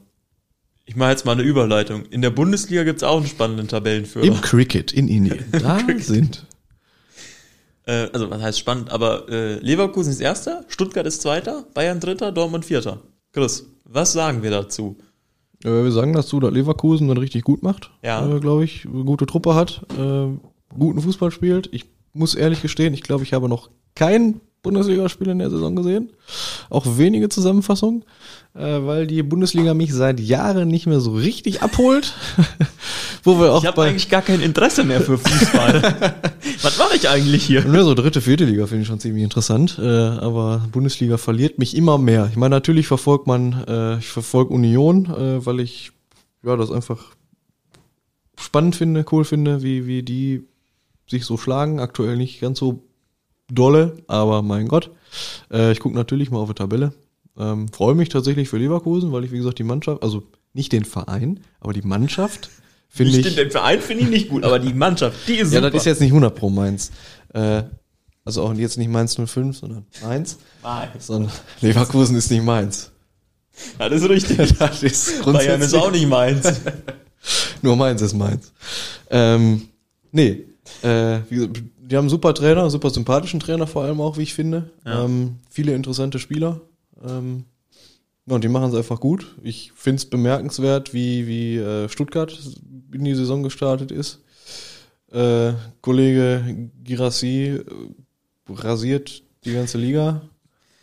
Ich 0.85 0.95
mache 0.95 1.11
jetzt 1.11 1.25
mal 1.25 1.33
eine 1.33 1.43
Überleitung. 1.43 2.05
In 2.07 2.21
der 2.21 2.31
Bundesliga 2.31 2.83
gibt's 2.83 3.03
auch 3.03 3.17
einen 3.17 3.27
spannenden 3.27 3.67
Tabellenführer. 3.67 4.25
Im 4.25 4.41
Cricket 4.41 4.91
in 4.91 5.07
Indien. 5.07 5.45
Da 5.51 5.79
sind. 5.99 6.45
Äh, 7.85 8.09
also 8.13 8.29
was 8.29 8.41
heißt 8.41 8.59
spannend, 8.59 8.91
aber 8.91 9.29
äh, 9.29 9.55
Leverkusen 9.59 10.11
ist 10.11 10.19
Erster, 10.19 10.65
Stuttgart 10.67 11.05
ist 11.07 11.21
Zweiter, 11.21 11.65
Bayern 11.73 11.99
Dritter, 11.99 12.31
Dortmund 12.31 12.65
Vierter. 12.65 13.01
Chris, 13.31 13.65
was 13.85 14.13
sagen 14.13 14.43
wir 14.43 14.51
dazu? 14.51 14.97
Äh, 15.63 15.83
wir 15.83 15.91
sagen 15.91 16.13
dazu, 16.13 16.39
dass 16.39 16.51
Leverkusen 16.51 17.07
das 17.07 17.17
richtig 17.17 17.43
gut 17.43 17.63
macht. 17.63 17.91
Ja. 18.03 18.27
Äh, 18.27 18.39
Glaube 18.39 18.63
ich. 18.63 18.85
Eine 18.85 19.03
gute 19.03 19.25
Truppe 19.25 19.55
hat. 19.55 19.85
Äh, 19.97 20.27
guten 20.77 21.01
Fußball 21.01 21.31
spielt. 21.31 21.69
Ich 21.71 21.85
muss 22.13 22.35
ehrlich 22.35 22.61
gestehen, 22.61 22.93
ich 22.93 23.03
glaube, 23.03 23.23
ich 23.23 23.33
habe 23.33 23.47
noch 23.47 23.69
kein 23.95 24.41
Bundesligaspiel 24.63 25.29
in 25.29 25.39
der 25.39 25.49
Saison 25.49 25.75
gesehen. 25.75 26.11
Auch 26.69 26.85
wenige 26.97 27.29
Zusammenfassungen, 27.29 28.05
äh, 28.53 28.59
weil 28.59 29.07
die 29.07 29.23
Bundesliga 29.23 29.73
mich 29.73 29.93
seit 29.93 30.19
Jahren 30.19 30.67
nicht 30.67 30.85
mehr 30.85 30.99
so 30.99 31.13
richtig 31.13 31.63
abholt. 31.63 32.13
Wo 33.23 33.39
wir 33.39 33.53
auch 33.53 33.61
Ich 33.61 33.67
habe 33.67 33.83
eigentlich 33.83 34.09
gar 34.09 34.21
kein 34.21 34.41
Interesse 34.41 34.83
mehr 34.83 35.01
für 35.01 35.17
Fußball. 35.17 35.81
Was 36.61 36.77
mache 36.77 36.95
ich 36.95 37.09
eigentlich 37.09 37.43
hier? 37.43 37.65
Ja, 37.65 37.83
so 37.83 37.95
dritte, 37.95 38.21
vierte 38.21 38.45
Liga 38.45 38.67
finde 38.67 38.83
ich 38.83 38.87
schon 38.87 38.99
ziemlich 38.99 39.23
interessant, 39.23 39.79
äh, 39.81 39.87
aber 39.87 40.67
Bundesliga 40.71 41.17
verliert 41.17 41.57
mich 41.57 41.75
immer 41.75 41.97
mehr. 41.97 42.27
Ich 42.29 42.37
meine, 42.37 42.55
natürlich 42.55 42.87
verfolgt 42.87 43.25
man, 43.25 43.63
äh, 43.67 43.97
ich 43.97 44.07
verfolge 44.07 44.53
Union, 44.53 45.05
äh, 45.05 45.45
weil 45.45 45.59
ich 45.59 45.91
ja 46.43 46.55
das 46.55 46.71
einfach 46.71 47.15
spannend 48.39 48.75
finde, 48.75 49.05
cool 49.11 49.25
finde, 49.25 49.63
wie, 49.63 49.87
wie 49.87 50.03
die 50.03 50.43
sich 51.07 51.25
so 51.25 51.37
schlagen. 51.37 51.79
Aktuell 51.79 52.17
nicht 52.17 52.41
ganz 52.41 52.59
so 52.59 52.83
dolle, 53.53 53.97
aber 54.07 54.41
mein 54.41 54.67
Gott. 54.67 54.91
Äh, 55.51 55.71
ich 55.71 55.79
gucke 55.79 55.95
natürlich 55.95 56.31
mal 56.31 56.39
auf 56.39 56.49
die 56.49 56.55
Tabelle. 56.55 56.93
Ähm, 57.37 57.67
Freue 57.69 57.95
mich 57.95 58.09
tatsächlich 58.09 58.49
für 58.49 58.57
Leverkusen, 58.57 59.11
weil 59.11 59.23
ich, 59.23 59.31
wie 59.31 59.37
gesagt, 59.37 59.59
die 59.59 59.63
Mannschaft, 59.63 60.03
also 60.03 60.23
nicht 60.53 60.71
den 60.73 60.85
Verein, 60.85 61.39
aber 61.59 61.73
die 61.73 61.81
Mannschaft 61.81 62.49
finde 62.89 63.17
ich. 63.17 63.35
den 63.35 63.51
Verein 63.51 63.79
finde 63.81 64.03
ich 64.03 64.09
nicht 64.09 64.29
gut, 64.29 64.43
aber 64.43 64.59
die 64.59 64.73
Mannschaft, 64.73 65.17
die 65.27 65.35
ist 65.35 65.53
Ja, 65.53 65.59
super. 65.59 65.71
das 65.71 65.81
ist 65.81 65.85
jetzt 65.85 66.01
nicht 66.01 66.11
100 66.11 66.35
pro 66.35 66.49
Mainz. 66.49 66.91
Äh, 67.33 67.63
also 68.25 68.43
auch 68.43 68.53
jetzt 68.53 68.77
nicht 68.77 68.89
Mainz 68.89 69.15
05, 69.15 69.57
sondern 69.57 69.85
Mainz. 70.03 70.37
Nein, 70.61 70.89
Sondern 70.99 71.31
Leverkusen 71.61 72.15
ist 72.15 72.29
nicht 72.29 72.43
Mainz. 72.43 72.91
das 73.79 73.91
ist 73.93 74.09
richtig. 74.09 74.37
Das 74.59 74.83
ist 74.83 75.23
Bayern 75.25 75.61
ist 75.61 75.73
auch 75.73 75.91
nicht 75.91 76.07
meins. 76.07 76.61
Nur 77.61 77.75
Mainz 77.75 78.01
ist 78.01 78.13
Mainz. 78.13 78.51
Ähm, 79.09 79.69
nee, 80.11 80.43
äh, 80.83 81.19
wie 81.29 81.35
gesagt, 81.35 81.63
die 81.91 81.97
haben 81.97 82.05
einen 82.05 82.09
super 82.09 82.33
Trainer, 82.33 82.69
super 82.69 82.89
sympathischen 82.89 83.41
Trainer 83.41 83.67
vor 83.67 83.83
allem 83.83 83.99
auch, 83.99 84.17
wie 84.17 84.23
ich 84.23 84.33
finde. 84.33 84.71
Ja. 84.85 85.03
Ähm, 85.03 85.35
viele 85.49 85.75
interessante 85.75 86.19
Spieler. 86.19 86.61
Ähm, 87.05 87.43
ja, 88.25 88.35
und 88.35 88.43
die 88.43 88.47
machen 88.47 88.69
es 88.69 88.75
einfach 88.75 89.01
gut. 89.01 89.35
Ich 89.43 89.73
finde 89.75 89.97
es 89.97 90.05
bemerkenswert, 90.05 90.93
wie, 90.93 91.27
wie 91.27 91.57
äh, 91.57 91.89
Stuttgart 91.89 92.37
in 92.93 93.03
die 93.03 93.15
Saison 93.15 93.43
gestartet 93.43 93.91
ist. 93.91 94.21
Äh, 95.11 95.51
Kollege 95.81 96.69
Girassi 96.81 97.59
äh, 97.59 97.63
rasiert 98.49 99.23
die 99.43 99.53
ganze 99.53 99.77
Liga. 99.77 100.21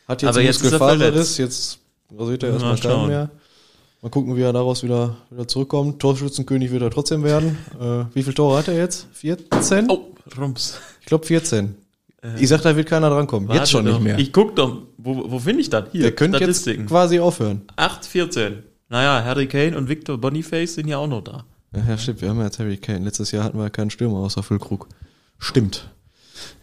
Hat 0.07 0.21
jetzt 0.21 0.29
Aber 0.29 0.43
jetzt 0.43 0.63
er 0.63 0.73
Muskelfaserriss, 0.73 1.39
jetzt 1.39 1.79
rasiert 2.15 2.43
er 2.43 2.51
Mal 2.51 2.71
erstmal 2.71 2.93
keinen 2.93 3.09
mehr. 3.09 3.31
Mal 4.03 4.11
gucken, 4.11 4.37
wie 4.37 4.43
er 4.43 4.53
daraus 4.53 4.83
wieder, 4.83 5.17
wieder 5.31 5.49
zurückkommt. 5.49 6.01
Torschützenkönig 6.01 6.71
wird 6.71 6.83
er 6.83 6.91
trotzdem 6.91 7.25
werden. 7.25 7.57
Äh, 7.81 8.05
wie 8.15 8.23
viele 8.23 8.35
Tore 8.35 8.59
hat 8.59 8.69
er 8.69 8.77
jetzt? 8.77 9.09
14? 9.13 9.91
Oh, 9.91 10.15
Rums. 10.37 10.79
Ich 11.01 11.07
glaube 11.07 11.27
14. 11.27 11.77
ich 12.39 12.49
sag, 12.49 12.63
da 12.63 12.77
wird 12.77 12.89
keiner 12.89 13.11
drankommen. 13.11 13.51
Jetzt 13.51 13.71
schon 13.71 13.85
nicht 13.85 14.01
mehr. 14.01 14.19
Ich 14.19 14.33
guck 14.33 14.57
doch, 14.57 14.83
wo, 14.97 15.31
wo 15.31 15.39
finde 15.39 15.61
ich 15.61 15.71
das? 15.71 15.85
Hier, 15.93 16.03
Der 16.03 16.13
könnte 16.13 16.39
jetzt 16.39 16.67
quasi 16.87 17.21
aufhören. 17.21 17.63
8, 17.77 18.05
14. 18.05 18.63
Naja, 18.89 19.25
Harry 19.25 19.47
Kane 19.47 19.77
und 19.77 19.89
Victor 19.89 20.19
Boniface 20.19 20.75
sind 20.75 20.89
ja 20.89 20.99
auch 20.99 21.07
noch 21.07 21.23
da. 21.23 21.45
Ja, 21.75 21.99
stimmt. 21.99 22.23
Wir 22.23 22.31
haben 22.31 22.39
ja 22.39 22.45
jetzt 22.47 22.59
Harry 22.59 22.79
Kane. 22.79 23.05
Letztes 23.05 23.31
Jahr 23.31 23.45
hatten 23.45 23.59
wir 23.59 23.65
ja 23.65 23.71
keinen 23.71 23.91
Stürmer 23.91 24.19
außer 24.19 24.43
Füllkrug. 24.43 24.89
Stimmt. 25.39 25.91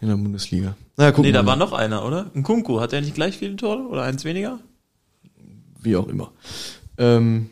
In 0.00 0.08
der 0.08 0.16
Bundesliga. 0.16 0.76
Na 0.96 1.04
ja, 1.04 1.10
gucken 1.12 1.26
nee, 1.26 1.32
da 1.32 1.42
mal. 1.42 1.50
war 1.50 1.56
noch 1.56 1.72
einer, 1.72 2.04
oder? 2.04 2.30
Ein 2.34 2.42
Kunku. 2.42 2.80
Hat 2.80 2.92
er 2.92 3.00
nicht 3.00 3.14
gleich 3.14 3.38
viele 3.38 3.56
Tore 3.56 3.86
oder 3.86 4.02
eins 4.02 4.24
weniger? 4.24 4.58
Wie 5.80 5.96
auch 5.96 6.08
immer. 6.08 6.32
Ähm, 6.98 7.50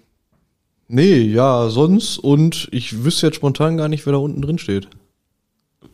nee, 0.89 1.21
ja, 1.21 1.69
sonst. 1.69 2.19
Und 2.19 2.69
ich 2.73 3.05
wüsste 3.05 3.27
jetzt 3.27 3.37
spontan 3.37 3.77
gar 3.77 3.89
nicht, 3.89 4.05
wer 4.07 4.15
da 4.15 4.19
unten 4.19 4.43
drin 4.43 4.59
steht. 4.59 4.89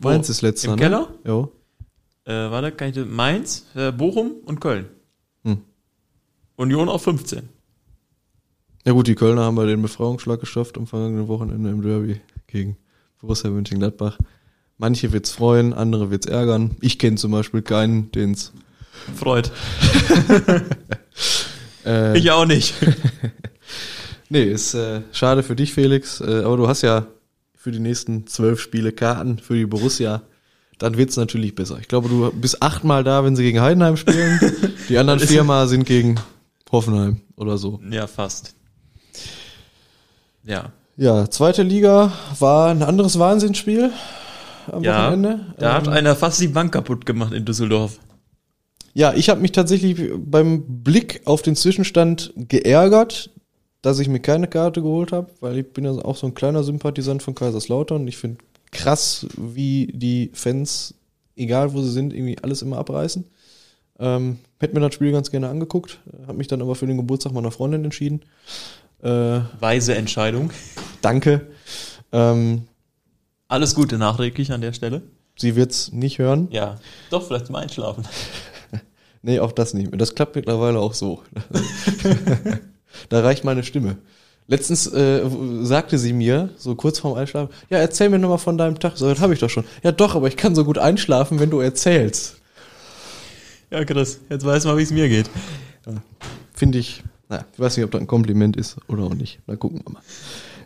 Mainz 0.09 0.29
ist 0.29 0.41
letzter, 0.41 0.69
Im 0.69 0.75
ne? 0.75 0.81
Keller? 0.81 1.07
Ja. 1.25 1.47
Äh, 2.25 2.51
war 2.51 2.61
da 2.61 2.71
keine 2.71 3.05
Mainz, 3.05 3.65
äh, 3.75 3.91
Bochum 3.91 4.31
und 4.45 4.59
Köln. 4.61 4.87
Hm. 5.43 5.61
Union 6.55 6.89
auf 6.89 7.03
15. 7.03 7.49
Ja 8.85 8.93
gut, 8.93 9.07
die 9.07 9.15
Kölner 9.15 9.43
haben 9.43 9.55
bei 9.55 9.65
den 9.65 9.81
Befreiungsschlag 9.81 10.39
geschafft 10.39 10.77
am 10.77 10.87
vergangenen 10.87 11.27
Wochenende 11.27 11.69
im 11.69 11.81
Derby 11.81 12.19
gegen 12.47 12.77
Borussia 13.19 13.49
Mönchengladbach. 13.49 14.17
Manche 14.77 15.11
wird's 15.11 15.31
freuen, 15.31 15.73
andere 15.73 16.09
wird's 16.09 16.25
ärgern. 16.25 16.75
Ich 16.81 16.97
kenne 16.97 17.17
zum 17.17 17.31
Beispiel 17.31 17.61
keinen, 17.61 18.11
den's. 18.11 18.51
Freut. 19.15 19.51
Äh, 21.83 22.15
Ich 22.17 22.29
auch 22.29 22.45
nicht. 22.45 22.75
nee, 24.29 24.43
ist 24.43 24.75
äh, 24.75 25.01
schade 25.11 25.41
für 25.41 25.55
dich, 25.55 25.73
Felix. 25.73 26.21
Äh, 26.21 26.43
aber 26.43 26.57
du 26.57 26.67
hast 26.67 26.83
ja 26.83 27.07
für 27.61 27.71
die 27.71 27.79
nächsten 27.79 28.25
zwölf 28.25 28.59
Spiele 28.59 28.91
Karten 28.91 29.37
für 29.37 29.53
die 29.53 29.67
Borussia. 29.67 30.23
Dann 30.79 30.97
wird's 30.97 31.15
natürlich 31.15 31.53
besser. 31.53 31.77
Ich 31.79 31.87
glaube, 31.87 32.09
du 32.09 32.31
bist 32.31 32.63
achtmal 32.63 33.03
da, 33.03 33.23
wenn 33.23 33.35
sie 33.35 33.43
gegen 33.43 33.61
Heidenheim 33.61 33.97
spielen. 33.97 34.39
Die 34.89 34.97
anderen 34.97 35.19
viermal 35.19 35.67
sind 35.67 35.85
gegen 35.85 36.19
Hoffenheim 36.71 37.21
oder 37.35 37.59
so. 37.59 37.79
ja, 37.91 38.07
fast. 38.07 38.55
Ja. 40.43 40.71
Ja, 40.97 41.29
zweite 41.29 41.63
Liga 41.63 42.11
war 42.39 42.69
ein 42.71 42.83
anderes 42.83 43.17
Wahnsinnsspiel 43.19 43.91
am 44.71 44.83
Ja, 44.83 45.07
Wochenende. 45.07 45.53
da 45.57 45.73
hat 45.73 45.87
Ähm, 45.87 45.93
einer 45.93 46.15
fast 46.15 46.41
die 46.41 46.47
Bank 46.47 46.71
kaputt 46.73 47.05
gemacht 47.05 47.33
in 47.33 47.45
Düsseldorf. 47.45 47.99
Ja, 48.93 49.13
ich 49.13 49.29
habe 49.29 49.39
mich 49.39 49.51
tatsächlich 49.53 49.97
beim 50.17 50.63
Blick 50.83 51.21
auf 51.25 51.41
den 51.41 51.55
Zwischenstand 51.55 52.33
geärgert, 52.35 53.30
dass 53.81 53.99
ich 53.99 54.07
mir 54.07 54.19
keine 54.19 54.47
Karte 54.47 54.81
geholt 54.81 55.11
habe, 55.11 55.29
weil 55.39 55.57
ich 55.57 55.73
bin 55.73 55.85
ja 55.85 55.91
auch 55.91 56.15
so 56.15 56.27
ein 56.27 56.33
kleiner 56.33 56.63
Sympathisant 56.63 57.23
von 57.23 57.33
Kaiserslautern. 57.35 58.07
Ich 58.07 58.17
finde 58.17 58.37
krass, 58.71 59.25
wie 59.37 59.87
die 59.93 60.29
Fans, 60.33 60.93
egal 61.35 61.73
wo 61.73 61.81
sie 61.81 61.91
sind, 61.91 62.13
irgendwie 62.13 62.37
alles 62.41 62.61
immer 62.61 62.77
abreißen. 62.77 63.25
Ähm, 63.99 64.39
hätte 64.59 64.73
mir 64.73 64.79
das 64.81 64.93
Spiel 64.95 65.11
ganz 65.11 65.29
gerne 65.31 65.49
angeguckt, 65.49 65.99
habe 66.27 66.37
mich 66.37 66.47
dann 66.47 66.61
aber 66.61 66.75
für 66.75 66.87
den 66.87 66.97
Geburtstag 66.97 67.33
meiner 67.33 67.51
Freundin 67.51 67.83
entschieden. 67.83 68.21
Äh, 69.01 69.41
Weise 69.59 69.95
Entscheidung. 69.95 70.51
danke. 71.01 71.47
Ähm, 72.11 72.63
Alles 73.47 73.73
Gute 73.75 73.97
nachträglich 73.97 74.51
an 74.51 74.61
der 74.61 74.73
Stelle. 74.73 75.01
sie 75.37 75.55
wird's 75.55 75.91
nicht 75.91 76.19
hören. 76.19 76.47
Ja. 76.51 76.77
Doch, 77.09 77.25
vielleicht 77.25 77.47
zum 77.47 77.55
Einschlafen. 77.55 78.05
Nee, 79.23 79.39
auch 79.39 79.51
das 79.51 79.75
nicht. 79.75 79.91
Das 80.01 80.15
klappt 80.15 80.35
mittlerweile 80.35 80.79
auch 80.79 80.95
so. 80.95 81.21
da 83.09 83.21
reicht 83.21 83.43
meine 83.43 83.63
Stimme. 83.63 83.97
Letztens 84.47 84.87
äh, 84.87 85.21
sagte 85.61 85.97
sie 85.97 86.11
mir, 86.13 86.49
so 86.57 86.75
kurz 86.75 86.99
vorm 86.99 87.17
Einschlafen, 87.17 87.53
ja, 87.69 87.77
erzähl 87.77 88.09
mir 88.09 88.19
nochmal 88.19 88.37
von 88.37 88.57
deinem 88.57 88.79
Tag. 88.79 88.93
So, 88.97 89.07
das 89.07 89.21
habe 89.21 89.33
ich 89.33 89.39
doch 89.39 89.49
schon. 89.49 89.63
Ja, 89.83 89.91
doch, 89.91 90.15
aber 90.15 90.27
ich 90.27 90.35
kann 90.35 90.55
so 90.55 90.65
gut 90.65 90.77
einschlafen, 90.77 91.39
wenn 91.39 91.49
du 91.49 91.59
erzählst. 91.59 92.35
Ja, 93.69 93.85
Chris, 93.85 94.19
jetzt 94.29 94.45
weiß 94.45 94.65
mal, 94.65 94.77
wie 94.77 94.81
es 94.83 94.91
mir 94.91 95.07
geht. 95.07 95.29
Finde 96.53 96.77
ich, 96.79 97.03
naja, 97.29 97.45
ich 97.53 97.59
weiß 97.59 97.77
nicht, 97.77 97.85
ob 97.85 97.91
das 97.91 98.01
ein 98.01 98.07
Kompliment 98.07 98.57
ist 98.57 98.75
oder 98.87 99.03
auch 99.03 99.13
nicht. 99.13 99.39
Na, 99.47 99.55
gucken 99.55 99.81
wir 99.85 99.93
mal. 99.93 100.01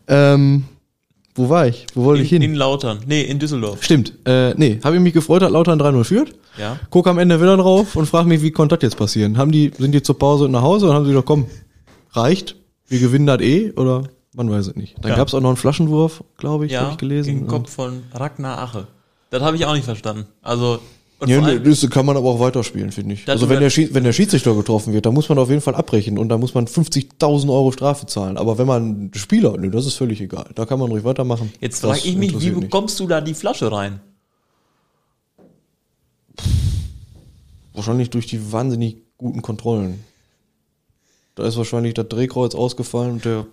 Ähm, 0.07 0.63
wo 1.35 1.49
war 1.49 1.67
ich? 1.67 1.85
Wo 1.93 2.05
wollte 2.05 2.23
ich 2.23 2.31
In, 2.33 2.41
hin? 2.41 2.51
in 2.53 2.57
Lautern. 2.57 2.99
Nee, 3.05 3.21
in 3.21 3.37
Düsseldorf. 3.39 3.83
Stimmt. 3.83 4.13
Äh, 4.25 4.53
nee, 4.55 4.79
habe 4.83 4.95
ich 4.95 5.01
mich 5.01 5.13
gefreut, 5.13 5.41
dass 5.43 5.51
Lautern 5.51 5.79
3-0 5.79 6.03
führt. 6.05 6.33
Ja. 6.57 6.79
Guck 6.89 7.07
am 7.07 7.19
Ende 7.19 7.39
wieder 7.39 7.57
drauf 7.57 7.95
und 7.95 8.07
frag 8.07 8.25
mich, 8.25 8.41
wie 8.41 8.51
konnte 8.51 8.75
das 8.77 8.83
jetzt 8.83 8.97
passieren? 8.97 9.37
Haben 9.37 9.51
die, 9.51 9.71
sind 9.77 9.91
die 9.91 10.01
zur 10.01 10.17
Pause 10.17 10.49
nach 10.49 10.61
Hause 10.61 10.87
und 10.89 10.95
haben 10.95 11.05
sie 11.05 11.11
gesagt, 11.11 11.27
komm, 11.27 11.45
reicht, 12.15 12.55
wir 12.87 12.99
gewinnen 12.99 13.25
das 13.25 13.41
eh 13.41 13.71
oder 13.71 14.03
man 14.33 14.49
weiß 14.49 14.67
es 14.67 14.75
nicht. 14.75 14.95
Dann 15.01 15.11
Ja. 15.11 15.17
gab's 15.17 15.33
auch 15.33 15.41
noch 15.41 15.49
einen 15.49 15.57
Flaschenwurf, 15.57 16.23
glaube 16.37 16.65
ich, 16.65 16.73
Ja, 16.73 16.81
habe 16.81 16.91
ich 16.91 16.97
gelesen. 16.97 17.29
im 17.39 17.47
Kopf 17.47 17.71
von 17.71 18.03
Ragnar 18.13 18.59
Ache. 18.59 18.87
Das 19.29 19.41
habe 19.41 19.55
ich 19.57 19.65
auch 19.65 19.73
nicht 19.73 19.85
verstanden. 19.85 20.25
Also, 20.41 20.79
und 21.19 21.29
Ja, 21.29 21.39
nee, 21.39 21.47
allem, 21.47 21.63
das 21.63 21.89
kann 21.89 22.05
man 22.05 22.17
aber 22.17 22.29
auch 22.29 22.39
weiterspielen, 22.41 22.91
finde 22.91 23.13
ich. 23.15 23.27
Also 23.29 23.47
wenn 23.49 23.61
der, 23.61 23.71
wenn 23.71 24.03
der 24.03 24.11
Schiedsrichter 24.13 24.53
getroffen 24.53 24.91
wird, 24.93 25.05
dann 25.05 25.13
muss 25.13 25.29
man 25.29 25.37
auf 25.39 25.49
jeden 25.49 25.61
Fall 25.61 25.73
abbrechen 25.75 26.17
und 26.17 26.27
dann 26.29 26.41
muss 26.41 26.53
man 26.53 26.67
50.000 26.67 27.49
Euro 27.49 27.71
Strafe 27.71 28.05
zahlen. 28.07 28.37
Aber 28.37 28.57
wenn 28.57 28.67
man 28.67 29.11
Spieler, 29.15 29.55
nee, 29.57 29.69
das 29.69 29.85
ist 29.85 29.95
völlig 29.95 30.19
egal. 30.19 30.49
Da 30.55 30.65
kann 30.65 30.79
man 30.79 30.91
ruhig 30.91 31.05
weitermachen. 31.05 31.51
jetzt 31.61 31.79
frage 31.79 31.99
ich 32.03 32.17
mich, 32.17 32.39
wie 32.41 32.49
nicht. 32.49 32.59
bekommst 32.59 32.99
du 32.99 33.07
da 33.07 33.21
die 33.21 33.33
Flasche 33.33 33.71
rein? 33.71 34.01
Wahrscheinlich 37.73 38.09
durch 38.09 38.27
die 38.27 38.51
wahnsinnig 38.51 38.97
guten 39.17 39.41
Kontrollen. 39.41 40.03
Da 41.35 41.45
ist 41.45 41.57
wahrscheinlich 41.57 41.93
das 41.93 42.07
Drehkreuz 42.07 42.55
ausgefallen 42.55 43.11
und 43.13 43.25
der 43.25 43.45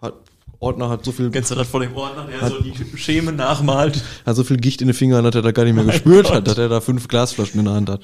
hat, 0.00 0.14
Ordner 0.60 0.88
hat 0.88 1.04
so 1.04 1.12
viel 1.12 1.30
Kennst 1.30 1.50
du 1.50 1.54
das 1.56 1.68
vor 1.68 1.80
dem 1.80 1.94
Ordner, 1.96 2.26
der 2.26 2.48
so 2.48 2.60
die 2.60 2.72
Schemen 2.96 3.36
nachmalt? 3.36 4.02
hat 4.24 4.36
so 4.36 4.44
viel 4.44 4.56
Gicht 4.56 4.80
in 4.80 4.88
den 4.88 4.94
Fingern, 4.94 5.24
dass 5.24 5.34
er 5.34 5.42
da 5.42 5.50
gar 5.52 5.64
nicht 5.64 5.74
mehr 5.74 5.84
gespürt 5.92 6.26
Gott. 6.26 6.34
hat, 6.36 6.46
dass 6.48 6.58
er 6.58 6.68
da 6.68 6.80
fünf 6.80 7.08
Glasflaschen 7.08 7.58
in 7.60 7.66
der 7.66 7.74
Hand 7.74 7.90
hat. 7.90 8.00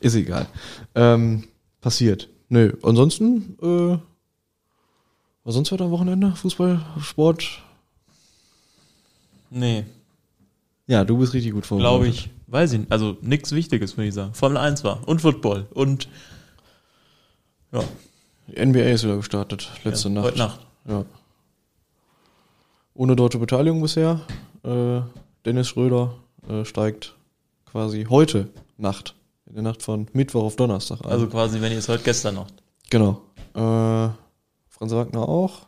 Ist 0.00 0.14
egal. 0.14 0.46
Ähm, 0.94 1.44
passiert. 1.80 2.28
Nö. 2.48 2.72
Ansonsten, 2.82 3.56
äh, 3.62 3.98
was 5.44 5.54
sonst 5.54 5.70
heute 5.70 5.84
am 5.84 5.90
Wochenende? 5.90 6.32
Fußball, 6.36 6.84
Sport? 7.00 7.62
Nee, 9.50 9.84
Ja, 10.86 11.04
du 11.04 11.16
bist 11.18 11.32
richtig 11.34 11.52
gut 11.52 11.64
vorbereitet. 11.66 11.92
glaube 11.92 12.08
ich. 12.08 12.30
Weiß 12.48 12.72
ich 12.72 12.80
nicht. 12.80 12.92
Also, 12.92 13.16
nichts 13.22 13.52
Wichtiges, 13.52 13.96
würde 13.96 14.08
ich 14.08 14.14
sagen. 14.14 14.34
Formel 14.34 14.56
1 14.58 14.84
war. 14.84 15.06
Und 15.06 15.20
Football. 15.20 15.66
Und, 15.74 16.08
ja, 17.72 17.82
NBA 18.48 18.80
ist 18.80 19.04
wieder 19.04 19.16
gestartet, 19.16 19.70
letzte 19.84 20.08
ja 20.08 20.14
Nacht. 20.14 20.24
heute 20.24 20.38
Nacht. 20.38 20.60
Ja. 20.88 21.04
Ohne 22.94 23.14
deutsche 23.16 23.38
Beteiligung 23.38 23.80
bisher. 23.82 24.20
Äh, 24.64 25.00
Dennis 25.44 25.68
Schröder 25.68 26.14
äh, 26.48 26.64
steigt 26.64 27.14
quasi 27.66 28.06
heute 28.08 28.48
Nacht, 28.76 29.14
in 29.46 29.54
der 29.54 29.62
Nacht 29.62 29.82
von 29.82 30.08
Mittwoch 30.12 30.44
auf 30.44 30.56
Donnerstag 30.56 31.00
ein. 31.04 31.10
Also 31.10 31.26
quasi, 31.28 31.60
wenn 31.60 31.72
ihr 31.72 31.78
es 31.78 31.88
heute 31.88 32.02
gestern 32.02 32.36
noch. 32.36 32.46
Genau. 32.90 33.22
Äh, 33.54 33.60
Franz 34.68 34.92
Wagner 34.92 35.28
auch. 35.28 35.66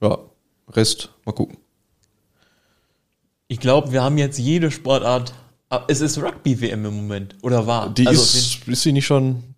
Ja, 0.00 0.18
Rest, 0.68 1.10
mal 1.24 1.32
gucken. 1.32 1.56
Ich 3.48 3.60
glaube, 3.60 3.92
wir 3.92 4.02
haben 4.02 4.18
jetzt 4.18 4.38
jede 4.38 4.70
Sportart. 4.70 5.34
Ah, 5.68 5.84
Es 5.88 6.00
ist 6.00 6.18
Rugby-WM 6.18 6.84
im 6.84 6.94
Moment. 6.96 7.36
Oder 7.42 7.66
war? 7.66 7.88
Die 7.90 8.06
Also 8.06 8.22
ist, 8.22 8.66
ist 8.66 8.82
sie 8.82 8.92
nicht 8.92 9.06
schon 9.06 9.51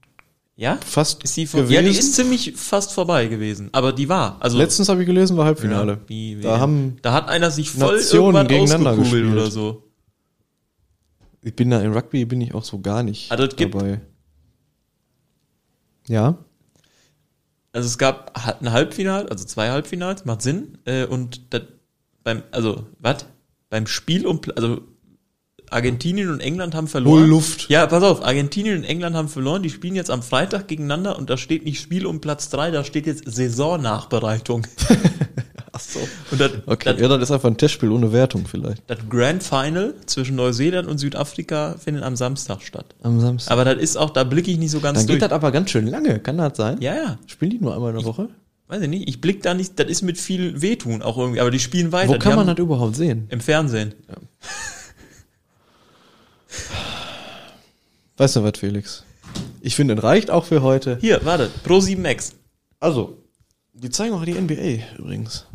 ja? 0.57 0.77
fast 0.85 1.23
Ist 1.25 1.35
vor, 1.51 1.63
gewesen? 1.63 1.73
ja, 1.75 1.83
die 1.83 1.89
ist 1.99 2.15
ziemlich 2.15 2.53
fast 2.57 2.93
vorbei 2.93 3.27
gewesen. 3.27 3.69
Aber 3.73 3.93
die 3.93 4.09
war. 4.09 4.37
Also, 4.41 4.59
Letztens 4.59 4.89
habe 4.89 5.01
ich 5.03 5.07
gelesen, 5.07 5.37
war 5.37 5.45
Halbfinale. 5.47 5.93
Ja, 5.93 5.99
wie, 6.09 6.41
da 6.41 6.53
WM. 6.55 6.61
haben, 6.61 6.97
da 7.03 7.13
hat 7.13 7.29
einer 7.29 7.51
sich 7.51 7.71
voll 7.71 7.97
Nationen 7.97 8.37
irgendwann 8.37 8.49
gegeneinander 8.49 8.91
ausgekugelt 8.93 9.33
oder 9.33 9.51
so. 9.51 9.91
ich 11.43 11.55
bin 11.55 11.71
da 11.71 11.81
in 11.81 11.93
Rugby 11.93 12.25
bin 12.25 12.41
ich 12.41 12.55
auch 12.55 12.65
so 12.65 12.81
gar 12.81 13.03
nicht 13.03 13.31
gibt- 13.57 13.75
dabei. 13.75 14.01
Ja, 16.09 16.39
Also 17.73 17.87
es 17.89 17.97
gab 17.99 18.39
ein 18.61 18.71
Halbfinale, 18.73 19.31
also 19.31 19.45
zwei 19.45 19.71
Halbfinals, 19.71 20.25
macht 20.27 20.43
Sinn. 20.43 20.79
Äh, 20.85 21.07
und 21.07 21.53
das, 21.53 21.63
beim, 22.23 22.43
also, 22.51 22.87
was? 22.99 23.27
Beim 23.71 23.87
Spiel 23.87 24.27
um, 24.27 24.41
also 24.55 24.83
Argentinien 25.71 26.31
und 26.31 26.41
England 26.41 26.75
haben 26.75 26.89
verloren. 26.89 27.21
Hol 27.21 27.27
Luft. 27.29 27.69
Ja, 27.69 27.87
pass 27.87 28.03
auf, 28.03 28.25
Argentinien 28.25 28.79
und 28.79 28.85
England 28.85 29.17
haben 29.17 29.29
verloren. 29.29 29.63
Die 29.63 29.71
spielen 29.71 29.95
jetzt 29.95 30.11
am 30.11 30.23
Freitag 30.23 30.69
gegeneinander 30.69 31.19
und 31.19 31.31
da 31.31 31.37
steht 31.37 31.65
nicht 31.65 31.81
Spiel 31.81 32.07
um 32.07 32.21
Platz 32.21 32.49
drei, 32.51 32.71
da 32.71 32.85
steht 32.85 33.07
jetzt 33.07 33.25
Saisonnachbereitung. 33.33 34.67
ach 35.73 35.81
so. 35.81 35.99
Und 36.31 36.41
das, 36.41 36.53
Okay, 36.67 36.93
das, 36.93 37.01
ja, 37.01 37.09
das 37.09 37.23
ist 37.23 37.31
einfach 37.31 37.49
ein 37.49 37.57
Testspiel 37.57 37.91
ohne 37.91 38.13
Wertung 38.13 38.47
vielleicht. 38.47 38.83
das 38.89 38.99
Grand 39.09 39.43
Final 39.43 39.95
zwischen 40.07 40.37
Neuseeland 40.37 40.89
und 40.89 40.99
Südafrika 40.99 41.77
findet 41.83 42.05
am 42.05 42.17
Samstag 42.17 42.63
statt. 42.63 42.95
Am 43.03 43.21
Samstag. 43.21 43.51
Aber 43.53 43.65
das 43.65 43.83
ist 43.83 43.97
auch, 43.97 44.11
da 44.11 44.25
blicke 44.25 44.51
ich 44.51 44.59
nicht 44.59 44.71
so 44.71 44.81
ganz 44.81 44.99
Dann 44.99 45.07
durch. 45.07 45.17
geht 45.17 45.23
das 45.23 45.33
aber 45.33 45.51
ganz 45.51 45.71
schön 45.71 45.87
lange, 45.87 46.21
kann 46.21 46.39
das 46.39 46.57
sein? 46.57 46.81
ja, 46.81 46.95
ja. 46.95 47.19
Spielen 47.27 47.51
die 47.51 47.59
nur 47.59 47.75
einmal 47.75 47.91
in 47.91 47.97
der 47.99 48.05
Woche? 48.07 48.29
Weiß 48.69 48.81
ich 48.81 48.89
nicht. 48.89 49.09
Ich 49.09 49.21
blick 49.21 49.43
da 49.43 49.53
nicht, 49.53 49.79
das 49.79 49.89
ist 49.89 50.03
mit 50.03 50.17
viel 50.19 50.63
Wehtun 50.63 51.03
auch 51.03 51.19
irgendwie, 51.19 51.41
aber 51.41 51.51
die 51.51 51.59
spielen 51.61 51.93
weiter. 51.93 52.15
Wo 52.15 52.19
kann 52.19 52.35
man 52.37 52.47
haben- 52.49 52.57
das 52.57 52.63
überhaupt 52.63 52.97
sehen? 52.97 53.27
Im 53.29 53.41
Fernsehen. 53.41 53.95
Weißt 58.17 58.37
du 58.37 58.45
was, 58.45 58.59
Felix? 58.59 59.05
Ich 59.61 59.75
finde, 59.75 59.95
es 59.95 60.03
reicht 60.03 60.31
auch 60.31 60.45
für 60.45 60.63
heute. 60.63 60.99
Hier, 61.01 61.21
warte, 61.25 61.51
Pro 61.65 61.81
7 61.81 62.05
X. 62.05 62.35
Also, 62.81 63.19
die 63.73 63.91
zeigen 63.91 64.15
auch 64.15 64.25
die 64.25 64.35
NBA 64.35 64.99
übrigens. 64.99 65.47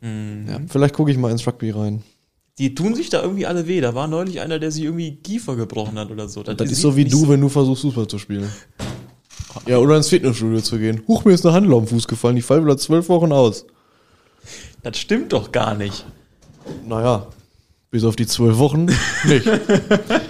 Mhm. 0.00 0.46
Ja, 0.48 0.60
vielleicht 0.68 0.94
gucke 0.94 1.10
ich 1.10 1.18
mal 1.18 1.30
ins 1.30 1.46
Rugby 1.46 1.70
rein. 1.70 2.02
Die 2.58 2.74
tun 2.74 2.94
sich 2.94 3.08
da 3.08 3.22
irgendwie 3.22 3.46
alle 3.46 3.66
weh. 3.66 3.80
Da 3.80 3.94
war 3.94 4.08
neulich 4.08 4.40
einer, 4.40 4.58
der 4.58 4.70
sich 4.70 4.84
irgendwie 4.84 5.16
Kiefer 5.16 5.56
gebrochen 5.56 5.98
hat 5.98 6.10
oder 6.10 6.28
so. 6.28 6.42
Das 6.42 6.56
sieht 6.58 6.72
ist 6.72 6.80
so 6.80 6.96
wie 6.96 7.04
du, 7.04 7.28
wenn 7.28 7.40
du 7.40 7.48
versuchst, 7.48 7.82
Fußball 7.82 8.08
zu 8.08 8.18
spielen. 8.18 8.50
Ja, 9.66 9.78
oder 9.78 9.96
ins 9.96 10.08
Fitnessstudio 10.08 10.60
zu 10.60 10.78
gehen. 10.78 11.02
Huch, 11.06 11.24
mir 11.24 11.32
ist 11.32 11.46
eine 11.46 11.54
Handel 11.54 11.72
auf 11.74 11.84
den 11.84 11.88
Fuß 11.88 12.08
gefallen. 12.08 12.36
Ich 12.36 12.44
falle 12.44 12.64
wieder 12.64 12.76
zwölf 12.76 13.08
Wochen 13.08 13.32
aus. 13.32 13.64
Das 14.82 14.98
stimmt 14.98 15.32
doch 15.32 15.52
gar 15.52 15.74
nicht. 15.74 16.04
Naja, 16.86 17.26
bis 17.90 18.04
auf 18.04 18.16
die 18.16 18.26
zwölf 18.26 18.58
Wochen 18.58 18.86
nicht. 19.24 19.46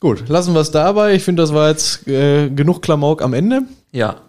Gut, 0.00 0.28
lassen 0.28 0.54
wir 0.54 0.60
es 0.60 0.70
dabei. 0.70 1.14
Ich 1.14 1.24
finde, 1.24 1.42
das 1.42 1.52
war 1.52 1.68
jetzt 1.70 2.06
äh, 2.06 2.50
genug 2.50 2.82
Klamauk 2.82 3.20
am 3.22 3.34
Ende. 3.34 3.62
Ja. 3.90 4.20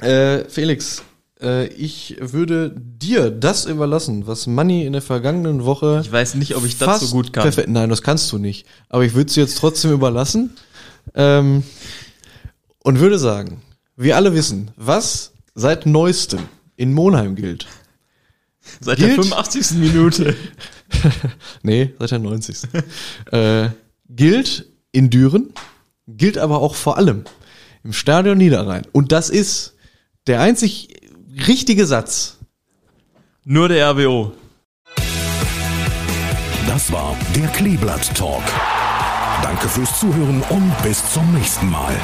Äh, 0.00 0.44
Felix, 0.48 1.02
äh, 1.40 1.66
ich 1.68 2.16
würde 2.20 2.74
dir 2.76 3.30
das 3.30 3.64
überlassen, 3.64 4.26
was 4.26 4.46
Manny 4.46 4.84
in 4.84 4.92
der 4.92 5.02
vergangenen 5.02 5.64
Woche 5.64 6.00
Ich 6.04 6.12
weiß 6.12 6.34
nicht, 6.34 6.56
ob 6.56 6.64
ich 6.66 6.76
das 6.78 7.00
so 7.00 7.08
gut 7.14 7.32
kann. 7.32 7.44
Perfekt. 7.44 7.68
Nein, 7.68 7.88
das 7.88 8.02
kannst 8.02 8.30
du 8.32 8.38
nicht. 8.38 8.66
Aber 8.88 9.04
ich 9.04 9.14
würde 9.14 9.28
es 9.28 9.34
dir 9.34 9.42
jetzt 9.42 9.56
trotzdem 9.58 9.92
überlassen. 9.92 10.56
Ähm, 11.14 11.62
und 12.82 13.00
würde 13.00 13.18
sagen, 13.18 13.62
wir 13.96 14.16
alle 14.16 14.34
wissen, 14.34 14.72
was 14.76 15.32
seit 15.54 15.86
neuestem 15.86 16.40
in 16.76 16.92
Monheim 16.92 17.34
gilt. 17.34 17.66
Seit 18.80 18.98
Gilt- 18.98 19.16
der 19.16 19.22
85. 19.24 19.78
Minute. 19.78 20.34
Nee, 21.62 21.92
seit 21.98 22.10
der 22.12 22.18
90. 22.20 22.56
äh, 23.32 23.68
gilt 24.08 24.66
in 24.94 25.10
Düren, 25.10 25.52
gilt 26.06 26.38
aber 26.38 26.60
auch 26.60 26.74
vor 26.74 26.96
allem 26.96 27.24
im 27.82 27.92
Stadion 27.92 28.38
Niederrhein. 28.38 28.86
Und 28.92 29.12
das 29.12 29.28
ist 29.28 29.74
der 30.26 30.40
einzig 30.40 30.88
richtige 31.46 31.86
Satz. 31.86 32.38
Nur 33.44 33.68
der 33.68 33.90
RWO. 33.90 34.32
Das 36.66 36.90
war 36.90 37.16
der 37.36 37.48
Kleeblatt 37.48 38.14
Talk. 38.16 38.42
Danke 39.42 39.68
fürs 39.68 40.00
Zuhören 40.00 40.42
und 40.48 40.72
bis 40.82 41.12
zum 41.12 41.34
nächsten 41.34 41.68
Mal. 41.68 41.94